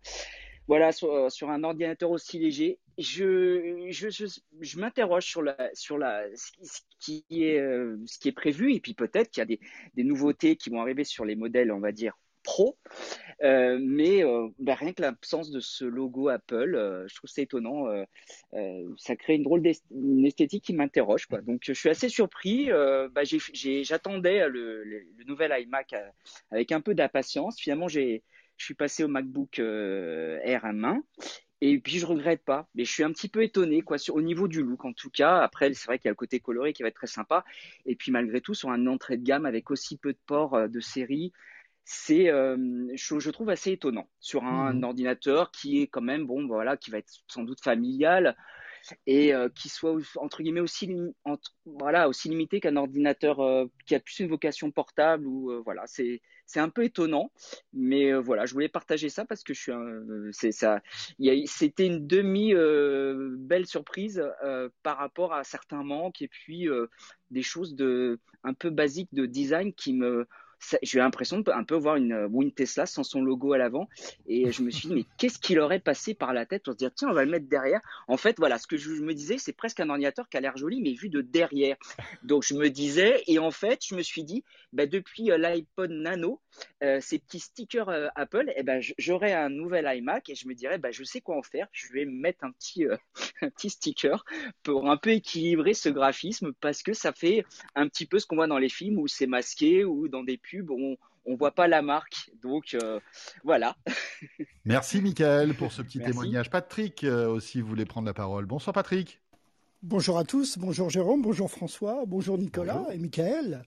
voilà 0.67 0.93
sur 0.93 1.49
un 1.49 1.63
ordinateur 1.65 2.11
aussi 2.11 2.39
léger? 2.39 2.79
Je, 3.01 4.79
m'interroge 4.79 5.25
sur, 5.25 5.41
euh, 5.41 6.29
ce 6.35 6.81
qui 6.99 7.25
est 7.29 8.31
prévu 8.31 8.73
et 8.73 8.79
puis 8.79 8.93
peut-être 8.93 9.31
qu'il 9.31 9.41
y 9.41 9.53
a 9.53 9.57
des, 9.95 10.03
nouveautés 10.03 10.55
qui 10.55 10.69
vont 10.69 10.81
arriver 10.81 11.03
sur 11.03 11.25
les 11.25 11.35
modèles, 11.35 11.71
on 11.71 11.79
va 11.79 11.91
dire, 11.91 12.17
pro. 12.43 12.77
Euh, 13.43 13.79
mais 13.81 14.23
euh, 14.23 14.47
bah, 14.59 14.75
rien 14.75 14.93
que 14.93 15.01
l'absence 15.01 15.51
de 15.51 15.59
ce 15.59 15.85
logo 15.85 16.29
Apple, 16.29 17.05
je 17.07 17.15
trouve 17.15 17.29
c'est 17.29 17.43
étonnant. 17.43 17.85
ça 18.97 19.15
crée 19.15 19.35
une 19.35 19.43
drôle 19.43 19.61
d'esthétique 19.61 20.63
qui 20.63 20.73
m'interroge. 20.73 21.27
Donc 21.43 21.61
je 21.63 21.73
suis 21.73 21.89
assez 21.89 22.09
surpris. 22.09 22.69
Bah, 23.11 23.21
j'attendais 23.23 24.47
le, 24.49 25.05
nouvel 25.27 25.53
iMac 25.59 25.95
avec 26.49 26.71
un 26.71 26.81
peu 26.81 26.95
d'impatience. 26.95 27.59
Finalement, 27.59 27.87
je 27.87 28.19
suis 28.57 28.75
passé 28.75 29.03
au 29.03 29.07
MacBook 29.07 29.59
Air 29.59 30.65
à 30.65 30.73
main 30.73 31.03
et 31.61 31.79
puis 31.79 31.99
je 31.99 32.05
regrette 32.05 32.43
pas, 32.43 32.67
mais 32.75 32.85
je 32.85 32.91
suis 32.91 33.03
un 33.03 33.11
petit 33.11 33.29
peu 33.29 33.43
étonné 33.43 33.81
quoi 33.81 33.97
sur, 33.97 34.15
au 34.15 34.21
niveau 34.21 34.47
du 34.47 34.63
look 34.63 34.83
en 34.83 34.93
tout 34.93 35.09
cas. 35.09 35.39
Après 35.39 35.73
c'est 35.73 35.85
vrai 35.85 35.99
qu'il 35.99 36.05
y 36.05 36.09
a 36.09 36.11
le 36.11 36.15
côté 36.15 36.39
coloré 36.39 36.73
qui 36.73 36.81
va 36.81 36.89
être 36.89 36.95
très 36.95 37.07
sympa 37.07 37.45
et 37.85 37.95
puis 37.95 38.11
malgré 38.11 38.41
tout 38.41 38.53
sur 38.53 38.69
un 38.69 38.87
entrée 38.87 39.17
de 39.17 39.23
gamme 39.23 39.45
avec 39.45 39.71
aussi 39.71 39.97
peu 39.97 40.13
de 40.13 40.19
ports 40.25 40.55
euh, 40.55 40.67
de 40.67 40.79
série, 40.79 41.31
c'est 41.85 42.29
euh, 42.29 42.57
je, 42.95 43.19
je, 43.19 43.29
trouve 43.29 43.49
assez 43.49 43.71
étonnant 43.71 44.09
sur 44.19 44.43
un, 44.43 44.73
mmh. 44.73 44.83
ordinateur 44.83 45.51
qui 45.51 45.81
est 45.81 45.87
quand 45.87 46.01
même 46.01 46.25
bon 46.25 46.47
voilà 46.47 46.77
qui 46.77 46.91
va 46.91 46.97
être 46.97 47.11
sans 47.27 47.43
doute 47.43 47.61
familial 47.61 48.35
et 49.05 49.33
euh, 49.33 49.49
qui 49.49 49.69
soit 49.69 49.95
entre 50.17 50.41
guillemets 50.43 50.61
aussi 50.61 50.91
voilà 51.65 52.07
aussi 52.07 52.29
limité 52.29 52.59
qu'un 52.59 52.75
ordinateur 52.75 53.39
euh, 53.39 53.65
qui 53.85 53.95
a 53.95 53.99
plus 53.99 54.19
une 54.19 54.29
vocation 54.29 54.71
portable 54.71 55.25
ou 55.25 55.51
euh, 55.51 55.61
voilà 55.63 55.83
c'est 55.85 56.21
c'est 56.45 56.59
un 56.59 56.69
peu 56.69 56.83
étonnant. 56.83 57.31
Mais 57.73 58.13
voilà 58.13 58.45
je 58.45 58.53
voulais 58.53 58.69
partager 58.69 59.09
ça 59.09 59.25
parce 59.25 59.43
que 59.43 59.53
je 59.53 59.61
suis 59.61 59.71
c'est 60.31 60.51
ça 60.51 60.81
c'était 61.45 61.87
une 61.87 62.05
demi 62.07 62.53
belle 63.37 63.65
surprise 63.65 64.21
par 64.83 64.97
rapport 64.97 65.33
à 65.33 65.43
certains 65.43 65.83
manques 65.83 66.21
et 66.21 66.27
puis 66.27 66.67
des 67.29 67.41
choses 67.41 67.75
de 67.75 68.19
un 68.43 68.53
peu 68.53 68.69
basiques 68.69 69.13
de 69.13 69.25
design 69.25 69.73
qui 69.73 69.93
me 69.93 70.27
j'ai 70.81 70.99
l'impression 70.99 71.39
de 71.39 71.51
un 71.51 71.63
peu 71.63 71.75
voir 71.75 71.95
une, 71.95 72.29
une 72.33 72.51
Tesla 72.51 72.85
sans 72.85 73.03
son 73.03 73.21
logo 73.21 73.53
à 73.53 73.57
l'avant. 73.57 73.89
Et 74.27 74.51
je 74.51 74.61
me 74.61 74.71
suis 74.71 74.87
dit, 74.87 74.93
mais 74.93 75.05
qu'est-ce 75.17 75.39
qu'il 75.39 75.59
aurait 75.59 75.79
passé 75.79 76.13
par 76.13 76.33
la 76.33 76.45
tête 76.45 76.63
pour 76.63 76.73
se 76.73 76.77
dire, 76.77 76.91
tiens, 76.93 77.09
on 77.09 77.13
va 77.13 77.25
le 77.25 77.31
mettre 77.31 77.47
derrière. 77.47 77.81
En 78.07 78.17
fait, 78.17 78.37
voilà, 78.37 78.57
ce 78.57 78.67
que 78.67 78.77
je 78.77 78.89
me 78.89 79.13
disais, 79.13 79.37
c'est 79.37 79.53
presque 79.53 79.79
un 79.79 79.89
ordinateur 79.89 80.29
qui 80.29 80.37
a 80.37 80.41
l'air 80.41 80.57
joli, 80.57 80.81
mais 80.81 80.93
vu 80.93 81.09
de 81.09 81.21
derrière. 81.21 81.77
Donc, 82.23 82.43
je 82.43 82.53
me 82.53 82.69
disais, 82.69 83.23
et 83.27 83.39
en 83.39 83.51
fait, 83.51 83.83
je 83.85 83.95
me 83.95 84.01
suis 84.01 84.23
dit, 84.23 84.43
bah, 84.73 84.85
depuis 84.85 85.31
euh, 85.31 85.37
l'iPod 85.37 85.91
Nano, 85.91 86.41
euh, 86.83 86.99
ces 87.01 87.19
petits 87.19 87.39
stickers 87.39 87.89
euh, 87.89 88.07
Apple, 88.15 88.51
eh 88.55 88.63
ben, 88.63 88.81
j'aurais 88.97 89.33
un 89.33 89.49
nouvel 89.49 89.89
iMac 89.97 90.29
et 90.29 90.35
je 90.35 90.47
me 90.47 90.53
dirais, 90.53 90.77
bah, 90.77 90.91
je 90.91 91.03
sais 91.03 91.21
quoi 91.21 91.37
en 91.37 91.43
faire. 91.43 91.67
Je 91.71 91.91
vais 91.93 92.05
mettre 92.05 92.43
un 92.43 92.51
petit, 92.51 92.85
un 93.41 93.49
petit 93.49 93.69
sticker 93.69 94.23
pour 94.63 94.89
un 94.89 94.97
peu 94.97 95.11
équilibrer 95.11 95.73
ce 95.73 95.89
graphisme 95.89 96.53
parce 96.61 96.83
que 96.83 96.93
ça 96.93 97.13
fait 97.13 97.45
un 97.75 97.87
petit 97.87 98.05
peu 98.05 98.19
ce 98.19 98.25
qu'on 98.25 98.35
voit 98.35 98.47
dans 98.47 98.57
les 98.57 98.69
films 98.69 98.99
où 98.99 99.07
c'est 99.07 99.27
masqué 99.27 99.83
ou 99.83 100.07
dans 100.07 100.23
des 100.23 100.37
pubs 100.37 100.50
on, 100.69 100.97
ne 101.27 101.35
voit 101.35 101.51
pas 101.51 101.67
la 101.67 101.81
marque. 101.81 102.31
Donc 102.41 102.75
voilà. 103.43 103.75
Merci 104.65 105.01
Michael 105.01 105.53
pour 105.55 105.71
ce 105.71 105.81
petit 105.81 105.99
témoignage. 105.99 106.49
Patrick 106.49 107.03
aussi 107.03 107.61
voulait 107.61 107.85
prendre 107.85 108.07
la 108.07 108.13
parole. 108.13 108.45
Bonsoir 108.45 108.73
Patrick. 108.73 109.21
Bonjour 109.83 110.19
à 110.19 110.23
tous, 110.23 110.59
bonjour 110.59 110.91
Jérôme, 110.91 111.23
bonjour 111.23 111.49
François, 111.49 112.03
bonjour 112.05 112.37
Nicolas 112.37 112.85
et 112.93 112.99
Michael. 112.99 113.63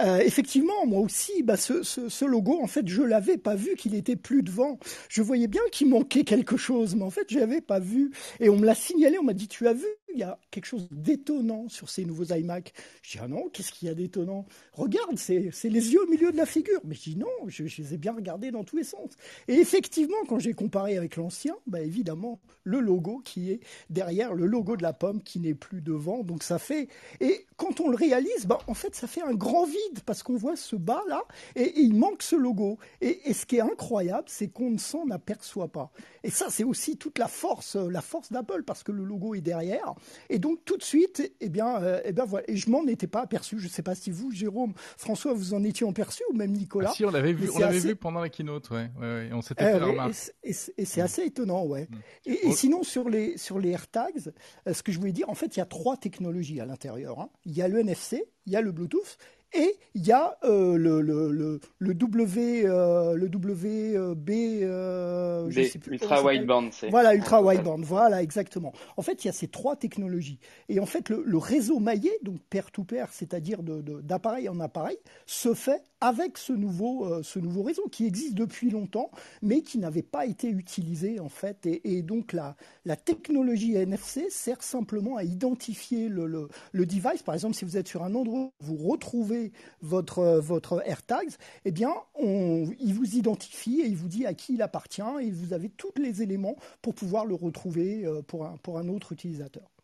Euh, 0.00 0.16
effectivement, 0.16 0.86
moi 0.86 1.00
aussi, 1.00 1.42
bah, 1.42 1.58
ce, 1.58 1.82
ce, 1.82 2.08
ce, 2.08 2.24
logo, 2.24 2.58
en 2.62 2.66
fait, 2.66 2.88
je 2.88 3.02
l'avais 3.02 3.36
pas 3.36 3.54
vu 3.54 3.74
qu'il 3.76 3.94
était 3.94 4.16
plus 4.16 4.42
devant. 4.42 4.78
Je 5.10 5.20
voyais 5.20 5.46
bien 5.46 5.60
qu'il 5.70 5.90
manquait 5.90 6.24
quelque 6.24 6.56
chose, 6.56 6.96
mais 6.96 7.02
en 7.02 7.10
fait, 7.10 7.26
je 7.28 7.38
l'avais 7.38 7.60
pas 7.60 7.80
vu. 7.80 8.12
Et 8.40 8.48
on 8.48 8.56
me 8.56 8.64
l'a 8.64 8.74
signalé, 8.74 9.18
on 9.18 9.24
m'a 9.24 9.34
dit, 9.34 9.46
tu 9.46 9.68
as 9.68 9.74
vu 9.74 9.84
il 10.12 10.20
y 10.20 10.22
a 10.22 10.38
quelque 10.50 10.66
chose 10.66 10.88
d'étonnant 10.90 11.68
sur 11.68 11.88
ces 11.88 12.04
nouveaux 12.04 12.24
iMac. 12.24 12.72
Je 13.02 13.12
dis, 13.12 13.18
ah 13.22 13.28
non, 13.28 13.48
qu'est-ce 13.52 13.72
qu'il 13.72 13.88
y 13.88 13.90
a 13.90 13.94
d'étonnant? 13.94 14.46
Regarde, 14.72 15.18
c'est 15.18 15.50
les 15.64 15.92
yeux 15.92 16.02
au 16.02 16.06
milieu 16.06 16.32
de 16.32 16.36
la 16.36 16.46
figure. 16.46 16.80
Mais 16.84 16.94
je 16.94 17.02
dis, 17.02 17.16
non, 17.16 17.28
je, 17.46 17.64
les 17.64 17.94
ai 17.94 17.98
bien 17.98 18.12
regardés 18.12 18.50
dans 18.50 18.64
tous 18.64 18.76
les 18.76 18.84
sens. 18.84 19.12
Et 19.46 19.54
effectivement, 19.54 20.16
quand 20.28 20.38
j'ai 20.38 20.54
comparé 20.54 20.96
avec 20.96 21.16
l'ancien, 21.16 21.56
bah 21.66 21.80
évidemment, 21.80 22.40
le 22.64 22.80
logo 22.80 23.20
qui 23.24 23.50
est 23.50 23.60
derrière, 23.90 24.34
le 24.34 24.46
logo 24.46 24.76
de 24.76 24.82
la 24.82 24.92
pomme 24.92 25.22
qui 25.22 25.40
n'est 25.40 25.54
plus 25.54 25.80
devant. 25.80 26.22
Donc 26.22 26.42
ça 26.42 26.58
fait... 26.58 26.88
Et 27.20 27.46
quand 27.56 27.80
on 27.80 27.88
le 27.88 27.96
réalise, 27.96 28.46
bah, 28.46 28.58
en 28.66 28.74
fait, 28.74 28.94
ça 28.94 29.06
fait 29.06 29.22
un 29.22 29.34
grand 29.34 29.64
vide 29.64 30.00
parce 30.06 30.22
qu'on 30.22 30.36
voit 30.36 30.56
ce 30.56 30.76
bas 30.76 31.02
là 31.08 31.22
et, 31.56 31.80
il 31.80 31.94
manque 31.94 32.22
ce 32.22 32.36
logo. 32.36 32.78
Et, 33.00 33.30
et 33.30 33.34
ce 33.34 33.46
qui 33.46 33.56
est 33.56 33.60
incroyable, 33.60 34.26
c'est 34.26 34.48
qu'on 34.48 34.70
ne 34.70 34.78
s'en 34.78 35.08
aperçoit 35.10 35.68
pas. 35.68 35.90
Et 36.24 36.30
ça, 36.30 36.46
c'est 36.50 36.64
aussi 36.64 36.96
toute 36.96 37.18
la 37.18 37.28
force, 37.28 37.76
la 37.76 38.00
force 38.00 38.32
d'Apple 38.32 38.62
parce 38.62 38.82
que 38.82 38.92
le 38.92 39.04
logo 39.04 39.34
est 39.34 39.40
derrière. 39.40 39.94
Et 40.30 40.38
donc 40.38 40.64
tout 40.64 40.76
de 40.76 40.82
suite, 40.82 41.32
eh 41.40 41.48
bien, 41.48 41.82
euh, 41.82 42.00
eh 42.04 42.12
bien 42.12 42.24
voilà. 42.24 42.48
Et 42.48 42.56
je 42.56 42.70
m'en 42.70 42.86
étais 42.86 43.06
pas 43.06 43.22
aperçu. 43.22 43.58
Je 43.58 43.64
ne 43.64 43.70
sais 43.70 43.82
pas 43.82 43.94
si 43.94 44.10
vous, 44.10 44.30
Jérôme, 44.30 44.74
François, 44.96 45.32
vous 45.32 45.54
en 45.54 45.64
étiez 45.64 45.86
aperçu 45.88 46.22
ou 46.30 46.36
même 46.36 46.52
Nicolas. 46.52 46.90
Ah, 46.90 46.94
si, 46.94 47.04
on 47.04 47.10
l'avait 47.10 47.32
vu, 47.32 47.50
on 47.54 47.58
l'avait 47.58 47.78
vu 47.78 47.96
pendant 47.96 48.20
la 48.20 48.28
keynote, 48.28 48.70
ouais. 48.70 48.90
ouais, 49.00 49.06
ouais. 49.06 49.30
On 49.32 49.42
s'était 49.42 49.64
fait 49.64 49.82
euh, 49.82 50.12
Et, 50.44 50.54
et 50.76 50.84
c'est 50.84 51.00
assez 51.00 51.22
étonnant, 51.22 51.64
ouais. 51.64 51.88
Mm. 51.90 51.96
Et, 52.26 52.48
et, 52.48 52.52
sinon 52.52 52.82
sur 52.82 53.08
les 53.08 53.36
sur 53.36 53.58
les 53.58 53.70
AirTags, 53.70 54.32
euh, 54.66 54.72
ce 54.72 54.82
que 54.82 54.92
je 54.92 54.98
voulais 54.98 55.12
dire, 55.12 55.28
en 55.28 55.34
fait, 55.34 55.56
il 55.56 55.58
y 55.58 55.62
a 55.62 55.66
trois 55.66 55.96
technologies 55.96 56.60
à 56.60 56.66
l'intérieur. 56.66 57.20
Hein. 57.20 57.30
Il 57.44 57.56
y 57.56 57.62
a 57.62 57.68
le 57.68 57.80
NFC, 57.80 58.24
il 58.46 58.52
y 58.52 58.56
a 58.56 58.60
le 58.60 58.72
Bluetooth 58.72 59.18
et 59.54 59.76
il 59.94 60.06
y 60.06 60.12
a 60.12 60.36
euh, 60.44 60.76
le, 60.76 61.00
le, 61.00 61.30
le, 61.30 61.60
le, 61.78 61.94
W, 61.94 62.66
euh, 62.66 63.14
le 63.14 63.26
WB, 63.26 64.62
euh, 64.62 65.50
je 65.50 65.62
sais 65.62 65.78
plus 65.78 65.92
ultra 65.94 66.22
wideband. 66.22 66.70
Voilà, 66.90 67.14
ultra 67.14 67.42
wideband. 67.42 67.80
Voilà, 67.80 68.22
exactement. 68.22 68.72
En 68.96 69.02
fait, 69.02 69.24
il 69.24 69.28
y 69.28 69.30
a 69.30 69.32
ces 69.32 69.48
trois 69.48 69.76
technologies. 69.76 70.38
Et 70.68 70.80
en 70.80 70.86
fait, 70.86 71.08
le, 71.08 71.38
réseau 71.38 71.78
maillé, 71.78 72.10
donc 72.22 72.40
pair-to-pair, 72.50 73.08
c'est-à-dire 73.12 73.62
d'appareil 73.62 74.44
de, 74.44 74.50
en 74.50 74.60
appareil, 74.60 74.98
se 75.26 75.54
fait 75.54 75.82
avec 76.00 76.38
ce 76.38 76.52
nouveau, 76.52 77.06
euh, 77.06 77.22
ce 77.22 77.38
nouveau 77.38 77.62
réseau 77.62 77.88
qui 77.90 78.06
existe 78.06 78.34
depuis 78.34 78.70
longtemps, 78.70 79.10
mais 79.42 79.62
qui 79.62 79.78
n'avait 79.78 80.02
pas 80.02 80.26
été 80.26 80.48
utilisé 80.48 81.20
en 81.20 81.28
fait. 81.28 81.66
Et, 81.66 82.02
donc 82.02 82.32
la, 82.32 82.56
la 82.84 82.96
technologie 82.96 83.74
NFC 83.74 84.28
sert 84.30 84.62
simplement 84.62 85.16
à 85.16 85.24
identifier 85.24 86.08
le, 86.08 86.48
device. 86.74 87.22
Par 87.22 87.34
exemple, 87.34 87.54
si 87.54 87.64
vous 87.64 87.76
êtes 87.76 87.88
sur 87.88 88.02
un 88.02 88.14
endroit, 88.14 88.50
vous 88.60 88.76
retrouvez 88.76 89.52
votre, 89.82 90.38
votre 90.38 90.82
AirTags, 90.86 91.34
eh 91.64 91.70
bien, 91.70 91.92
on, 92.14 92.70
il 92.80 92.94
vous 92.94 93.16
identifie 93.16 93.80
et 93.80 93.86
il 93.86 93.96
vous 93.96 94.08
dit 94.08 94.26
à 94.26 94.34
qui 94.34 94.54
il 94.54 94.62
appartient 94.62 95.02
et 95.20 95.30
vous 95.30 95.52
avez 95.52 95.68
tous 95.68 95.92
les 95.96 96.22
éléments 96.22 96.56
pour 96.82 96.94
pouvoir 96.94 97.24
le 97.24 97.34
retrouver 97.34 98.06
euh, 98.06 98.22
pour 98.22 98.78
un 98.78 98.88
autre 98.88 99.12
utilisateur. 99.12 99.77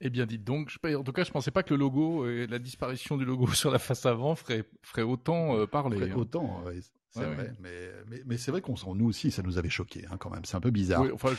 Eh 0.00 0.10
bien, 0.10 0.26
dites 0.26 0.44
donc, 0.44 0.70
je, 0.70 0.94
en 0.94 1.02
tout 1.02 1.12
cas, 1.12 1.24
je 1.24 1.32
pensais 1.32 1.50
pas 1.50 1.62
que 1.62 1.74
le 1.74 1.80
logo 1.80 2.28
et 2.28 2.46
la 2.46 2.58
disparition 2.58 3.16
du 3.16 3.24
logo 3.24 3.46
sur 3.52 3.70
la 3.70 3.78
face 3.78 4.06
avant 4.06 4.36
ferait, 4.36 4.64
ferait 4.82 5.02
autant 5.02 5.56
euh, 5.56 5.66
parler. 5.66 5.98
Ferait 5.98 6.12
hein. 6.12 6.16
autant, 6.16 6.62
ouais, 6.64 6.78
c'est 7.10 7.20
ouais, 7.20 7.34
vrai. 7.34 7.48
Oui. 7.50 7.56
Mais, 7.60 7.90
mais, 8.06 8.22
mais 8.24 8.36
c'est 8.38 8.50
vrai 8.50 8.60
qu'on 8.60 8.76
nous 8.94 9.06
aussi, 9.06 9.30
ça 9.30 9.42
nous 9.42 9.58
avait 9.58 9.70
choqué 9.70 10.04
hein, 10.10 10.16
quand 10.16 10.30
même. 10.30 10.44
C'est 10.44 10.56
un 10.56 10.60
peu 10.60 10.70
bizarre. 10.70 11.02
Oui, 11.02 11.10
enfin, 11.12 11.34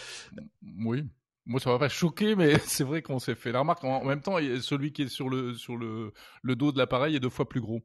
oui. 0.84 1.06
Moi, 1.46 1.60
ça 1.60 1.72
m'a 1.72 1.80
pas 1.80 1.90
choqué, 1.90 2.36
mais 2.36 2.60
c'est 2.60 2.84
vrai 2.84 3.02
qu'on 3.02 3.20
s'est 3.20 3.36
fait 3.36 3.52
la 3.52 3.60
remarque. 3.60 3.84
En 3.84 4.04
même 4.04 4.22
temps, 4.22 4.38
celui 4.62 4.92
qui 4.92 5.04
est 5.04 5.08
sur 5.08 5.30
le 5.30 5.54
sur 5.54 5.78
le, 5.78 6.12
le 6.44 6.56
dos 6.56 6.72
de 6.72 6.78
l'appareil 6.78 7.16
est 7.16 7.20
deux 7.20 7.30
fois 7.30 7.48
plus 7.48 7.62
gros. 7.62 7.82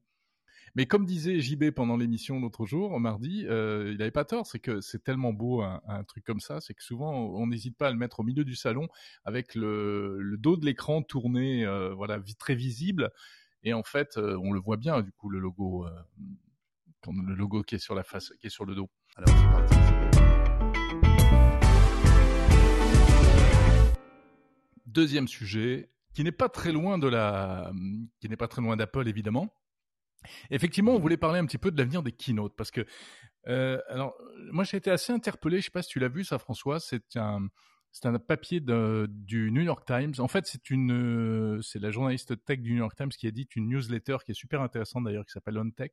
Mais 0.77 0.87
comme 0.87 1.07
disait 1.07 1.39
JB 1.39 1.71
pendant 1.71 1.97
l'émission 1.97 2.41
l'autre 2.41 2.67
jour, 2.67 2.99
mardi, 2.99 3.47
euh, 3.47 3.91
il 3.93 3.99
n'avait 3.99 4.11
pas 4.11 4.25
tort, 4.25 4.45
c'est 4.45 4.59
que 4.59 4.81
c'est 4.81 5.05
tellement 5.05 5.33
beau 5.33 5.63
un, 5.63 6.05
truc 6.05 6.25
comme 6.25 6.41
ça, 6.41 6.61
c'est 6.61 6.75
que 6.75 6.83
souvent 6.83 7.13
on 7.13 7.47
n'hésite 7.47 7.77
pas 7.77 7.87
à 7.89 7.91
le 7.93 7.97
mettre 7.97 8.21
au 8.21 8.23
milieu 8.25 8.45
du 8.45 8.57
salon 8.57 8.89
avec 9.25 9.55
le, 9.55 10.37
dos 10.37 10.57
de 10.57 10.67
l'écran 10.67 11.03
tourné, 11.03 11.65
euh, 11.65 11.95
voilà, 11.95 12.19
très 12.41 12.57
visible. 12.57 13.13
Et 13.63 13.73
en 13.73 13.85
fait, 13.85 14.17
euh, 14.17 14.37
on 14.43 14.53
le 14.53 14.59
voit 14.59 14.77
bien 14.77 15.01
du 15.01 15.13
coup 15.13 15.31
le 15.31 15.39
logo, 15.39 15.87
le 17.07 17.35
logo 17.35 17.63
qui 17.63 17.77
est 17.77 17.79
sur 17.79 17.95
la 17.95 18.03
face, 18.03 18.33
qui 18.41 18.49
est 18.49 18.51
sur 18.51 18.65
le 18.65 18.75
dos. 18.75 18.91
Deuxième 24.87 25.29
sujet, 25.29 25.89
qui 26.15 26.25
n'est 26.25 26.33
pas 26.33 26.49
très 26.49 26.73
loin 26.73 26.99
de 26.99 27.07
la, 27.07 27.73
qui 28.19 28.29
n'est 28.29 28.37
pas 28.37 28.49
très 28.49 28.61
loin 28.61 28.77
d'Apple 28.77 29.07
évidemment. 29.07 29.55
Effectivement, 30.51 30.95
on 30.95 30.99
voulait 30.99 31.17
parler 31.17 31.39
un 31.39 31.47
petit 31.47 31.59
peu 31.59 31.71
de 31.71 31.79
l'avenir 31.79 32.03
des 32.03 32.13
keynotes 32.13 32.55
parce 32.57 32.71
que, 32.71 32.87
euh, 33.49 33.81
alors, 33.89 34.15
moi 34.53 34.65
j'ai 34.65 34.77
été 34.77 34.91
assez 34.91 35.13
interpellé. 35.13 35.59
Je 35.59 35.65
sais 35.67 35.71
pas 35.71 35.83
si 35.83 35.91
tu 35.91 35.99
l'as 35.99 36.09
vu, 36.09 36.25
ça, 36.25 36.39
François. 36.39 36.81
C'est 36.81 37.17
un, 37.17 37.49
c'est 37.93 38.07
un 38.07 38.19
papier 38.19 38.61
du 38.61 39.51
New 39.53 39.63
York 39.63 39.87
Times. 39.87 40.15
En 40.19 40.29
fait, 40.29 40.47
c'est 40.47 40.71
une, 40.71 41.61
c'est 41.63 41.79
la 41.79 41.91
journaliste 41.91 42.45
tech 42.45 42.59
du 42.59 42.73
New 42.73 42.79
York 42.79 42.97
Times 42.97 43.11
qui 43.11 43.27
édite 43.29 43.55
une 43.57 43.69
newsletter 43.69 44.17
qui 44.25 44.33
est 44.33 44.35
super 44.35 44.63
intéressante 44.63 45.05
d'ailleurs, 45.05 45.25
qui 45.25 45.33
s'appelle 45.33 45.59
On 45.59 45.71
Tech. 45.71 45.93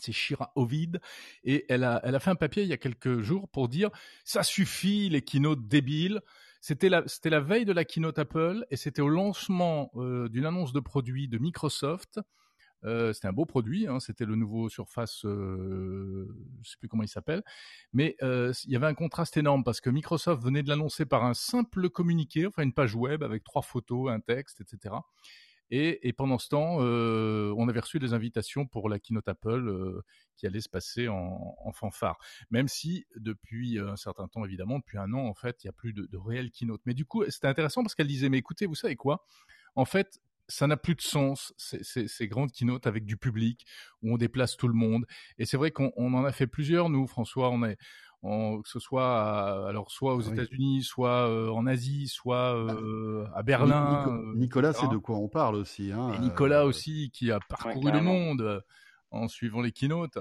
C'est 0.00 0.12
Shira 0.12 0.52
Ovid 0.56 1.00
et 1.44 1.66
elle 1.68 1.84
a, 1.84 2.00
elle 2.04 2.14
a 2.14 2.20
fait 2.20 2.30
un 2.30 2.34
papier 2.34 2.62
il 2.62 2.68
y 2.68 2.72
a 2.72 2.78
quelques 2.78 3.20
jours 3.20 3.48
pour 3.50 3.68
dire 3.68 3.90
ça 4.24 4.42
suffit 4.42 5.10
les 5.10 5.22
keynotes 5.22 5.66
débiles 5.68 6.20
C'était 6.62 6.88
la, 6.88 7.02
c'était 7.06 7.28
la 7.30 7.40
veille 7.40 7.64
de 7.64 7.72
la 7.72 7.84
keynote 7.84 8.18
Apple 8.18 8.64
et 8.70 8.76
c'était 8.76 9.02
au 9.02 9.08
lancement 9.08 9.90
euh, 9.96 10.28
d'une 10.28 10.46
annonce 10.46 10.72
de 10.72 10.80
produit 10.80 11.28
de 11.28 11.38
Microsoft. 11.38 12.20
Euh, 12.84 13.12
c'était 13.12 13.28
un 13.28 13.32
beau 13.32 13.44
produit, 13.44 13.86
hein, 13.86 14.00
c'était 14.00 14.24
le 14.24 14.34
nouveau 14.34 14.68
Surface, 14.68 15.24
euh, 15.24 16.26
je 16.62 16.70
sais 16.70 16.76
plus 16.78 16.88
comment 16.88 17.02
il 17.02 17.08
s'appelle, 17.08 17.42
mais 17.92 18.16
euh, 18.22 18.52
il 18.64 18.72
y 18.72 18.76
avait 18.76 18.86
un 18.86 18.94
contraste 18.94 19.36
énorme 19.36 19.62
parce 19.64 19.80
que 19.80 19.90
Microsoft 19.90 20.42
venait 20.42 20.62
de 20.62 20.68
l'annoncer 20.68 21.06
par 21.06 21.24
un 21.24 21.34
simple 21.34 21.90
communiqué, 21.90 22.46
enfin 22.46 22.62
une 22.62 22.72
page 22.72 22.94
web 22.94 23.22
avec 23.22 23.44
trois 23.44 23.62
photos, 23.62 24.10
un 24.10 24.20
texte, 24.20 24.60
etc. 24.60 24.96
Et, 25.74 26.12
pendant 26.12 26.38
ce 26.38 26.50
temps, 26.50 26.80
euh, 26.80 27.54
on 27.56 27.66
avait 27.66 27.80
reçu 27.80 27.98
des 27.98 28.12
invitations 28.12 28.66
pour 28.66 28.90
la 28.90 28.98
keynote 28.98 29.26
Apple 29.26 30.02
qui 30.36 30.46
allait 30.46 30.60
se 30.60 30.68
passer 30.68 31.08
en, 31.08 31.56
en, 31.58 31.72
fanfare. 31.72 32.18
Même 32.50 32.68
si 32.68 33.06
depuis 33.16 33.78
un 33.78 33.96
certain 33.96 34.28
temps, 34.28 34.44
évidemment, 34.44 34.80
depuis 34.80 34.98
un 34.98 35.14
an, 35.14 35.26
en 35.26 35.32
fait, 35.32 35.64
il 35.64 35.68
n'y 35.68 35.70
a 35.70 35.72
plus 35.72 35.94
de, 35.94 36.04
de 36.04 36.18
réelle 36.18 36.50
keynote. 36.50 36.82
Mais 36.84 36.92
du 36.92 37.06
coup, 37.06 37.24
c'était 37.30 37.46
intéressant 37.46 37.82
parce 37.82 37.94
qu'elle 37.94 38.06
disait, 38.06 38.28
mais 38.28 38.36
écoutez, 38.36 38.66
vous 38.66 38.74
savez 38.74 38.96
quoi? 38.96 39.24
En 39.74 39.86
fait, 39.86 40.20
ça 40.52 40.66
n'a 40.66 40.76
plus 40.76 40.94
de 40.94 41.00
sens, 41.00 41.52
ces, 41.56 41.82
ces, 41.82 42.08
ces, 42.08 42.28
grandes 42.28 42.52
keynotes 42.52 42.86
avec 42.86 43.04
du 43.04 43.16
public, 43.16 43.66
où 44.02 44.14
on 44.14 44.16
déplace 44.16 44.56
tout 44.56 44.68
le 44.68 44.74
monde. 44.74 45.06
Et 45.38 45.46
c'est 45.46 45.56
vrai 45.56 45.70
qu'on 45.70 45.92
en 45.96 46.24
a 46.24 46.32
fait 46.32 46.46
plusieurs, 46.46 46.88
nous, 46.90 47.06
François, 47.06 47.50
on 47.50 47.64
est, 47.64 47.78
on, 48.22 48.62
que 48.62 48.68
ce 48.68 48.78
soit 48.78 49.06
à, 49.06 49.68
alors 49.68 49.90
soit 49.90 50.14
aux 50.14 50.28
oui. 50.28 50.32
États-Unis, 50.32 50.82
soit 50.82 51.28
euh, 51.28 51.48
en 51.50 51.66
Asie, 51.66 52.08
soit 52.08 52.54
euh, 52.56 53.26
à 53.34 53.42
Berlin. 53.42 53.98
Nico, 53.98 54.10
euh, 54.10 54.32
Nicolas, 54.36 54.72
c'est 54.72 54.88
de 54.88 54.96
quoi 54.96 55.16
on 55.16 55.28
parle 55.28 55.56
aussi. 55.56 55.90
Hein, 55.92 56.12
Et 56.14 56.18
Nicolas 56.18 56.64
aussi, 56.64 57.10
qui 57.12 57.30
a 57.32 57.40
parcouru 57.40 57.86
ouais, 57.86 57.92
le 57.92 58.00
monde 58.00 58.62
en 59.10 59.28
suivant 59.28 59.60
les 59.60 59.72
keynotes. 59.72 60.18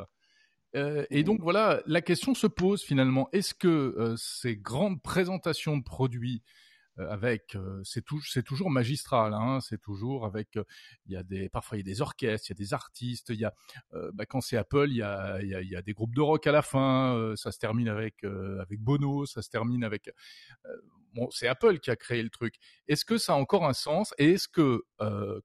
Euh, 0.75 1.05
et 1.09 1.23
donc 1.23 1.41
voilà, 1.41 1.81
la 1.85 2.01
question 2.01 2.33
se 2.33 2.47
pose 2.47 2.81
finalement, 2.81 3.27
est-ce 3.33 3.53
que 3.53 3.67
euh, 3.67 4.15
ces 4.17 4.55
grandes 4.55 5.01
présentations 5.01 5.77
de 5.77 5.83
produits 5.83 6.41
euh, 6.45 6.61
avec 7.09 7.57
c'est 7.83 8.03
tout, 8.03 8.21
c'est 8.21 8.43
toujours 8.43 8.69
magistral 8.69 9.33
hein, 9.33 9.59
c'est 9.61 9.79
toujours 9.79 10.25
avec 10.25 10.55
il 11.05 11.13
y 11.13 11.15
a 11.15 11.23
des 11.23 11.49
parfois 11.49 11.77
il 11.77 11.81
y 11.81 11.83
a 11.83 11.91
des 11.93 12.01
orchestres 12.01 12.49
il 12.49 12.53
y 12.53 12.57
a 12.57 12.61
des 12.63 12.73
artistes 12.73 13.29
il 13.29 13.39
y 13.39 13.45
a 13.45 13.53
bah, 14.13 14.25
quand 14.25 14.41
c'est 14.41 14.57
Apple 14.57 14.89
il 14.89 14.97
y 14.97 15.03
a 15.75 15.81
des 15.81 15.93
groupes 15.93 16.15
de 16.15 16.21
rock 16.21 16.45
à 16.47 16.51
la 16.51 16.61
fin 16.61 17.33
ça 17.35 17.51
se 17.51 17.59
termine 17.59 17.87
avec 17.87 18.23
avec 18.23 18.79
Bono 18.79 19.25
ça 19.25 19.41
se 19.41 19.49
termine 19.49 19.83
avec 19.83 20.09
bon 21.13 21.29
c'est 21.31 21.47
Apple 21.47 21.79
qui 21.79 21.91
a 21.91 21.95
créé 21.95 22.21
le 22.23 22.29
truc. 22.29 22.55
Est-ce 22.87 23.05
que 23.05 23.17
ça 23.17 23.33
a 23.33 23.35
encore 23.35 23.65
un 23.65 23.73
sens? 23.73 24.13
Et 24.17 24.31
est-ce 24.31 24.47
que 24.47 24.83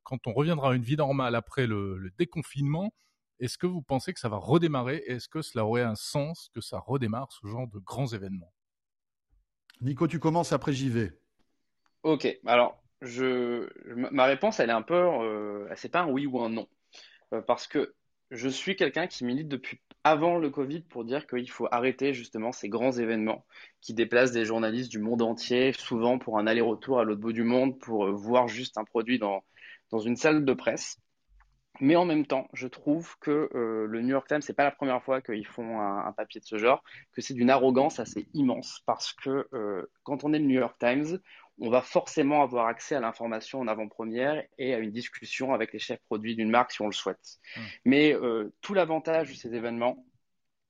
quand 0.03 0.27
on 0.27 0.33
reviendra 0.33 0.73
à 0.73 0.75
une 0.75 0.83
vie 0.83 0.97
normale 0.97 1.35
après 1.35 1.67
le, 1.67 1.99
le 1.99 2.11
déconfinement 2.19 2.93
est-ce 3.39 3.59
que 3.59 3.67
vous 3.67 3.83
pensez 3.83 4.15
que 4.15 4.21
ça 4.21 4.29
va 4.29 4.39
redémarrer? 4.39 5.03
Est-ce 5.07 5.29
que 5.29 5.43
cela 5.43 5.67
aurait 5.67 5.83
un 5.83 5.95
sens 5.95 6.49
que 6.55 6.61
ça 6.61 6.79
redémarre 6.79 7.31
ce 7.33 7.47
genre 7.47 7.69
de 7.69 7.79
grands 7.79 8.07
événements? 8.07 8.53
Nico, 9.83 10.09
tu 10.09 10.19
commences 10.19 10.53
après 10.53 10.73
j'y 10.73 10.89
vais. 10.89 11.21
Ok, 12.03 12.39
alors 12.47 12.83
je, 13.03 13.69
ma 13.95 14.25
réponse, 14.25 14.61
elle 14.61 14.71
est 14.71 14.73
un 14.73 14.83
peu, 14.83 14.95
euh, 14.95 15.69
c'est 15.77 15.91
pas 15.91 16.01
un 16.01 16.11
oui 16.11 16.27
ou 16.27 16.41
un 16.41 16.51
non, 16.51 16.69
euh, 17.33 17.43
parce 17.43 17.67
que 17.67 17.95
je 18.31 18.49
suis 18.49 18.77
quelqu'un 18.77 19.07
qui 19.07 19.25
milite 19.25 19.49
depuis 19.49 19.81
avant 20.05 20.39
le 20.39 20.51
Covid 20.51 20.81
pour 20.83 21.05
dire 21.05 21.27
qu'il 21.27 21.51
faut 21.51 21.69
arrêter 21.71 22.13
justement 22.13 22.53
ces 22.53 22.69
grands 22.69 22.93
événements 22.93 23.45
qui 23.81 23.95
déplacent 23.95 24.33
des 24.33 24.45
journalistes 24.45 24.91
du 24.91 24.99
monde 24.99 25.23
entier, 25.23 25.73
souvent 25.73 26.19
pour 26.19 26.39
un 26.39 26.47
aller-retour 26.47 26.99
à 27.01 27.05
l'autre 27.05 27.21
bout 27.21 27.33
du 27.33 27.45
monde, 27.45 27.79
pour 27.79 28.07
euh, 28.07 28.13
voir 28.13 28.49
juste 28.49 28.79
un 28.79 28.85
produit 28.85 29.19
dans, 29.19 29.45
dans 29.91 29.99
une 29.99 30.17
salle 30.17 30.45
de 30.45 30.53
presse. 30.55 30.99
Mais 31.81 31.95
en 31.95 32.07
même 32.07 32.25
temps, 32.25 32.49
je 32.55 32.69
trouve 32.69 33.17
que 33.21 33.51
euh, 33.55 33.87
le 33.87 34.01
New 34.01 34.09
York 34.09 34.27
Times, 34.27 34.41
c'est 34.41 34.55
pas 34.55 34.65
la 34.65 34.71
première 34.71 35.03
fois 35.03 35.21
qu'ils 35.21 35.47
font 35.47 35.79
un, 35.79 36.11
papier 36.13 36.41
de 36.41 36.47
ce 36.47 36.57
genre, 36.57 36.83
que 37.13 37.21
c'est 37.21 37.35
d'une 37.35 37.51
arrogance 37.51 38.01
assez 38.01 38.29
immense 38.33 38.81
parce 38.87 39.13
que 39.13 39.47
quand 40.03 40.25
on 40.25 40.33
est 40.33 40.39
le 40.39 40.47
New 40.47 40.59
York 40.59 40.77
Times, 40.79 41.19
on 41.59 41.71
va 41.71 41.83
forcément 41.83 42.43
avoir 42.43 42.67
accès 42.67 42.95
à 42.95 43.01
l'information 43.01 43.61
en 43.61 43.69
avant-première 43.69 44.43
et 44.59 44.75
à 44.75 44.79
une 44.79 44.91
discussion 44.91 45.55
avec 45.55 45.73
les 45.73 45.79
chefs 45.79 46.03
produits 46.07 46.37
d'une 46.37 46.51
marque 46.51 46.73
si 46.73 46.83
on 46.83 46.87
le 46.87 46.93
souhaite. 46.93 47.39
Mmh. 47.57 47.61
Mais 47.85 48.13
euh, 48.15 48.53
tout 48.61 48.75
l'avantage 48.75 49.31
de 49.31 49.35
ces 49.35 49.55
événements, 49.55 50.05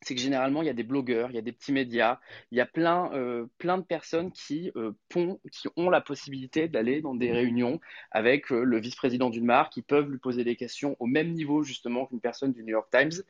c'est 0.03 0.15
que 0.15 0.21
généralement 0.21 0.63
il 0.63 0.67
y 0.67 0.71
a 0.71 0.75
des 0.75 0.83
blogueurs, 0.83 1.31
il 1.31 1.35
y 1.35 1.39
a 1.39 1.43
des 1.43 1.53
petits 1.53 1.73
médias, 1.73 2.21
il 2.51 2.59
y 2.59 2.61
a 2.61 2.67
plein, 2.67 3.11
euh, 3.15 3.47
plein 3.59 3.79
de 3.79 3.83
personnes 3.83 4.31
qui, 4.31 4.71
euh, 4.77 4.93
pont, 5.09 5.41
qui 5.51 5.69
ont 5.77 5.91
la 5.91 6.01
possibilité 6.01 6.69
d'aller 6.69 7.01
dans 7.01 7.15
des 7.15 7.33
réunions 7.33 7.81
avec 8.11 8.53
euh, 8.53 8.63
le 8.63 8.79
vice-président 8.79 9.31
d'une 9.31 9.47
marque, 9.47 9.73
qui 9.73 9.83
peuvent 9.83 10.09
lui 10.09 10.19
poser 10.19 10.45
des 10.45 10.57
questions 10.57 10.97
au 11.01 11.07
même 11.07 11.33
niveau 11.33 11.63
justement 11.63 12.07
qu'une 12.07 12.21
personne 12.21 12.53
du 12.53 12.63
New 12.63 12.71
York 12.71 12.89
Times. 12.91 13.23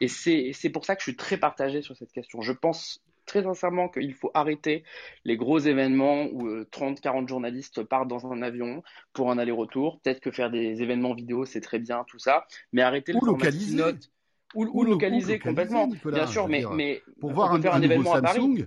Et 0.00 0.08
c'est 0.08 0.70
pour 0.70 0.84
ça 0.84 0.94
que 0.94 1.00
je 1.00 1.10
suis 1.10 1.16
très 1.16 1.38
partagé 1.38 1.82
sur 1.82 1.96
cette 1.96 2.12
question. 2.12 2.42
Je 2.42 2.52
pense 2.52 3.02
très 3.30 3.44
sincèrement 3.44 3.88
qu'il 3.88 4.12
faut 4.12 4.30
arrêter 4.34 4.82
les 5.24 5.36
gros 5.36 5.60
événements 5.60 6.26
où 6.32 6.48
euh, 6.48 6.68
30-40 6.72 7.28
journalistes 7.28 7.84
partent 7.84 8.08
dans 8.08 8.26
un 8.26 8.42
avion 8.42 8.82
pour 9.12 9.30
un 9.30 9.38
aller-retour. 9.38 10.00
Peut-être 10.02 10.20
que 10.20 10.32
faire 10.32 10.50
des 10.50 10.82
événements 10.82 11.14
vidéo, 11.14 11.44
c'est 11.44 11.60
très 11.60 11.78
bien, 11.78 12.04
tout 12.08 12.18
ça, 12.18 12.46
mais 12.72 12.82
arrêter 12.82 13.12
le 13.12 13.20
localiser. 13.24 13.80
Ou, 14.56 14.64
ou, 14.64 14.80
ou, 14.80 14.84
localiser 14.84 15.38
complètement, 15.38 15.86
Nicolas, 15.86 16.18
bien 16.18 16.26
sûr, 16.26 16.48
mais, 16.48 16.64
mais 16.74 17.02
pour 17.20 17.30
voir 17.30 17.54
un, 17.54 17.62
faire 17.62 17.72
un, 17.72 17.78
un 17.78 17.82
événement 17.82 18.14
Samsung, 18.14 18.18
à 18.18 18.32
Paris. 18.32 18.64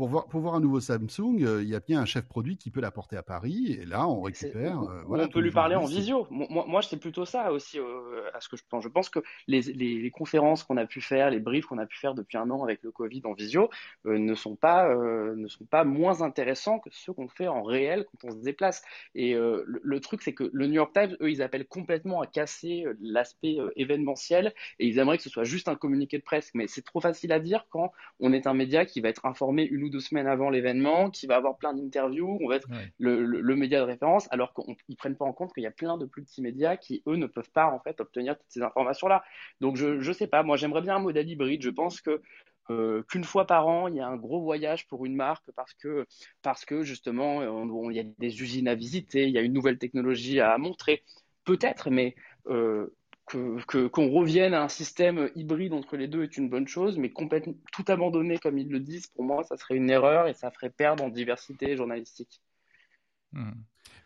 Pour 0.00 0.08
voir, 0.08 0.26
pour 0.28 0.40
voir 0.40 0.54
un 0.54 0.60
nouveau 0.60 0.80
Samsung, 0.80 1.42
euh, 1.42 1.62
il 1.62 1.68
y 1.68 1.74
a 1.74 1.80
bien 1.80 2.00
un 2.00 2.06
chef 2.06 2.24
produit 2.24 2.56
qui 2.56 2.70
peut 2.70 2.80
l'apporter 2.80 3.18
à 3.18 3.22
Paris, 3.22 3.76
et 3.78 3.84
là, 3.84 4.08
on 4.08 4.22
récupère. 4.22 4.80
Euh, 4.80 5.02
voilà, 5.04 5.24
on 5.24 5.28
peut 5.28 5.40
lui 5.40 5.50
parler 5.50 5.76
en 5.76 5.84
visio. 5.84 6.26
Moi, 6.30 6.64
moi 6.66 6.80
c'est 6.80 6.96
plutôt 6.96 7.26
ça 7.26 7.52
aussi, 7.52 7.78
euh, 7.78 8.30
à 8.32 8.40
ce 8.40 8.48
que 8.48 8.56
je 8.56 8.62
pense. 8.66 8.82
Je 8.82 8.88
pense 8.88 9.10
que 9.10 9.18
les, 9.46 9.60
les, 9.60 10.00
les 10.00 10.10
conférences 10.10 10.64
qu'on 10.64 10.78
a 10.78 10.86
pu 10.86 11.02
faire, 11.02 11.28
les 11.28 11.38
briefs 11.38 11.66
qu'on 11.66 11.76
a 11.76 11.84
pu 11.84 11.98
faire 11.98 12.14
depuis 12.14 12.38
un 12.38 12.48
an 12.48 12.64
avec 12.64 12.82
le 12.82 12.90
Covid 12.90 13.20
en 13.24 13.34
visio, 13.34 13.68
euh, 14.06 14.16
ne 14.16 14.34
sont 14.34 14.56
pas 14.56 14.88
ne 14.88 15.48
sont 15.48 15.66
pas 15.66 15.84
moins 15.84 16.22
intéressants 16.22 16.78
que 16.78 16.88
ceux 16.90 17.12
qu'on 17.12 17.28
fait 17.28 17.48
en 17.48 17.62
réel 17.62 18.06
quand 18.06 18.28
on 18.28 18.30
se 18.30 18.42
déplace. 18.42 18.82
Et 19.14 19.34
le, 19.34 19.66
le, 19.66 20.00
truc, 20.00 20.22
c'est 20.22 20.32
que 20.32 20.48
le 20.50 20.66
New 20.66 20.76
York 20.76 20.94
Times, 20.94 21.14
eux, 21.20 21.30
ils 21.30 21.42
appellent 21.42 21.68
complètement 21.68 22.22
à 22.22 22.26
casser 22.26 22.86
l'aspect 23.02 23.58
événementiel, 23.76 24.54
et 24.78 24.86
ils 24.86 24.98
aimeraient 24.98 25.18
que 25.18 25.24
ce 25.24 25.28
soit 25.28 25.44
juste 25.44 25.68
un 25.68 25.76
communiqué 25.76 26.16
de 26.16 26.22
presse. 26.22 26.50
Mais 26.54 26.68
c'est 26.68 26.80
trop 26.80 27.02
facile 27.02 27.32
à 27.32 27.38
dire 27.38 27.66
quand 27.68 27.92
on 28.18 28.32
est 28.32 28.46
un 28.46 28.54
média 28.54 28.86
qui 28.86 29.02
va 29.02 29.10
être 29.10 29.26
informé 29.26 29.64
une 29.64 29.84
ou 29.84 29.89
deux 29.90 30.00
semaines 30.00 30.26
avant 30.26 30.48
l'événement, 30.50 31.10
qui 31.10 31.26
va 31.26 31.36
avoir 31.36 31.58
plein 31.58 31.74
d'interviews, 31.74 32.38
on 32.40 32.48
va 32.48 32.56
être 32.56 32.70
ouais. 32.70 32.92
le, 32.98 33.24
le, 33.24 33.40
le, 33.40 33.56
média 33.56 33.80
de 33.80 33.84
référence, 33.84 34.28
alors 34.30 34.54
qu'ils 34.54 34.96
prennent 34.96 35.16
pas 35.16 35.24
en 35.24 35.32
compte 35.32 35.52
qu'il 35.52 35.62
y 35.62 35.66
a 35.66 35.70
plein 35.70 35.98
de 35.98 36.06
plus 36.06 36.22
petits 36.22 36.42
médias 36.42 36.76
qui, 36.76 37.02
eux, 37.06 37.16
ne 37.16 37.26
peuvent 37.26 37.50
pas 37.50 37.66
en 37.66 37.80
fait 37.80 38.00
obtenir 38.00 38.38
toutes 38.38 38.50
ces 38.50 38.62
informations-là. 38.62 39.22
Donc 39.60 39.76
je 39.76 40.00
je 40.00 40.12
sais 40.12 40.26
pas, 40.26 40.42
moi 40.42 40.56
j'aimerais 40.56 40.82
bien 40.82 40.96
un 40.96 41.00
modèle 41.00 41.28
hybride. 41.28 41.62
Je 41.62 41.70
pense 41.70 42.00
que 42.00 42.22
euh, 42.70 43.02
qu'une 43.08 43.24
fois 43.24 43.46
par 43.46 43.66
an, 43.66 43.88
il 43.88 43.96
y 43.96 44.00
a 44.00 44.06
un 44.06 44.16
gros 44.16 44.40
voyage 44.40 44.86
pour 44.86 45.04
une 45.04 45.16
marque 45.16 45.50
parce 45.56 45.74
que, 45.74 46.06
parce 46.42 46.64
que 46.64 46.82
justement, 46.82 47.42
il 47.90 47.96
y 47.96 48.00
a 48.00 48.04
des 48.18 48.42
usines 48.42 48.68
à 48.68 48.74
visiter, 48.74 49.24
il 49.24 49.30
y 49.30 49.38
a 49.38 49.40
une 49.40 49.52
nouvelle 49.52 49.78
technologie 49.78 50.40
à 50.40 50.56
montrer. 50.56 51.02
Peut-être, 51.44 51.90
mais 51.90 52.14
euh, 52.46 52.94
qu'on 53.30 53.56
que, 53.66 53.88
qu 53.88 54.00
revienne 54.00 54.54
à 54.54 54.62
un 54.62 54.68
système 54.68 55.30
hybride 55.34 55.72
entre 55.72 55.96
les 55.96 56.08
deux 56.08 56.22
est 56.22 56.36
une 56.36 56.48
bonne 56.48 56.68
chose, 56.68 56.98
mais 56.98 57.12
tout 57.72 57.84
abandonner 57.88 58.38
comme 58.38 58.58
ils 58.58 58.68
le 58.68 58.80
disent, 58.80 59.06
pour 59.08 59.24
moi, 59.24 59.44
ça 59.44 59.56
serait 59.56 59.76
une 59.76 59.90
erreur 59.90 60.28
et 60.28 60.34
ça 60.34 60.50
ferait 60.50 60.70
perdre 60.70 61.04
en 61.04 61.08
diversité 61.08 61.76
journalistique. 61.76 62.42
Mmh. 63.32 63.52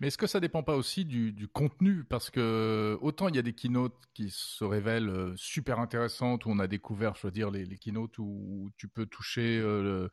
Mais 0.00 0.08
est-ce 0.08 0.18
que 0.18 0.26
ça 0.26 0.40
dépend 0.40 0.62
pas 0.62 0.76
aussi 0.76 1.04
du, 1.04 1.48
contenu? 1.48 2.04
Parce 2.04 2.30
que 2.30 2.98
autant 3.00 3.28
il 3.28 3.36
y 3.36 3.38
a 3.38 3.42
des 3.42 3.54
keynotes 3.54 4.02
qui 4.12 4.30
se 4.30 4.64
révèlent 4.64 5.08
euh, 5.08 5.32
super 5.36 5.78
intéressantes, 5.78 6.46
où 6.46 6.50
on 6.50 6.58
a 6.58 6.66
découvert, 6.66 7.14
je 7.14 7.26
veux 7.26 7.30
dire, 7.30 7.50
les, 7.50 7.64
les 7.64 7.78
keynotes 7.78 8.18
où 8.18 8.70
tu 8.76 8.88
peux 8.88 9.06
toucher 9.06 9.58
euh, 9.58 10.08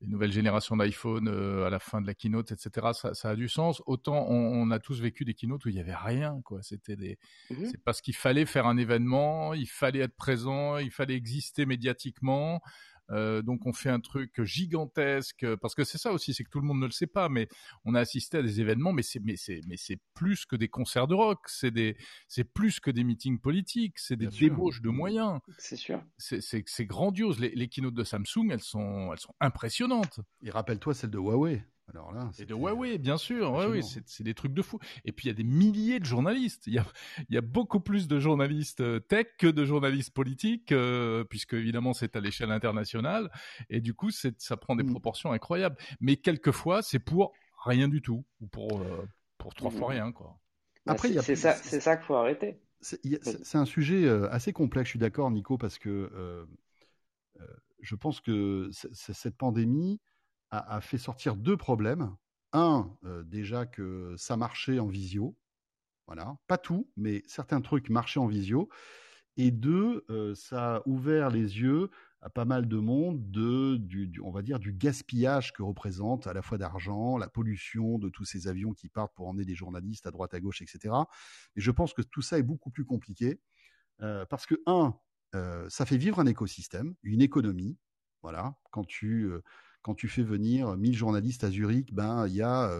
les 0.00 0.06
nouvelles 0.06 0.32
générations 0.32 0.76
d'iPhone 0.76 1.28
euh, 1.28 1.66
à 1.66 1.70
la 1.70 1.78
fin 1.78 2.00
de 2.00 2.06
la 2.06 2.14
keynote, 2.14 2.52
etc. 2.52 2.88
Ça, 2.92 3.14
ça 3.14 3.30
a 3.30 3.36
du 3.36 3.48
sens. 3.48 3.82
Autant 3.86 4.26
on, 4.28 4.62
on, 4.62 4.70
a 4.70 4.78
tous 4.78 5.00
vécu 5.00 5.24
des 5.24 5.34
keynotes 5.34 5.64
où 5.64 5.68
il 5.68 5.74
y 5.74 5.80
avait 5.80 5.94
rien, 5.94 6.40
quoi. 6.44 6.62
C'était 6.62 6.96
des, 6.96 7.18
mmh. 7.50 7.66
c'est 7.70 7.82
parce 7.82 8.00
qu'il 8.00 8.14
fallait 8.14 8.46
faire 8.46 8.66
un 8.66 8.76
événement, 8.76 9.54
il 9.54 9.68
fallait 9.68 10.00
être 10.00 10.16
présent, 10.16 10.78
il 10.78 10.90
fallait 10.90 11.14
exister 11.14 11.66
médiatiquement. 11.66 12.60
Euh, 13.10 13.42
donc 13.42 13.66
on 13.66 13.72
fait 13.72 13.90
un 13.90 14.00
truc 14.00 14.42
gigantesque 14.42 15.46
parce 15.56 15.74
que 15.74 15.84
c'est 15.84 15.98
ça 15.98 16.12
aussi, 16.12 16.34
c'est 16.34 16.44
que 16.44 16.50
tout 16.50 16.60
le 16.60 16.66
monde 16.66 16.80
ne 16.80 16.86
le 16.86 16.92
sait 16.92 17.06
pas, 17.06 17.28
mais 17.28 17.48
on 17.84 17.94
a 17.94 18.00
assisté 18.00 18.38
à 18.38 18.42
des 18.42 18.60
événements, 18.60 18.92
mais 18.92 19.02
c'est 19.02 19.20
mais 19.20 19.36
c'est 19.36 19.60
mais 19.66 19.76
c'est 19.76 19.98
plus 20.14 20.44
que 20.44 20.56
des 20.56 20.68
concerts 20.68 21.06
de 21.06 21.14
rock, 21.14 21.40
c'est 21.46 21.70
des 21.70 21.96
c'est 22.28 22.44
plus 22.44 22.80
que 22.80 22.90
des 22.90 23.04
meetings 23.04 23.40
politiques, 23.40 23.98
c'est 23.98 24.16
des 24.16 24.26
Bien 24.26 24.48
débauches 24.48 24.76
sûr. 24.76 24.84
de 24.84 24.90
moyens. 24.90 25.40
C'est 25.58 25.76
sûr. 25.76 26.02
C'est 26.18 26.40
c'est 26.42 26.86
grandiose. 26.86 27.40
Les, 27.40 27.50
les 27.50 27.68
keynotes 27.68 27.94
de 27.94 28.04
Samsung, 28.04 28.50
elles 28.50 28.62
sont 28.62 29.10
elles 29.12 29.20
sont 29.20 29.34
impressionnantes. 29.40 30.20
Et 30.42 30.50
rappelle-toi 30.50 30.94
celle 30.94 31.10
de 31.10 31.18
Huawei. 31.18 31.64
Alors 31.90 32.12
là, 32.12 32.30
et 32.38 32.44
de 32.44 32.54
Huawei, 32.54 32.98
bien 32.98 33.16
sûr, 33.16 33.52
ouais, 33.52 33.66
oui, 33.66 33.82
c'est 33.82 34.22
des 34.22 34.34
trucs 34.34 34.52
de 34.52 34.60
fou. 34.60 34.78
Et 35.06 35.12
puis 35.12 35.26
il 35.26 35.28
y 35.28 35.30
a 35.30 35.34
des 35.34 35.44
milliers 35.44 36.00
de 36.00 36.04
journalistes. 36.04 36.66
Il 36.66 36.74
y 36.74 36.78
a, 36.78 36.84
il 37.28 37.34
y 37.34 37.38
a 37.38 37.40
beaucoup 37.40 37.80
plus 37.80 38.08
de 38.08 38.18
journalistes 38.18 38.80
euh, 38.80 39.00
tech 39.00 39.26
que 39.38 39.46
de 39.46 39.64
journalistes 39.64 40.12
politiques, 40.12 40.72
euh, 40.72 41.24
puisque 41.24 41.54
évidemment 41.54 41.94
c'est 41.94 42.14
à 42.14 42.20
l'échelle 42.20 42.50
internationale. 42.50 43.30
Et 43.70 43.80
du 43.80 43.94
coup, 43.94 44.10
ça 44.10 44.56
prend 44.56 44.76
des 44.76 44.82
mmh. 44.82 44.90
proportions 44.90 45.32
incroyables. 45.32 45.76
Mais 46.00 46.16
quelquefois, 46.16 46.82
c'est 46.82 46.98
pour 46.98 47.32
rien 47.64 47.88
du 47.88 48.02
tout, 48.02 48.24
ou 48.40 48.46
pour 48.46 48.80
euh, 48.80 49.06
pour 49.38 49.54
trois 49.54 49.70
mmh. 49.70 49.76
fois 49.78 49.88
rien, 49.88 50.12
quoi. 50.12 50.38
Bah, 50.84 50.92
Après, 50.92 51.10
c'est 51.22 51.36
ça, 51.36 51.54
c'est 51.54 51.80
ça 51.80 51.96
qu'il 51.96 52.04
faut 52.04 52.16
arrêter. 52.16 52.60
C'est 52.80 53.56
un 53.56 53.64
sujet 53.64 54.08
assez 54.30 54.52
complexe. 54.52 54.88
Je 54.88 54.90
suis 54.90 54.98
d'accord, 54.98 55.30
Nico, 55.30 55.58
parce 55.58 55.78
que 55.78 56.10
euh, 57.40 57.46
je 57.80 57.94
pense 57.94 58.20
que 58.20 58.70
cette 58.72 59.36
pandémie 59.36 60.00
a, 60.50 60.80
fait 60.80 60.98
sortir 60.98 61.36
deux 61.36 61.56
problèmes 61.56 62.16
un, 62.52 62.96
déjà 63.26 63.66
que 63.66 64.14
ça 64.16 64.36
marchait 64.36 64.78
en 64.78 64.86
visio. 64.86 65.36
Voilà. 66.06 66.38
Pas 66.46 66.56
tout, 66.56 66.90
mais 66.96 67.22
certains 67.26 67.60
trucs 67.60 67.90
marchaient 67.90 68.20
en 68.20 68.26
visio. 68.26 68.68
Et 69.36 69.50
deux, 69.50 70.06
ça 70.34 70.76
a 70.76 70.82
ouvert 70.86 71.30
les 71.30 71.60
yeux 71.60 71.90
à 72.20 72.30
pas 72.30 72.44
mal 72.44 72.66
de 72.66 72.78
monde 72.78 73.30
de, 73.30 73.76
du, 73.76 74.20
on 74.24 74.30
va 74.30 74.42
dire, 74.42 74.58
du 74.58 74.72
gaspillage 74.72 75.52
que 75.52 75.62
représente 75.62 76.26
à 76.26 76.32
la 76.32 76.42
fois 76.42 76.58
d'argent, 76.58 77.16
la 77.16 77.28
pollution 77.28 77.98
de 77.98 78.08
tous 78.08 78.24
ces 78.24 78.48
avions 78.48 78.72
qui 78.72 78.88
partent 78.88 79.14
pour 79.14 79.28
emmener 79.28 79.44
des 79.44 79.54
journalistes 79.54 80.06
à 80.06 80.10
droite, 80.10 80.34
à 80.34 80.40
gauche, 80.40 80.60
etc. 80.62 80.94
Et 81.54 81.60
je 81.60 81.70
pense 81.70 81.94
que 81.94 82.02
tout 82.02 82.22
ça 82.22 82.38
est 82.38 82.42
beaucoup 82.42 82.70
plus 82.70 82.84
compliqué 82.84 83.40
parce 83.98 84.46
que, 84.46 84.56
un, 84.66 84.98
ça 85.68 85.86
fait 85.86 85.98
vivre 85.98 86.18
un 86.18 86.26
écosystème, 86.26 86.94
une 87.02 87.20
économie. 87.20 87.78
Voilà, 88.22 88.58
quand 88.72 88.84
tu, 88.84 89.30
quand 89.82 89.94
tu 89.94 90.08
fais 90.08 90.22
venir 90.22 90.76
1000 90.76 90.96
journalistes 90.96 91.44
à 91.44 91.50
Zurich, 91.50 91.94
ben 91.94 92.26
il 92.26 92.34
y 92.34 92.42
a 92.42 92.70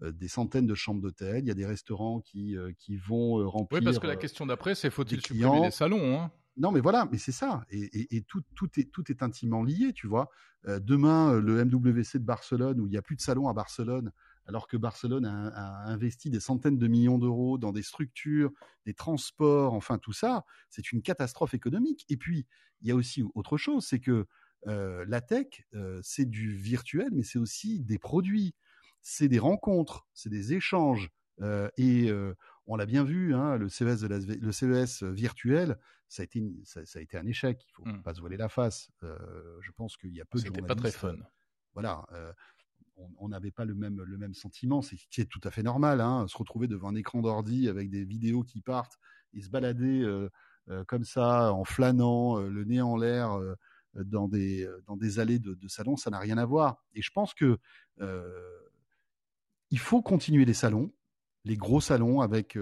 des 0.00 0.28
centaines 0.28 0.66
de 0.66 0.74
chambres 0.74 1.02
d'hôtel, 1.02 1.44
il 1.44 1.48
y 1.48 1.50
a 1.50 1.54
des 1.54 1.66
restaurants 1.66 2.20
qui, 2.20 2.56
qui 2.78 2.96
vont 2.96 3.48
remplir. 3.48 3.80
Oui, 3.80 3.84
parce 3.84 3.98
que 3.98 4.06
la 4.06 4.16
question 4.16 4.46
d'après, 4.46 4.74
c'est 4.74 4.90
faut-il 4.90 5.20
supprimer 5.20 5.60
les 5.62 5.70
salons 5.70 6.18
hein? 6.18 6.30
Non, 6.56 6.72
mais 6.72 6.80
voilà, 6.80 7.08
mais 7.10 7.18
c'est 7.18 7.32
ça. 7.32 7.64
Et, 7.70 8.22
tout, 8.22 8.42
tout, 8.54 8.68
est, 8.78 8.90
tout 8.90 9.10
est 9.10 9.22
intimement 9.22 9.62
lié, 9.62 9.92
tu 9.94 10.06
vois. 10.06 10.28
demain, 10.66 11.38
le 11.38 11.64
MWC 11.64 12.18
de 12.18 12.24
Barcelone, 12.24 12.80
où 12.80 12.86
il 12.86 12.90
n'y 12.90 12.98
a 12.98 13.02
plus 13.02 13.16
de 13.16 13.22
salon 13.22 13.48
à 13.48 13.54
Barcelone, 13.54 14.12
alors 14.46 14.66
que 14.66 14.76
Barcelone 14.76 15.24
a, 15.26 15.88
investi 15.88 16.28
des 16.28 16.40
centaines 16.40 16.76
de 16.76 16.88
millions 16.88 17.18
d'euros 17.18 17.56
dans 17.56 17.72
des 17.72 17.82
structures, 17.82 18.50
des 18.84 18.94
transports, 18.94 19.74
enfin 19.74 19.98
tout 19.98 20.12
ça, 20.12 20.44
c'est 20.68 20.92
une 20.92 21.02
catastrophe 21.02 21.54
économique. 21.54 22.04
Et 22.08 22.16
puis, 22.16 22.46
il 22.80 22.88
y 22.88 22.90
a 22.90 22.96
aussi 22.96 23.22
autre 23.34 23.56
chose, 23.56 23.86
c'est 23.86 24.00
que 24.00 24.26
la 24.66 25.20
tech, 25.20 25.64
c'est 26.02 26.28
du 26.28 26.54
virtuel, 26.54 27.08
mais 27.12 27.22
c'est 27.22 27.38
aussi 27.38 27.80
des 27.80 27.98
produits, 27.98 28.54
c'est 29.02 29.28
des 29.28 29.38
rencontres, 29.38 30.06
c'est 30.12 30.30
des 30.30 30.52
échanges. 30.52 31.10
et 31.76 32.10
on 32.66 32.76
l'a 32.76 32.86
bien 32.86 33.04
vu, 33.04 33.34
hein, 33.34 33.56
le 33.56 33.68
CES, 33.68 34.04
le 34.04 34.52
CES 34.52 35.02
virtuel, 35.02 35.78
ça 36.08 36.22
a 36.22 36.24
été, 36.24 36.42
ça, 36.64 36.80
a 36.94 37.00
été 37.00 37.16
un 37.16 37.26
échec. 37.26 37.64
Il 37.68 37.72
faut 37.72 37.84
mmh. 37.84 38.02
pas 38.02 38.14
se 38.14 38.20
voiler 38.20 38.36
la 38.36 38.48
face. 38.48 38.90
je 39.02 39.70
pense 39.72 39.96
qu'il 39.96 40.14
y 40.14 40.20
a 40.20 40.24
peu 40.24 40.38
de 40.38 40.44
C'était 40.44 40.62
pas 40.62 40.74
très 40.74 40.92
fun. 40.92 41.16
Voilà, 41.74 42.04
on 43.18 43.28
n'avait 43.28 43.50
pas 43.50 43.64
le 43.64 43.74
même, 43.74 44.02
le 44.02 44.18
même 44.18 44.34
sentiment, 44.34 44.82
c'est 44.82 44.96
qui 44.96 45.20
est 45.20 45.30
tout 45.30 45.40
à 45.44 45.50
fait 45.50 45.62
normal. 45.62 46.00
Hein, 46.00 46.26
se 46.28 46.36
retrouver 46.36 46.68
devant 46.68 46.88
un 46.88 46.94
écran 46.94 47.22
d'ordi 47.22 47.68
avec 47.68 47.90
des 47.90 48.04
vidéos 48.04 48.42
qui 48.42 48.60
partent 48.60 48.98
et 49.32 49.40
se 49.40 49.48
balader 49.48 50.06
comme 50.86 51.04
ça 51.04 51.52
en 51.52 51.64
flânant, 51.64 52.38
le 52.38 52.64
nez 52.64 52.80
en 52.80 52.96
l'air 52.96 53.40
dans 53.94 54.28
des 54.28 54.68
dans 54.86 54.96
des 54.96 55.18
allées 55.18 55.38
de, 55.38 55.54
de 55.54 55.68
salons, 55.68 55.96
ça 55.96 56.10
n'a 56.10 56.18
rien 56.18 56.38
à 56.38 56.44
voir. 56.44 56.84
Et 56.94 57.02
je 57.02 57.10
pense 57.10 57.34
que 57.34 57.58
il 59.70 59.78
faut 59.78 60.02
continuer 60.02 60.44
les 60.44 60.54
salons, 60.54 60.92
les 61.44 61.56
gros 61.56 61.80
salons 61.80 62.20
avec 62.20 62.58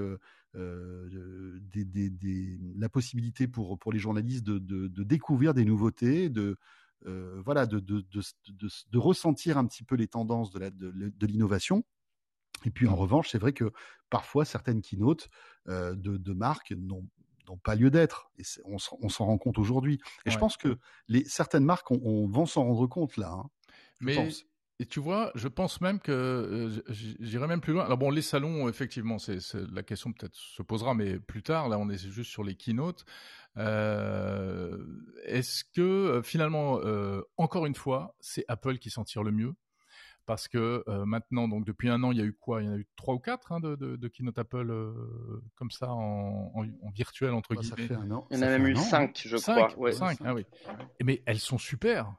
des, 0.55 1.85
des, 1.85 2.11
des, 2.11 2.59
la 2.77 2.89
possibilité 2.89 3.47
pour 3.47 3.79
pour 3.79 3.93
les 3.93 3.99
journalistes 3.99 4.45
de, 4.45 4.59
de 4.59 5.03
découvrir 5.05 5.55
des 5.55 5.65
nouveautés, 5.65 6.29
de 6.29 6.57
voilà, 7.05 7.67
de, 7.67 7.79
de, 7.79 8.01
de, 8.11 8.23
de, 8.91 8.99
ressentir 8.99 9.59
un 9.59 9.67
petit 9.67 9.85
peu 9.85 9.95
les 9.95 10.09
tendances 10.09 10.51
de, 10.51 11.27
l'innovation. 11.27 11.85
Et 12.65 12.71
puis 12.71 12.89
en 12.89 12.93
mmh. 12.93 13.01
revanche, 13.01 13.29
c'est 13.31 13.39
vrai 13.39 13.53
que 13.53 13.73
parfois 14.11 14.45
certaines 14.45 14.83
keynotes 14.83 15.29
de, 15.67 15.95
de 15.95 16.33
marques 16.33 16.73
n'ont 16.73 17.07
n'ont 17.49 17.59
pas 17.59 17.75
lieu 17.75 17.91
d'être. 17.91 18.31
Et 18.39 18.43
on, 18.65 18.77
on 19.01 19.09
s'en 19.09 19.27
rend 19.27 19.39
compte 19.39 19.59
aujourd'hui. 19.59 20.01
Et 20.27 20.31
je 20.31 20.39
pense 20.39 20.57
que 20.57 20.79
les, 21.09 21.25
certaines 21.25 21.65
marques, 21.65 21.91
on, 21.91 22.01
on 22.03 22.27
vont 22.27 22.47
s'en 22.47 22.65
rendre 22.65 22.87
compte 22.87 23.17
là. 23.17 23.31
Hein, 23.31 23.51
Mais 24.01 24.15
pense. 24.15 24.45
Et 24.81 24.87
tu 24.87 25.01
vois, 25.01 25.33
je 25.35 25.49
pense 25.49 25.81
même 25.81 25.99
que 25.99 26.71
j'irai 26.89 27.49
même 27.49 27.61
plus 27.61 27.73
loin. 27.73 27.85
Alors 27.85 27.99
bon, 27.99 28.11
les 28.11 28.23
salons, 28.23 28.69
effectivement, 28.69 29.19
c'est 29.19 29.41
la 29.73 29.83
question 29.83 30.13
peut-être 30.13 30.37
se 30.37 30.63
posera, 30.63 30.95
mais 30.95 31.19
plus 31.19 31.43
tard. 31.43 31.69
Là, 31.69 31.79
on 31.79 31.91
est 31.91 31.99
juste 31.99 32.31
sur 32.31 32.45
les 32.45 32.55
keynotes. 32.55 33.05
Euh, 33.57 34.79
Est-ce 35.25 35.65
que 35.65 35.81
euh, 35.81 36.23
finalement, 36.23 36.79
euh, 36.85 37.23
encore 37.39 37.67
une 37.67 37.75
fois, 37.75 38.15
c'est 38.21 38.45
Apple 38.47 38.79
qui 38.79 38.91
s'en 38.91 39.03
tire 39.03 39.25
le 39.25 39.33
mieux? 39.33 39.55
Parce 40.29 40.47
que 40.47 40.85
euh, 40.87 41.07
maintenant, 41.07 41.49
donc 41.49 41.65
depuis 41.65 41.89
un 41.89 42.03
an, 42.03 42.13
il 42.13 42.19
y 42.19 42.21
a 42.21 42.25
eu 42.25 42.35
quoi? 42.35 42.61
Il 42.63 42.67
y 42.67 42.69
en 42.69 42.75
a 42.75 42.77
eu 42.77 42.87
trois 42.97 43.15
ou 43.15 43.19
quatre 43.19 43.51
hein, 43.51 43.61
de, 43.61 43.77
de, 43.77 43.97
de, 43.97 44.09
keynote 44.09 44.39
Apple 44.39 44.71
euh, 44.71 44.93
comme 45.57 45.71
ça 45.71 45.91
en, 45.91 46.53
en, 46.55 46.65
en, 46.65 46.91
virtuel 46.91 47.33
entre 47.33 47.55
bah, 47.55 47.63
guillemets. 47.63 47.89
Ça 47.89 47.89
fait 47.89 47.95
un 47.95 48.11
an. 48.11 48.27
Il 48.31 48.37
y 48.37 48.41
en 48.41 48.43
a 48.43 48.51
même 48.51 48.67
eu 48.67 48.77
cinq, 48.77 49.23
je 49.25 49.39
cinq, 49.39 49.55
crois. 49.55 49.79
Ouais. 49.79 49.93
Cinq, 49.93 50.19
ah 50.23 50.35
oui. 50.35 50.45
Mais 51.03 51.23
elles 51.25 51.39
sont 51.39 51.57
super. 51.57 52.13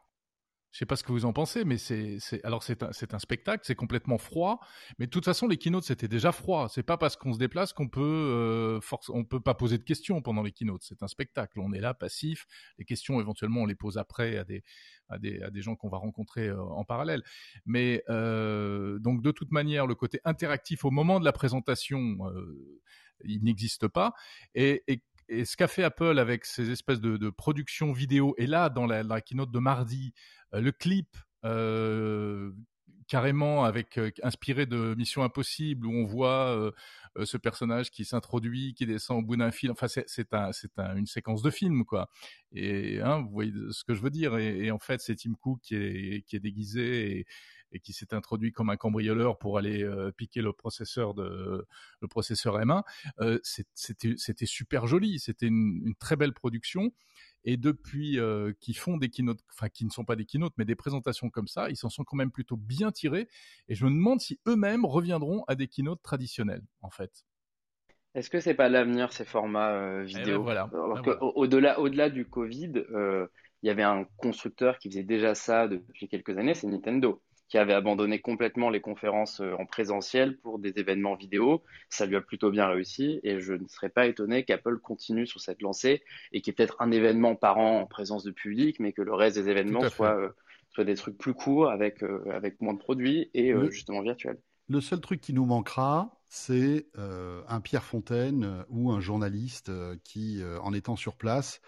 Je 0.71 0.77
sais 0.77 0.85
pas 0.85 0.95
ce 0.95 1.03
que 1.03 1.11
vous 1.11 1.25
en 1.25 1.33
pensez, 1.33 1.65
mais 1.65 1.77
c'est, 1.79 2.19
alors 2.43 2.61
c'est 2.61 2.83
un, 2.83 3.19
spectacle, 3.19 3.63
c'est 3.65 3.75
complètement 3.75 4.19
froid. 4.19 4.59
Mais 4.99 5.07
de 5.07 5.11
toute 5.11 5.25
façon, 5.25 5.47
les 5.47 5.57
keynotes 5.57 5.83
c'était 5.83 6.07
déjà 6.07 6.31
froid. 6.31 6.69
C'est 6.69 6.83
pas 6.83 6.97
parce 6.97 7.15
qu'on 7.15 7.33
se 7.33 7.39
déplace 7.39 7.73
qu'on 7.73 7.87
peut, 7.87 8.01
euh, 8.01 8.79
force, 8.79 9.09
on 9.09 9.23
peut 9.23 9.39
pas 9.39 9.55
poser 9.55 9.79
de 9.79 9.83
questions 9.83 10.21
pendant 10.21 10.43
les 10.43 10.51
keynotes. 10.51 10.83
C'est 10.83 11.01
un 11.01 11.07
spectacle. 11.07 11.59
On 11.59 11.73
est 11.73 11.79
là, 11.79 11.95
passif. 11.95 12.45
Les 12.77 12.85
questions, 12.85 13.19
éventuellement, 13.19 13.61
on 13.61 13.65
les 13.65 13.75
pose 13.75 13.97
après 13.97 14.37
à 14.37 14.43
des, 14.43 14.63
à 15.09 15.17
des, 15.17 15.41
à 15.41 15.49
des 15.49 15.61
gens 15.63 15.75
qu'on 15.75 15.89
va 15.89 15.97
rencontrer 15.97 16.49
euh, 16.49 16.61
en 16.61 16.83
parallèle. 16.83 17.23
Mais 17.65 18.03
euh, 18.09 18.99
donc 18.99 19.23
de 19.23 19.31
toute 19.31 19.51
manière, 19.51 19.87
le 19.87 19.95
côté 19.95 20.21
interactif 20.23 20.85
au 20.85 20.91
moment 20.91 21.19
de 21.19 21.25
la 21.25 21.31
présentation, 21.31 22.19
il 23.23 23.43
n'existe 23.43 23.87
pas. 23.87 24.13
Et 24.53 24.83
et 25.29 25.45
ce 25.45 25.55
qu'a 25.55 25.67
fait 25.67 25.83
Apple 25.83 26.19
avec 26.19 26.45
ces 26.45 26.71
espèces 26.71 26.99
de, 26.99 27.17
de 27.17 27.29
production 27.29 27.93
vidéo, 27.93 28.33
et 28.37 28.47
là, 28.47 28.69
dans 28.69 28.85
la, 28.85 29.21
keynote 29.21 29.51
de 29.51 29.59
mardi, 29.59 30.13
euh, 30.53 30.59
le 30.59 30.71
clip 30.71 31.15
euh, 31.45 32.51
carrément 33.07 33.63
avec 33.63 33.97
euh, 33.97 34.11
inspiré 34.23 34.65
de 34.65 34.95
Mission 34.95 35.23
Impossible 35.23 35.85
où 35.85 35.93
on 35.93 36.05
voit 36.05 36.71
ce 37.23 37.37
personnage 37.37 37.91
qui 37.91 38.05
s'introduit, 38.05 38.73
qui 38.73 38.85
descend 38.85 39.23
au 39.23 39.25
bout 39.25 39.37
d'un 39.37 39.51
fil. 39.51 39.71
Enfin, 39.71 39.87
c'est 39.87 40.33
un, 40.33 40.51
c'est 40.51 40.77
un, 40.77 40.95
une 40.95 41.07
séquence 41.07 41.41
de 41.41 41.49
film, 41.49 41.85
quoi. 41.85 42.09
Et 42.51 42.99
hein, 43.01 43.21
vous 43.21 43.29
voyez 43.29 43.53
ce 43.71 43.83
que 43.83 43.93
je 43.93 44.01
veux 44.01 44.09
dire. 44.09 44.37
Et, 44.37 44.71
en 44.71 44.79
fait, 44.79 45.01
c'est 45.01 45.15
Tim 45.15 45.33
Cook 45.39 45.59
qui 45.61 45.75
est, 45.75 46.39
déguisé 46.39 47.25
et 47.71 47.79
qui 47.79 47.93
s'est 47.93 48.13
introduit 48.13 48.51
comme 48.51 48.69
un 48.69 48.77
cambrioleur 48.77 49.37
pour 49.37 49.57
aller 49.57 49.83
euh, 49.83 50.11
piquer 50.11 50.41
le 50.41 50.53
processeur 50.53 51.13
de 51.13 51.65
le 52.01 52.07
processeur 52.07 52.59
M1. 52.59 52.83
Euh, 53.19 53.39
c'était 53.43 54.15
c'était 54.17 54.45
super 54.45 54.87
joli. 54.87 55.19
C'était 55.19 55.47
une, 55.47 55.81
une, 55.85 55.95
très 55.95 56.15
belle 56.15 56.33
production. 56.33 56.91
Et 57.45 57.57
depuis 57.57 58.19
euh, 58.19 58.53
qu'ils 58.59 58.77
font 58.77 58.97
des 58.97 59.09
keynotes, 59.09 59.39
enfin 59.53 59.69
qui 59.69 59.85
ne 59.85 59.89
sont 59.89 60.03
pas 60.03 60.15
des 60.15 60.25
keynotes, 60.25 60.53
mais 60.57 60.65
des 60.65 60.75
présentations 60.75 61.29
comme 61.29 61.47
ça, 61.47 61.69
ils 61.69 61.77
s'en 61.77 61.89
sont 61.89 62.03
quand 62.03 62.17
même 62.17 62.31
plutôt 62.31 62.57
bien 62.57 62.91
tirés. 62.91 63.27
Et 63.67 63.75
je 63.75 63.85
me 63.85 63.89
demande 63.89 64.19
si 64.19 64.39
eux-mêmes 64.47 64.85
reviendront 64.85 65.43
à 65.47 65.55
des 65.55 65.67
keynotes 65.67 66.01
traditionnels, 66.01 66.63
en 66.81 66.89
fait. 66.89 67.25
Est-ce 68.15 68.29
que 68.29 68.39
c'est 68.39 68.55
pas 68.55 68.69
l'avenir 68.69 69.13
ces 69.13 69.23
formats 69.23 69.71
euh, 69.71 70.03
vidéo 70.03 70.23
eh 70.25 70.31
ben 70.31 70.37
voilà. 70.37 70.69
Alors 70.73 70.95
ben 70.95 71.01
voilà. 71.03 71.23
au-delà, 71.23 71.79
au-delà 71.79 72.09
du 72.09 72.25
Covid, 72.25 72.73
il 73.61 73.67
y 73.67 73.69
avait 73.69 73.83
un 73.83 74.05
constructeur 74.17 74.77
qui 74.77 74.89
faisait 74.89 75.03
déjà 75.03 75.35
ça 75.35 75.67
depuis 75.67 76.07
quelques 76.07 76.37
années, 76.37 76.53
c'est 76.53 76.67
Nintendo, 76.67 77.21
qui 77.49 77.57
avait 77.57 77.73
abandonné 77.73 78.19
complètement 78.19 78.69
les 78.69 78.79
conférences 78.79 79.41
en 79.41 79.65
présentiel 79.65 80.37
pour 80.37 80.59
des 80.59 80.77
événements 80.77 81.15
vidéo. 81.15 81.63
Ça 81.89 82.05
lui 82.05 82.15
a 82.15 82.21
plutôt 82.21 82.51
bien 82.51 82.67
réussi 82.67 83.19
et 83.23 83.39
je 83.39 83.53
ne 83.53 83.67
serais 83.67 83.89
pas 83.89 84.05
étonné 84.05 84.45
qu'Apple 84.45 84.77
continue 84.79 85.27
sur 85.27 85.41
cette 85.41 85.61
lancée 85.61 86.03
et 86.31 86.41
qu'il 86.41 86.51
y 86.51 86.53
ait 86.53 86.55
peut-être 86.55 86.77
un 86.79 86.91
événement 86.91 87.35
par 87.35 87.57
an 87.57 87.81
en 87.81 87.85
présence 87.85 88.23
de 88.23 88.31
public, 88.31 88.79
mais 88.79 88.93
que 88.93 89.01
le 89.01 89.13
reste 89.13 89.35
des 89.37 89.49
événements 89.49 89.89
soient, 89.89 90.15
euh, 90.15 90.29
des 90.83 90.95
trucs 90.95 91.17
plus 91.17 91.33
courts 91.33 91.69
avec, 91.69 92.03
euh, 92.03 92.23
avec 92.31 92.61
moins 92.61 92.73
de 92.73 92.79
produits 92.79 93.29
et 93.33 93.51
euh, 93.51 93.69
justement 93.69 94.01
virtuels. 94.01 94.39
Le 94.67 94.81
seul 94.81 95.01
truc 95.01 95.19
qui 95.19 95.33
nous 95.33 95.45
manquera, 95.45 96.21
c'est 96.27 96.87
euh, 96.97 97.41
un 97.47 97.59
Pierre 97.59 97.83
Fontaine 97.83 98.63
ou 98.69 98.91
un 98.91 98.99
journaliste 98.99 99.71
qui, 100.03 100.41
en 100.61 100.73
étant 100.73 100.95
sur 100.95 101.15
place, 101.15 101.59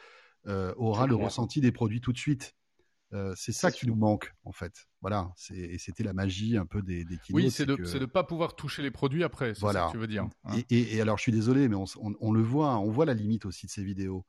aura 0.45 1.07
le 1.07 1.15
ressenti 1.15 1.61
des 1.61 1.71
produits 1.71 2.01
tout 2.01 2.13
de 2.13 2.17
suite. 2.17 2.55
Euh, 3.13 3.33
c'est 3.35 3.51
ça 3.51 3.71
qui 3.71 3.87
nous 3.87 3.95
manque 3.95 4.33
en 4.45 4.53
fait. 4.53 4.87
Voilà, 5.01 5.33
et 5.53 5.77
c'était 5.79 6.03
la 6.03 6.13
magie 6.13 6.57
un 6.57 6.65
peu 6.65 6.81
des, 6.81 7.03
des. 7.03 7.17
Oui, 7.31 7.51
c'est 7.51 7.65
de 7.65 7.73
ne 7.73 7.77
que... 7.77 8.05
pas 8.05 8.23
pouvoir 8.23 8.55
toucher 8.55 8.81
les 8.81 8.91
produits 8.91 9.23
après. 9.23 9.53
C'est 9.53 9.61
voilà. 9.61 9.81
ça 9.81 9.85
que 9.87 9.91
tu 9.93 9.97
veux 9.97 10.07
dire. 10.07 10.29
Hein. 10.45 10.57
Et, 10.69 10.77
et, 10.77 10.95
et, 10.95 11.01
alors, 11.01 11.17
je 11.17 11.23
suis 11.23 11.31
désolé, 11.31 11.67
mais 11.67 11.75
on, 11.75 11.85
on, 11.99 12.13
on, 12.19 12.31
le 12.31 12.41
voit, 12.41 12.77
on 12.77 12.89
voit 12.89 13.05
la 13.05 13.13
limite 13.13 13.45
aussi 13.45 13.65
de 13.65 13.71
ces 13.71 13.83
vidéos. 13.83 14.25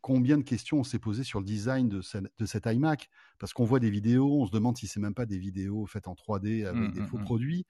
Combien 0.00 0.36
de 0.36 0.42
questions 0.42 0.78
on 0.80 0.84
s'est 0.84 0.98
posées 0.98 1.24
sur 1.24 1.38
le 1.38 1.44
design 1.44 1.88
de, 1.88 2.02
ce, 2.02 2.18
de 2.18 2.46
cet 2.46 2.66
iMac? 2.66 3.08
Parce 3.38 3.52
qu'on 3.52 3.64
voit 3.64 3.80
des 3.80 3.90
vidéos, 3.90 4.42
on 4.42 4.46
se 4.46 4.52
demande 4.52 4.76
si 4.76 4.86
c'est 4.86 5.00
même 5.00 5.14
pas 5.14 5.26
des 5.26 5.38
vidéos 5.38 5.86
faites 5.86 6.08
en 6.08 6.14
3D 6.14 6.66
avec 6.66 6.90
mmh, 6.90 6.92
des 6.92 7.02
faux 7.02 7.18
mmh. 7.18 7.24
produits. 7.24 7.66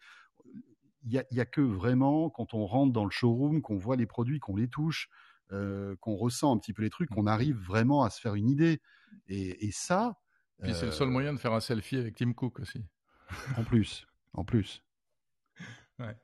Il 1.05 1.13
y 1.13 1.19
a, 1.19 1.25
y 1.31 1.41
a, 1.41 1.47
que 1.47 1.61
vraiment 1.61 2.31
quand 2.31 2.55
on 2.55 2.67
rentre 2.67 2.93
dans 2.93 3.05
le 3.05 3.11
showroom, 3.11 3.63
qu'on 3.63 3.79
voit 3.79 3.97
les 3.97 4.07
produits, 4.07 4.41
qu'on 4.41 4.57
les 4.57 4.69
touche, 4.69 5.09
euh, 5.53 5.97
qu'on 6.01 6.17
ressent 6.17 6.55
un 6.55 6.59
petit 6.59 6.73
peu 6.73 6.83
les 6.83 6.91
trucs, 6.91 7.11
qu'on 7.11 7.27
arrive 7.27 7.57
vraiment 7.57 8.03
à 8.03 8.11
se 8.11 8.21
faire 8.21 8.35
une 8.35 8.49
idée. 8.49 8.81
Et, 9.29 9.67
et 9.67 9.71
ça, 9.73 10.19
puis 10.63 10.75
c'est 10.75 10.87
le 10.87 10.93
seul 10.93 11.09
moyen 11.09 11.33
de 11.33 11.39
faire 11.39 11.53
un 11.53 11.61
selfie 11.61 11.97
avec 11.97 12.17
Tim 12.17 12.33
Cook 12.33 12.61
aussi. 12.61 12.85
En 13.59 13.65
plus, 13.65 14.07
en 14.33 14.45
plus. 14.45 14.83
Ouais. 15.99 16.17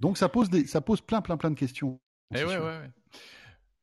Donc 0.00 0.18
ça 0.18 0.28
pose 0.28 0.50
des, 0.50 0.66
ça 0.66 0.80
pose 0.80 1.00
plein, 1.00 1.20
plein, 1.20 1.36
plein 1.36 1.50
de 1.50 1.54
questions. 1.54 2.00
Et 2.34 2.42
ouais, 2.42 2.56
ouais, 2.56 2.58
ouais. 2.58 2.90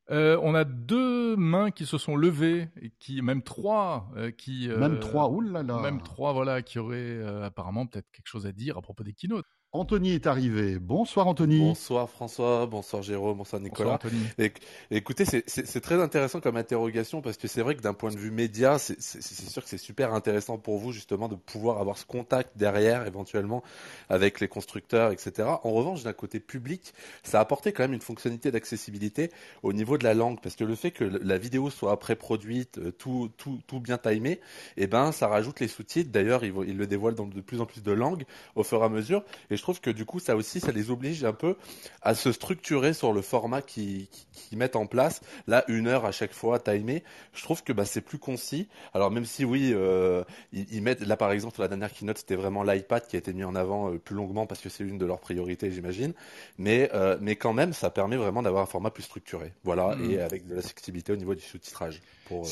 Euh, 0.10 0.40
on 0.42 0.56
a 0.56 0.64
deux 0.64 1.36
mains 1.36 1.72
qui 1.72 1.86
se 1.86 1.98
sont 1.98 2.16
levées, 2.16 2.70
et 2.82 2.92
qui 3.00 3.22
même 3.22 3.44
trois, 3.44 4.10
euh, 4.16 4.32
qui 4.32 4.70
euh, 4.70 4.78
même 4.78 5.00
trois, 5.00 5.30
oulala, 5.30 5.82
même 5.82 6.02
trois, 6.02 6.32
voilà, 6.32 6.62
qui 6.62 6.80
auraient 6.80 7.22
apparemment 7.44 7.86
peut-être 7.88 8.10
quelque 8.12 8.28
chose 8.28 8.46
à 8.46 8.52
dire 8.52 8.78
à 8.78 8.82
propos 8.82 9.04
des 9.04 9.14
keynotes. 9.14 9.46
Anthony 9.74 10.14
est 10.14 10.28
arrivé. 10.28 10.80
Bonsoir 10.80 11.28
Anthony. 11.28 11.60
Bonsoir 11.60 12.10
François, 12.10 12.66
bonsoir 12.68 13.04
Jérôme, 13.04 13.38
bonsoir 13.38 13.62
Nicolas. 13.62 14.00
Bonsoir, 14.02 14.14
Anthony. 14.14 14.52
écoutez, 14.92 15.26
c'est 15.26 15.82
très 15.82 16.02
intéressant 16.02 16.40
comme 16.40 16.56
interrogation 16.56 17.22
parce 17.22 17.36
que 17.36 17.50
c'est 17.50 17.62
vrai 17.62 17.76
que 17.76 17.82
d'un 17.82 17.94
point 17.94 18.10
de 18.12 18.18
vue 18.18 18.32
média, 18.32 18.80
c'est 18.80 19.02
sûr 19.02 19.62
que 19.62 19.70
c'est 19.70 19.78
super 19.78 20.14
intéressant 20.14 20.58
pour 20.58 20.78
vous 20.78 20.94
justement 20.94 21.28
de 21.28 21.36
pouvoir 21.36 21.82
avoir 21.82 21.98
ce 21.98 22.06
contact 22.06 22.58
derrière 22.58 23.06
éventuellement 23.08 23.62
avec 24.08 24.40
les 24.40 24.48
constructeurs, 24.48 25.12
etc. 25.12 25.50
En 25.64 25.72
revanche, 25.72 26.04
d'un 26.04 26.14
côté 26.14 26.40
public, 26.40 26.94
ça 27.24 27.40
a 27.40 27.42
apporté 27.42 27.74
quand 27.74 27.84
même 27.84 27.94
une 27.94 28.02
fonctionnalité 28.02 28.52
d'accessibilité 28.52 29.32
au 29.64 29.74
niveau 29.74 29.98
de 29.98 30.06
la 30.06 30.14
langue 30.14 30.40
parce 30.42 30.56
que 30.56 30.64
le 30.64 30.76
fait 30.76 30.92
que 30.92 31.04
la 31.04 31.38
vidéo 31.38 31.70
soit 31.70 32.00
pré-produite, 32.00 32.78
euh, 32.78 32.92
tout, 32.92 33.30
tout, 33.36 33.60
tout 33.68 33.82
bien 33.82 33.98
timé, 33.98 34.40
eh 34.78 34.88
ben 34.88 35.12
ça 35.12 35.28
rajoute 35.28 35.60
les 35.60 35.68
sous-titres. 35.68 36.10
D'ailleurs, 36.10 36.46
ils, 36.46 36.54
ils, 36.68 36.78
le 36.78 36.88
dévoilent 36.88 37.16
dans 37.16 37.28
de 37.28 37.42
plus 37.42 37.60
en 37.60 37.66
plus 37.66 37.84
de 37.84 37.92
langues 37.92 38.24
au 38.56 38.64
fur 38.64 38.82
et 38.82 38.86
à 38.86 38.90
mesure. 38.90 39.26
Et 39.50 39.57
je 39.58 39.62
trouve 39.62 39.82
que 39.82 39.90
du 39.90 40.06
coup, 40.06 40.20
ça 40.20 40.36
aussi, 40.36 40.60
ça 40.60 40.72
les 40.72 40.90
oblige 40.90 41.24
un 41.24 41.34
peu 41.34 41.56
à 42.02 42.16
se 42.16 42.32
structurer 42.32 42.94
sur 42.94 43.14
le 43.14 43.22
format 43.22 43.62
qu'ils 43.62 44.08
mettent 44.54 44.76
en 44.76 44.86
place. 44.86 45.22
Là, 45.48 45.66
une 45.68 45.88
heure 45.88 46.06
à 46.06 46.12
chaque 46.12 46.34
fois, 46.34 46.60
timé. 46.60 47.04
Je 47.34 47.44
trouve 47.44 47.64
que 47.64 47.74
bah, 47.74 47.86
c'est 47.86 48.02
plus 48.02 48.20
concis. 48.20 48.68
Alors 48.94 49.12
même 49.12 49.26
si 49.26 49.46
oui, 49.46 49.72
euh, 49.74 50.24
ils, 50.54 50.82
mettent 50.82 51.02
là 51.02 51.18
par 51.18 51.32
exemple 51.32 51.60
la 51.60 51.68
dernière 51.68 51.92
keynote, 51.92 52.20
c'était 52.20 52.36
vraiment 52.36 52.64
l'iPad 52.64 53.06
qui 53.08 53.16
a 53.16 53.20
été 53.20 53.34
mis 53.34 53.44
en 53.44 53.56
avant 53.56 53.92
euh, 53.92 53.98
plus 53.98 54.16
longuement 54.16 54.46
parce 54.46 54.62
que 54.62 54.70
c'est 54.70 54.84
une 54.84 54.98
de 54.98 55.06
leurs 55.06 55.20
priorités, 55.20 55.72
j'imagine. 55.72 56.14
Mais 56.58 56.90
euh, 56.94 57.18
mais 57.20 57.36
quand 57.36 57.54
même, 57.54 57.74
ça 57.74 57.90
permet 57.90 58.18
vraiment 58.18 58.42
d'avoir 58.42 58.64
un 58.64 58.68
format 58.68 58.92
plus 58.92 59.04
structuré. 59.04 59.54
Voilà, 59.64 59.96
mmh. 59.96 60.12
et 60.12 60.20
avec 60.20 60.46
de 60.46 60.56
la 60.56 60.62
l'accessibilité 60.62 61.14
au 61.14 61.16
niveau 61.16 61.36
du 61.36 61.42
sous-titrage. 61.42 62.02
Pour, 62.26 62.46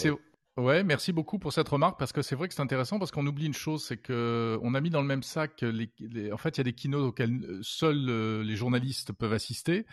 Ouais, 0.57 0.85
merci 0.85 1.11
beaucoup 1.11 1.37
pour 1.37 1.51
cette 1.51 1.67
remarque 1.67 1.99
parce 1.99 2.13
que 2.13 2.21
c'est 2.21 2.33
vrai 2.33 2.47
que 2.47 2.53
c'est 2.53 2.61
intéressant 2.61 2.97
parce 2.97 3.11
qu'on 3.11 3.27
oublie 3.27 3.45
une 3.45 3.53
chose, 3.53 3.83
c'est 3.83 3.97
que 3.97 4.57
on 4.61 4.73
a 4.73 4.79
mis 4.79 4.89
dans 4.89 5.01
le 5.01 5.07
même 5.07 5.21
sac 5.21 5.59
les, 5.61 5.91
en 6.31 6.37
fait 6.37 6.55
il 6.55 6.59
y 6.59 6.61
a 6.61 6.63
des 6.63 6.71
keynotes 6.71 7.03
auxquels 7.03 7.43
euh, 7.43 7.59
seuls 7.61 8.05
euh, 8.07 8.41
les 8.41 8.55
journalistes 8.55 9.11
peuvent 9.11 9.33
assister. 9.33 9.85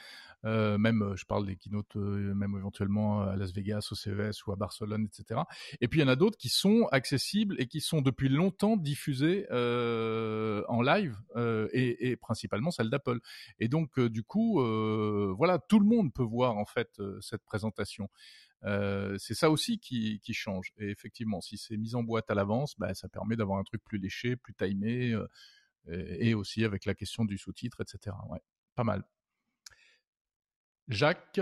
Euh, 0.45 0.77
même, 0.77 1.15
je 1.17 1.25
parle 1.25 1.47
des 1.47 1.55
keynotes, 1.55 1.95
même 1.95 2.55
éventuellement 2.57 3.23
à 3.23 3.37
Las 3.37 3.53
Vegas, 3.53 3.89
au 3.93 3.95
CES 3.95 4.45
ou 4.47 4.53
à 4.53 4.57
Barcelone, 4.57 5.05
etc. 5.07 5.41
Et 5.81 5.87
puis 5.89 6.01
il 6.01 6.03
y 6.03 6.05
en 6.05 6.09
a 6.09 6.17
d'autres 6.17 6.37
qui 6.37 6.49
sont 6.49 6.89
accessibles 6.91 7.55
et 7.61 7.67
qui 7.67 7.81
sont 7.81 8.01
depuis 8.01 8.29
longtemps 8.29 8.77
diffusés 8.77 9.47
en 9.53 10.83
live 10.83 11.17
et, 11.73 12.11
et, 12.11 12.17
principalement 12.17 12.73
celle 12.73 12.91
d'Apple. 12.91 13.21
Et 13.61 13.69
donc 13.69 14.01
du 14.01 14.25
coup, 14.25 14.61
voilà, 15.37 15.61
tout 15.61 15.79
le 15.79 15.87
monde 15.87 16.13
peut 16.13 16.25
voir 16.25 16.57
en 16.57 16.67
fait 16.67 17.01
cette 17.21 17.45
présentation. 17.45 18.09
Euh, 18.65 19.17
c'est 19.19 19.35
ça 19.35 19.51
aussi 19.51 19.79
qui, 19.79 20.21
qui, 20.21 20.35
change. 20.35 20.73
Et 20.79 20.91
effectivement, 20.91 21.41
si 21.41 21.59
c'est 21.59 21.77
mis 21.77 21.95
en 21.95 22.03
boîte 22.03 22.31
à 22.31 22.35
l'avance, 22.35 22.75
bah, 22.79 22.95
ça 22.95 23.09
permet 23.09 23.37
d'avoir 23.37 23.59
un 23.59 23.65
truc 23.65 23.83
plus 23.85 23.99
léché, 23.99 24.37
plus 24.37 24.55
timé, 24.55 25.13
euh, 25.13 25.27
et, 25.87 26.35
aussi 26.35 26.65
avec 26.65 26.85
la 26.85 26.95
question 26.95 27.25
du 27.25 27.39
sous-titre, 27.39 27.81
etc. 27.81 28.15
Ouais, 28.29 28.41
pas 28.75 28.85
mal. 28.85 29.03
Jacques, 30.89 31.41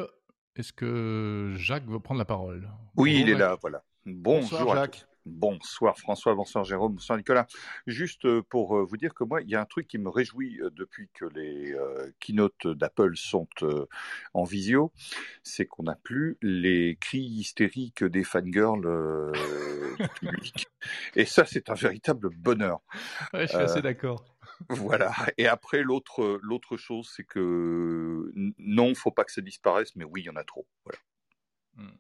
est-ce 0.57 0.73
que 0.73 1.55
Jacques 1.57 1.87
veut 1.87 2.01
prendre 2.01 2.19
la 2.19 2.25
parole? 2.25 2.71
Oui, 2.97 3.21
il 3.21 3.29
est 3.29 3.35
là, 3.35 3.57
voilà. 3.61 3.85
Bonjour 4.07 4.75
Jacques. 4.75 5.07
Bonsoir 5.27 5.99
François, 5.99 6.35
bonsoir 6.35 6.65
Jérôme, 6.65 6.95
bonsoir 6.95 7.19
Nicolas. 7.19 7.47
Juste 7.87 8.25
euh, 8.25 8.43
pour 8.43 8.77
euh, 8.77 8.85
vous 8.85 8.97
dire 8.97 9.13
que 9.13 9.23
moi, 9.23 9.43
il 9.43 9.51
y 9.51 9.55
a 9.55 9.61
un 9.61 9.67
truc 9.67 9.87
qui 9.87 9.99
me 9.99 10.09
réjouit 10.09 10.59
euh, 10.61 10.71
depuis 10.71 11.11
que 11.13 11.27
les 11.27 11.77
keynotes 12.21 12.67
d'Apple 12.67 13.17
sont 13.17 13.49
en 14.35 14.45
visio, 14.45 14.93
c'est 15.43 15.67
qu'on 15.67 15.83
n'a 15.85 15.97
plus 15.97 16.39
les 16.41 16.97
cris 17.01 17.21
hystériques 17.21 18.05
des 18.05 18.25
fangirls 18.25 19.33
publics. 20.15 20.67
Et 21.17 21.27
ça, 21.27 21.45
c'est 21.45 21.69
un 21.69 21.75
véritable 21.75 22.31
bonheur. 22.31 22.81
Ouais, 23.33 23.43
je 23.43 23.49
suis 23.49 23.57
assez 23.57 23.83
d'accord. 23.83 24.25
Voilà. 24.69 25.13
Et 25.39 25.47
après, 25.47 25.83
l'autre, 25.83 26.39
l'autre 26.43 26.77
chose, 26.77 27.11
c'est 27.15 27.25
que 27.25 28.31
non, 28.59 28.95
faut 28.95 29.11
pas 29.11 29.25
que 29.25 29.33
ça 29.33 29.41
disparaisse, 29.41 29.95
mais 29.97 30.05
oui, 30.05 30.23
il 30.23 30.27
y 30.27 30.31
en 30.31 30.37
a 30.37 30.45
trop. 30.45 30.67
Voilà. 30.85 30.99
Hmm. 31.77 31.97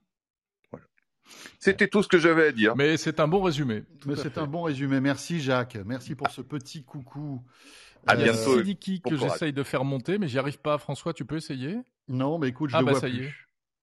C'était 1.59 1.89
tout 1.89 2.03
ce 2.03 2.09
que 2.09 2.18
j'avais 2.18 2.49
à 2.49 2.53
dire. 2.53 2.76
Mais 2.76 2.97
c'est 2.97 3.20
un 3.20 3.28
bon 3.28 3.43
résumé. 3.43 3.85
Mais 4.07 4.16
c'est 4.16 4.39
un 4.39 4.47
bon 4.47 4.62
résumé. 4.62 5.01
Merci 5.01 5.41
Jacques. 5.41 5.78
Merci 5.85 6.14
pour 6.14 6.31
ce 6.31 6.41
petit 6.41 6.85
coucou. 6.85 7.43
À 8.07 8.14
euh, 8.14 8.24
bientôt. 8.24 8.59
Sidiki 8.59 9.01
que 9.01 9.16
j'essaye 9.16 9.53
de 9.53 9.62
faire 9.62 9.85
monter, 9.85 10.18
mais 10.18 10.28
j'y 10.28 10.39
arrive 10.39 10.59
pas. 10.59 10.78
François, 10.78 11.12
tu 11.12 11.24
peux 11.24 11.37
essayer? 11.37 11.78
Non, 12.09 12.39
mais 12.39 12.49
écoute, 12.49 12.70
je 12.70 12.76
ah, 12.76 12.81
le 12.81 12.87
bah, 12.87 12.93
vois 12.93 13.01
ça 13.01 13.09
Y 13.09 13.24
est. 13.24 13.33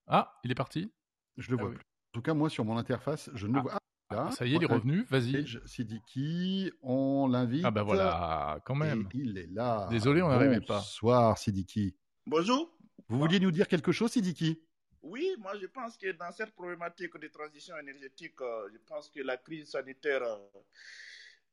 Ah, 0.06 0.38
il 0.44 0.50
est 0.50 0.56
parti? 0.56 0.90
Je 1.36 1.50
le 1.50 1.56
ah 1.60 1.62
vois 1.62 1.70
plus. 1.70 1.80
En 1.80 2.12
tout 2.14 2.22
cas, 2.22 2.34
moi, 2.34 2.50
sur 2.50 2.64
mon 2.64 2.76
interface, 2.76 3.30
je 3.34 3.46
ne 3.46 3.54
le 3.54 3.58
ah. 3.58 3.62
vois. 3.62 3.78
Ah, 4.10 4.30
ça 4.30 4.46
y 4.46 4.54
est, 4.54 4.56
il 4.56 4.62
est 4.62 4.66
revenu. 4.66 5.04
Vas-y. 5.10 5.46
Sidiki, 5.66 6.72
on 6.82 7.28
l'invite. 7.28 7.64
Ah 7.64 7.70
bah 7.70 7.82
voilà, 7.82 8.58
quand 8.64 8.74
même. 8.74 9.06
il 9.12 9.36
est 9.36 9.48
là. 9.52 9.86
Désolé, 9.90 10.22
on 10.22 10.28
n'arrivait 10.28 10.62
pas. 10.62 10.78
Bonsoir, 10.78 11.36
Sidiki. 11.36 11.94
Bonjour. 12.26 12.70
Vous 13.08 13.18
vouliez 13.18 13.38
nous 13.38 13.50
dire 13.50 13.68
quelque 13.68 13.92
chose, 13.92 14.12
Sidiki? 14.12 14.60
Oui, 15.02 15.34
moi 15.38 15.52
je 15.60 15.66
pense 15.66 15.96
que 15.96 16.12
dans 16.12 16.32
cette 16.32 16.52
problématique 16.54 17.16
de 17.18 17.28
transition 17.28 17.76
énergétique, 17.78 18.40
euh, 18.40 18.68
je 18.72 18.78
pense 18.86 19.08
que 19.08 19.20
la 19.20 19.36
crise 19.36 19.70
sanitaire 19.70 20.22
euh, 20.22 20.38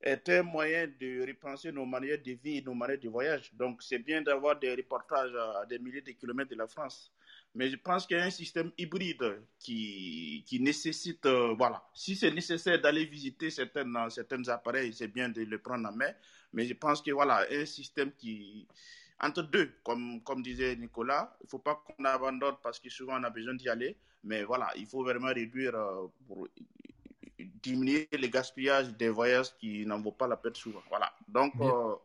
est 0.01 0.27
un 0.29 0.43
moyen 0.43 0.87
de 0.87 1.25
repenser 1.27 1.71
nos 1.71 1.85
manières 1.85 2.21
de 2.21 2.31
vie, 2.31 2.63
nos 2.63 2.73
manières 2.73 2.99
de 2.99 3.09
voyage. 3.09 3.53
Donc 3.53 3.81
c'est 3.83 3.99
bien 3.99 4.21
d'avoir 4.21 4.59
des 4.59 4.73
reportages 4.73 5.33
à 5.35 5.65
des 5.65 5.79
milliers 5.79 6.01
de 6.01 6.11
kilomètres 6.11 6.51
de 6.51 6.55
la 6.55 6.67
France. 6.67 7.11
Mais 7.53 7.69
je 7.69 7.77
pense 7.77 8.05
qu'il 8.05 8.17
y 8.17 8.19
a 8.19 8.23
un 8.25 8.29
système 8.29 8.71
hybride 8.77 9.41
qui, 9.59 10.43
qui 10.45 10.59
nécessite, 10.59 11.25
euh, 11.25 11.53
voilà, 11.57 11.87
si 11.93 12.15
c'est 12.15 12.31
nécessaire 12.31 12.81
d'aller 12.81 13.05
visiter 13.05 13.49
certains, 13.49 14.09
certains 14.09 14.45
appareils, 14.49 14.93
c'est 14.93 15.07
bien 15.07 15.29
de 15.29 15.41
le 15.41 15.57
prendre 15.59 15.87
en 15.87 15.93
main. 15.93 16.13
Mais 16.51 16.65
je 16.65 16.73
pense 16.73 17.01
que 17.01 17.11
voilà, 17.11 17.45
un 17.49 17.65
système 17.65 18.11
qui, 18.13 18.67
entre 19.20 19.43
deux, 19.43 19.72
comme, 19.84 20.22
comme 20.24 20.41
disait 20.41 20.76
Nicolas. 20.76 21.36
Il 21.41 21.45
ne 21.45 21.49
faut 21.49 21.59
pas 21.59 21.76
qu'on 21.76 22.03
abandonne 22.05 22.55
parce 22.61 22.80
que 22.80 22.89
souvent 22.89 23.20
on 23.20 23.24
a 23.24 23.30
besoin 23.30 23.55
d'y 23.55 23.70
aller. 23.70 23.97
Mais 24.24 24.43
voilà, 24.43 24.72
il 24.76 24.88
faut 24.88 25.03
vraiment 25.03 25.28
réduire 25.34 25.76
euh, 25.76 26.07
pour 26.28 26.47
diminuer 27.38 28.07
le 28.11 28.28
gaspillage 28.28 28.89
des 28.95 29.09
voyages 29.09 29.55
qui 29.57 29.86
n'en 29.86 29.99
vaut 29.99 30.11
pas 30.11 30.28
la 30.28 30.38
peine 30.38 30.55
souvent. 30.55 30.82
Voilà. 30.89 31.13
Donc, 31.28 31.53
euh, 31.61 31.95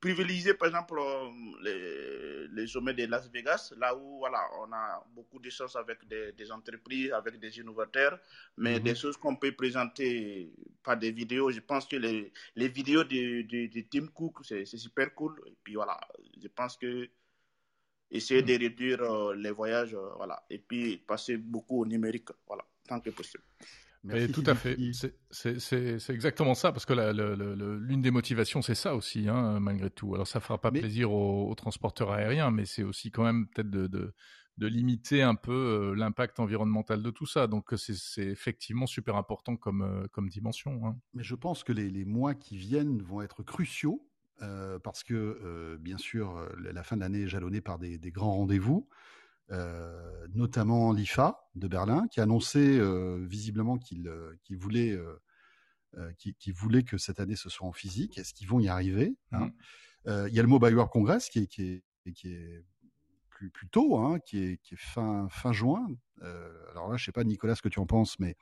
privilégier 0.00 0.54
par 0.54 0.68
exemple 0.68 0.98
euh, 0.98 1.30
les, 1.62 2.48
les, 2.48 2.66
sommets 2.66 2.94
de 2.94 3.04
Las 3.06 3.30
Vegas, 3.30 3.72
là 3.76 3.94
où 3.94 4.18
voilà, 4.18 4.42
on 4.60 4.72
a 4.72 5.04
beaucoup 5.14 5.38
de 5.38 5.50
choses 5.50 5.76
avec 5.76 6.06
des, 6.08 6.32
des, 6.32 6.50
entreprises, 6.50 7.12
avec 7.12 7.38
des 7.38 7.58
innovateurs, 7.58 8.18
mais 8.56 8.78
mhm. 8.78 8.84
des 8.84 8.94
choses 8.94 9.16
qu'on 9.16 9.36
peut 9.36 9.52
présenter 9.52 10.52
par 10.82 10.96
des 10.96 11.12
vidéos. 11.12 11.50
Je 11.50 11.60
pense 11.60 11.86
que 11.86 11.96
les, 11.96 12.32
les 12.56 12.68
vidéos 12.68 13.04
de, 13.04 13.42
de, 13.42 13.66
de 13.66 13.80
Tim 13.90 14.06
Cook, 14.06 14.38
c'est 14.42 14.64
super 14.64 15.14
cool. 15.14 15.38
Et 15.46 15.56
puis 15.62 15.74
voilà, 15.74 16.00
je 16.42 16.48
pense 16.48 16.76
que 16.76 17.08
essayer 18.10 18.42
de 18.42 18.54
mhm. 18.54 18.60
réduire 18.60 19.02
euh, 19.02 19.34
les 19.34 19.50
voyages, 19.50 19.94
euh, 19.94 20.10
voilà, 20.16 20.42
et 20.48 20.58
puis 20.58 20.96
passer 20.96 21.36
beaucoup 21.36 21.82
au 21.82 21.86
numérique, 21.86 22.30
voilà, 22.46 22.64
tant 22.88 23.00
que 23.00 23.10
possible 23.10 23.44
tout 24.32 24.44
à 24.46 24.54
fait. 24.54 24.76
C'est 25.30 26.10
exactement 26.10 26.54
ça, 26.54 26.72
parce 26.72 26.86
que 26.86 26.94
l'une 26.94 28.02
des 28.02 28.10
motivations, 28.10 28.62
c'est 28.62 28.74
ça 28.74 28.94
aussi, 28.94 29.28
hein, 29.28 29.60
malgré 29.60 29.90
tout. 29.90 30.14
Alors, 30.14 30.26
ça 30.26 30.40
fera 30.40 30.60
pas 30.60 30.70
plaisir 30.70 31.12
aux, 31.12 31.54
transporteurs 31.54 32.10
aériens, 32.10 32.50
mais 32.50 32.64
c'est 32.64 32.82
aussi 32.82 33.10
quand 33.10 33.24
même 33.24 33.46
peut-être 33.48 33.70
de, 33.70 33.86
de, 33.86 34.66
limiter 34.66 35.22
un 35.22 35.34
peu 35.34 35.52
euh, 35.52 35.94
l'impact 35.94 36.38
environnemental 36.38 37.02
de 37.02 37.10
tout 37.10 37.26
ça. 37.26 37.46
Donc, 37.46 37.72
c'est 37.76 38.26
effectivement 38.26 38.86
super 38.86 39.16
important 39.16 39.56
comme, 39.56 39.82
euh, 39.82 40.06
comme 40.12 40.28
dimension. 40.28 40.86
Hein. 40.86 40.98
Mais 41.14 41.22
je 41.22 41.34
pense 41.34 41.64
que 41.64 41.72
les, 41.72 41.88
les, 41.90 42.04
mois 42.04 42.34
qui 42.34 42.58
viennent 42.58 43.02
vont 43.02 43.22
être 43.22 43.42
cruciaux, 43.42 44.06
euh, 44.42 44.78
parce 44.78 45.02
que, 45.02 45.76
bien 45.80 45.98
sûr, 45.98 46.46
la 46.58 46.82
fin 46.82 46.96
de 46.96 47.00
l'année 47.02 47.22
est 47.22 47.28
jalonnée 47.28 47.60
par 47.60 47.78
des, 47.78 47.98
des 47.98 48.10
grands 48.10 48.34
rendez-vous. 48.34 48.88
Euh, 49.52 50.28
notamment 50.32 50.92
l'IFA 50.92 51.40
de 51.56 51.66
Berlin, 51.66 52.06
qui 52.08 52.20
a 52.20 52.22
annoncé 52.22 52.78
euh, 52.78 53.18
visiblement 53.26 53.78
qu'il 53.78 54.06
euh, 54.06 54.38
voulait, 54.50 54.96
qui, 56.18 56.52
voulait 56.52 56.84
que 56.84 56.98
cette 56.98 57.18
année 57.18 57.34
ce 57.34 57.50
soit 57.50 57.66
en 57.66 57.72
physique. 57.72 58.16
Est-ce 58.16 58.32
qu'ils 58.32 58.46
vont 58.46 58.60
y 58.60 58.68
arriver 58.68 59.16
hein 59.32 59.50
mmh. 60.06 60.28
Il 60.28 60.34
y 60.34 60.38
a 60.38 60.42
le 60.42 60.48
Mobile 60.48 60.74
World 60.74 60.92
Congress 60.92 61.28
qui 61.28 61.40
est, 61.40 61.46
qui 61.48 61.62
est, 61.62 62.12
qui 62.12 62.28
est 62.32 62.64
plus, 63.28 63.50
plus 63.50 63.68
tôt, 63.68 63.98
hein, 63.98 64.20
qui, 64.20 64.38
est, 64.38 64.56
qui 64.62 64.74
est 64.74 64.80
fin, 64.80 65.28
fin 65.30 65.52
juin. 65.52 65.88
alors 66.70 66.88
là, 66.88 66.96
je 66.96 67.04
sais 67.04 67.12
pas, 67.12 67.24
Nicolas, 67.24 67.56
ce 67.56 67.62
que 67.62 67.68
tu 67.68 67.80
en 67.80 67.86
penses, 67.86 68.20
mais 68.20 68.36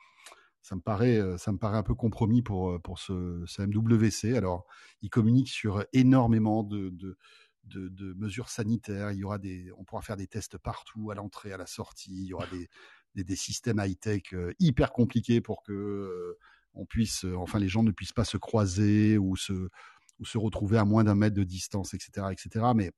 ça 0.61 0.75
me 0.75 0.81
paraît, 0.81 1.19
ça 1.39 1.51
me 1.51 1.57
paraît 1.57 1.77
un 1.77 1.83
peu 1.83 1.95
compromis 1.95 2.43
pour, 2.43 2.79
pour 2.83 2.99
ce, 2.99 3.43
ce 3.47 3.63
MWC. 3.63 4.37
Alors, 4.37 4.67
il 5.01 5.09
communique 5.09 5.49
sur 5.49 5.83
énormément 5.91 6.63
de, 6.63 6.89
de 6.89 7.17
de, 7.69 8.13
mesures 8.13 8.49
sanitaires. 8.49 9.11
Il 9.11 9.19
y 9.19 9.23
aura 9.23 9.37
des, 9.37 9.71
on 9.77 9.83
pourra 9.83 10.01
faire 10.01 10.17
des 10.17 10.27
tests 10.27 10.57
partout, 10.57 11.11
à 11.11 11.15
l'entrée, 11.15 11.53
à 11.53 11.57
la 11.57 11.67
sortie. 11.67 12.23
Il 12.23 12.27
y 12.27 12.33
aura 12.33 12.47
des, 12.47 12.69
des, 13.23 13.35
systèmes 13.35 13.81
high-tech 13.83 14.33
euh, 14.33 14.53
hyper 14.59 14.91
compliqués 14.91 15.41
pour 15.41 15.63
que 15.63 15.73
euh, 15.73 16.37
on 16.73 16.85
puisse, 16.85 17.25
euh, 17.25 17.35
enfin, 17.35 17.59
les 17.59 17.67
gens 17.67 17.83
ne 17.83 17.91
puissent 17.91 18.13
pas 18.13 18.25
se 18.25 18.37
croiser 18.37 19.17
ou 19.17 19.35
se, 19.35 19.69
ou 20.19 20.25
se 20.25 20.37
retrouver 20.37 20.77
à 20.77 20.85
moins 20.85 21.03
d'un 21.03 21.15
mètre 21.15 21.35
de 21.35 21.43
distance, 21.43 21.93
etc., 21.93 22.27
etc. 22.31 22.65
Mais 22.75 22.91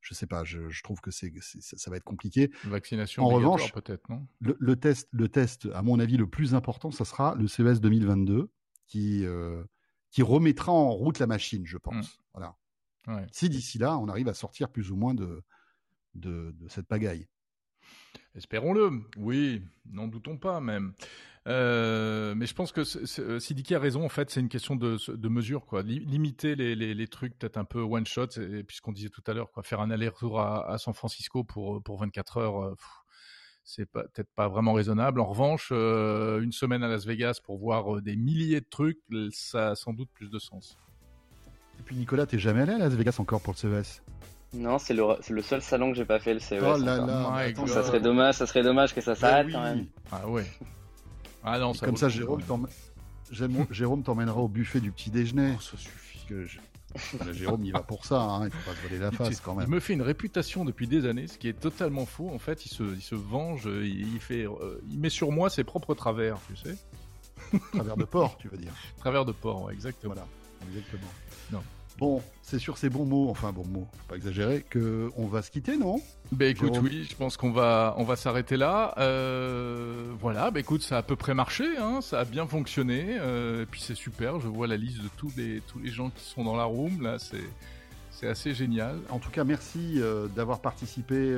je 0.00 0.14
sais 0.14 0.26
pas, 0.26 0.44
je, 0.44 0.68
je 0.68 0.82
trouve 0.82 1.00
que 1.00 1.10
c'est, 1.10 1.32
ça 1.40 1.90
va 1.90 1.96
être 1.96 2.04
compliqué. 2.04 2.50
Vaccination 2.64 3.24
en 3.24 3.28
revanche, 3.28 3.72
peut-être, 3.72 4.08
non? 4.08 4.26
le, 4.40 4.56
le, 4.58 4.76
test, 4.76 5.08
le 5.12 5.28
test, 5.28 5.68
à 5.74 5.82
mon 5.82 6.00
avis, 6.00 6.16
le 6.16 6.28
plus 6.28 6.54
important, 6.54 6.90
ça 6.90 7.04
sera 7.04 7.34
le 7.34 7.46
CES 7.48 7.80
2022 7.80 8.50
qui 8.86 9.24
euh, 9.24 9.62
qui 10.10 10.22
remettra 10.22 10.72
en 10.72 10.90
route 10.90 11.18
la 11.18 11.26
machine, 11.26 11.64
je 11.64 11.78
pense. 11.78 12.18
Mmh. 12.18 12.22
Voilà. 12.34 12.56
Ouais. 13.06 13.26
Si 13.32 13.48
d'ici 13.48 13.78
là, 13.78 13.98
on 13.98 14.08
arrive 14.08 14.28
à 14.28 14.34
sortir 14.34 14.68
plus 14.68 14.90
ou 14.90 14.96
moins 14.96 15.14
de 15.14 15.42
de, 16.14 16.52
de 16.58 16.68
cette 16.68 16.86
pagaille. 16.86 17.26
Espérons-le. 18.34 18.90
Oui, 19.16 19.62
n'en 19.86 20.08
doutons 20.08 20.38
pas 20.38 20.60
même. 20.60 20.92
Euh, 21.48 22.34
mais 22.34 22.46
je 22.46 22.54
pense 22.54 22.70
que 22.70 22.82
euh, 23.20 23.40
Sidiki 23.40 23.74
a 23.74 23.78
raison. 23.78 24.04
En 24.04 24.08
fait, 24.08 24.30
c'est 24.30 24.40
une 24.40 24.48
question 24.48 24.76
de, 24.76 24.98
de 25.10 25.28
mesure, 25.28 25.66
quoi. 25.66 25.82
Limiter 25.82 26.54
les, 26.54 26.74
les, 26.74 26.94
les 26.94 27.08
trucs 27.08 27.38
peut-être 27.38 27.56
un 27.56 27.64
peu 27.64 27.80
one 27.80 28.06
shot, 28.06 28.38
et 28.38 28.62
puisqu'on 28.62 28.92
disait 28.92 29.08
tout 29.08 29.22
à 29.26 29.32
l'heure, 29.32 29.50
quoi, 29.50 29.62
faire 29.62 29.80
un 29.80 29.90
aller-retour 29.90 30.40
à, 30.40 30.70
à, 30.70 30.78
San 30.78 30.92
Francisco 30.94 31.42
pour 31.42 31.82
pour 31.82 31.98
24 31.98 32.36
heures, 32.36 32.62
euh, 32.62 32.74
c'est 33.64 33.86
peut-être 33.86 34.30
pas 34.34 34.48
vraiment 34.48 34.72
raisonnable. 34.72 35.20
En 35.20 35.26
revanche, 35.26 35.70
euh, 35.72 36.40
une 36.40 36.52
semaine 36.52 36.82
à 36.82 36.88
Las 36.88 37.06
Vegas 37.06 37.40
pour 37.42 37.58
voir 37.58 37.96
euh, 37.96 38.02
des 38.02 38.16
milliers 38.16 38.60
de 38.60 38.68
trucs, 38.68 39.00
ça 39.30 39.70
a 39.70 39.74
sans 39.74 39.92
doute 39.92 40.10
plus 40.12 40.30
de 40.30 40.38
sens. 40.38 40.76
Et 41.80 41.82
puis 41.82 41.96
Nicolas, 41.96 42.26
t'es 42.26 42.38
jamais 42.38 42.60
allé 42.60 42.74
à 42.74 42.78
Las 42.78 42.92
Vegas 42.92 43.16
encore 43.20 43.40
pour 43.40 43.54
le 43.54 43.58
CES 43.58 44.02
non, 44.52 44.80
c'est 44.80 44.94
le, 44.94 45.04
le, 45.30 45.42
seul 45.42 45.62
salon 45.62 45.92
que 45.92 45.96
j'ai 45.96 46.04
pas 46.04 46.18
fait 46.18 46.34
le 46.34 46.40
CES. 46.40 46.60
Oh 46.60 46.76
là 46.76 46.96
là, 46.96 47.34
attends, 47.36 47.68
ça 47.68 47.84
serait 47.84 48.00
dommage, 48.00 48.34
ça 48.34 48.48
serait 48.48 48.64
dommage 48.64 48.92
que 48.92 49.00
ça 49.00 49.12
bah 49.12 49.20
s'arrête 49.20 49.52
quand 49.52 49.62
même. 49.62 49.86
Ah 50.10 50.28
ouais. 50.28 50.44
Ah 51.44 51.60
non, 51.60 51.72
ça 51.72 51.86
Comme 51.86 51.96
ça, 51.96 52.08
Jérôme, 52.08 52.42
Jérôme 53.70 54.02
t'emmènera 54.02 54.40
au 54.40 54.48
buffet 54.48 54.80
du 54.80 54.90
petit 54.90 55.08
déjeuner. 55.10 55.54
Oh, 55.56 55.60
ça 55.60 55.76
suffit. 55.76 56.26
Que 56.26 56.44
je... 56.46 56.58
Jérôme, 57.32 57.64
il 57.64 57.72
va 57.72 57.84
pour 57.84 58.04
ça, 58.04 58.20
hein. 58.20 58.46
il 58.46 58.50
faut 58.50 58.70
pas 58.70 58.76
se 58.76 58.82
voler 58.82 58.98
la 58.98 59.12
face 59.12 59.40
quand 59.40 59.54
même. 59.54 59.68
Il 59.68 59.72
me 59.72 59.78
fait 59.78 59.92
une 59.92 60.02
réputation 60.02 60.64
depuis 60.64 60.88
des 60.88 61.06
années, 61.06 61.28
ce 61.28 61.38
qui 61.38 61.46
est 61.46 61.58
totalement 61.58 62.04
faux. 62.04 62.28
En 62.34 62.40
fait, 62.40 62.66
il 62.66 62.70
se, 62.70 62.82
il 62.82 63.02
se 63.02 63.14
venge, 63.14 63.66
il, 63.66 64.18
fait, 64.18 64.48
euh, 64.48 64.82
il 64.90 64.98
met 64.98 65.10
sur 65.10 65.30
moi 65.30 65.48
ses 65.48 65.62
propres 65.62 65.94
travers, 65.94 66.38
tu 66.48 66.56
sais. 66.56 66.76
Travers 67.72 67.96
de 67.96 68.04
porc, 68.04 68.36
tu 68.38 68.48
veux 68.48 68.58
dire. 68.58 68.72
Travers 68.98 69.24
de 69.24 69.32
porc, 69.32 69.62
ouais, 69.62 69.72
exactement. 69.72 70.14
Voilà, 70.14 70.28
exactement. 70.68 71.10
Non. 71.52 71.62
Bon, 71.98 72.22
c'est 72.40 72.58
sur 72.58 72.78
ces 72.78 72.88
bons 72.88 73.04
mots, 73.04 73.28
enfin 73.28 73.52
bons 73.52 73.66
mots, 73.66 73.86
pas 74.08 74.16
exagérer, 74.16 74.64
que 74.68 75.10
on 75.16 75.26
va 75.26 75.42
se 75.42 75.50
quitter, 75.50 75.76
non? 75.76 76.00
Ben 76.32 76.48
écoute, 76.50 76.78
oui, 76.82 77.06
je 77.08 77.14
pense 77.14 77.36
qu'on 77.36 77.50
va 77.50 77.94
on 77.98 78.04
va 78.04 78.16
s'arrêter 78.16 78.56
là. 78.56 78.94
Euh, 78.96 80.10
voilà, 80.18 80.50
ben 80.50 80.60
écoute, 80.60 80.82
ça 80.82 80.96
a 80.96 80.98
à 81.00 81.02
peu 81.02 81.16
près 81.16 81.34
marché, 81.34 81.76
hein, 81.78 82.00
ça 82.00 82.20
a 82.20 82.24
bien 82.24 82.46
fonctionné, 82.46 83.18
euh, 83.20 83.64
et 83.64 83.66
puis 83.66 83.82
c'est 83.82 83.94
super. 83.94 84.40
Je 84.40 84.48
vois 84.48 84.66
la 84.66 84.78
liste 84.78 85.02
de 85.02 85.08
tous 85.18 85.32
les 85.36 85.60
tous 85.66 85.78
les 85.78 85.90
gens 85.90 86.08
qui 86.08 86.24
sont 86.24 86.42
dans 86.42 86.56
la 86.56 86.64
room 86.64 87.02
là, 87.02 87.18
c'est 87.18 87.36
c'est 88.10 88.28
assez 88.28 88.54
génial. 88.54 88.98
En 89.10 89.18
tout 89.18 89.30
cas, 89.30 89.44
merci 89.44 89.96
euh, 89.96 90.26
d'avoir 90.28 90.60
participé. 90.60 91.36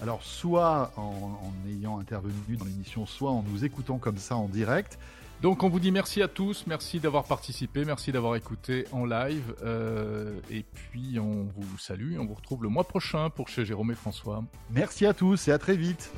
Alors, 0.00 0.22
soit 0.22 0.92
en, 0.96 1.40
en 1.42 1.68
ayant 1.68 1.98
intervenu 1.98 2.56
dans 2.56 2.64
l'émission, 2.64 3.04
soit 3.04 3.32
en 3.32 3.42
nous 3.42 3.64
écoutant 3.64 3.98
comme 3.98 4.18
ça 4.18 4.36
en 4.36 4.46
direct. 4.46 4.96
Donc 5.40 5.62
on 5.62 5.68
vous 5.68 5.78
dit 5.78 5.92
merci 5.92 6.20
à 6.20 6.26
tous, 6.26 6.64
merci 6.66 6.98
d'avoir 6.98 7.22
participé, 7.24 7.84
merci 7.84 8.10
d'avoir 8.10 8.34
écouté 8.34 8.86
en 8.90 9.04
live, 9.04 9.54
euh, 9.62 10.32
et 10.50 10.64
puis 10.64 11.20
on 11.20 11.44
vous 11.44 11.78
salue, 11.78 12.18
on 12.18 12.26
vous 12.26 12.34
retrouve 12.34 12.64
le 12.64 12.68
mois 12.68 12.84
prochain 12.84 13.30
pour 13.30 13.48
chez 13.48 13.64
Jérôme 13.64 13.92
et 13.92 13.94
François. 13.94 14.42
Merci 14.70 15.06
à 15.06 15.14
tous 15.14 15.46
et 15.46 15.52
à 15.52 15.58
très 15.58 15.76
vite. 15.76 16.10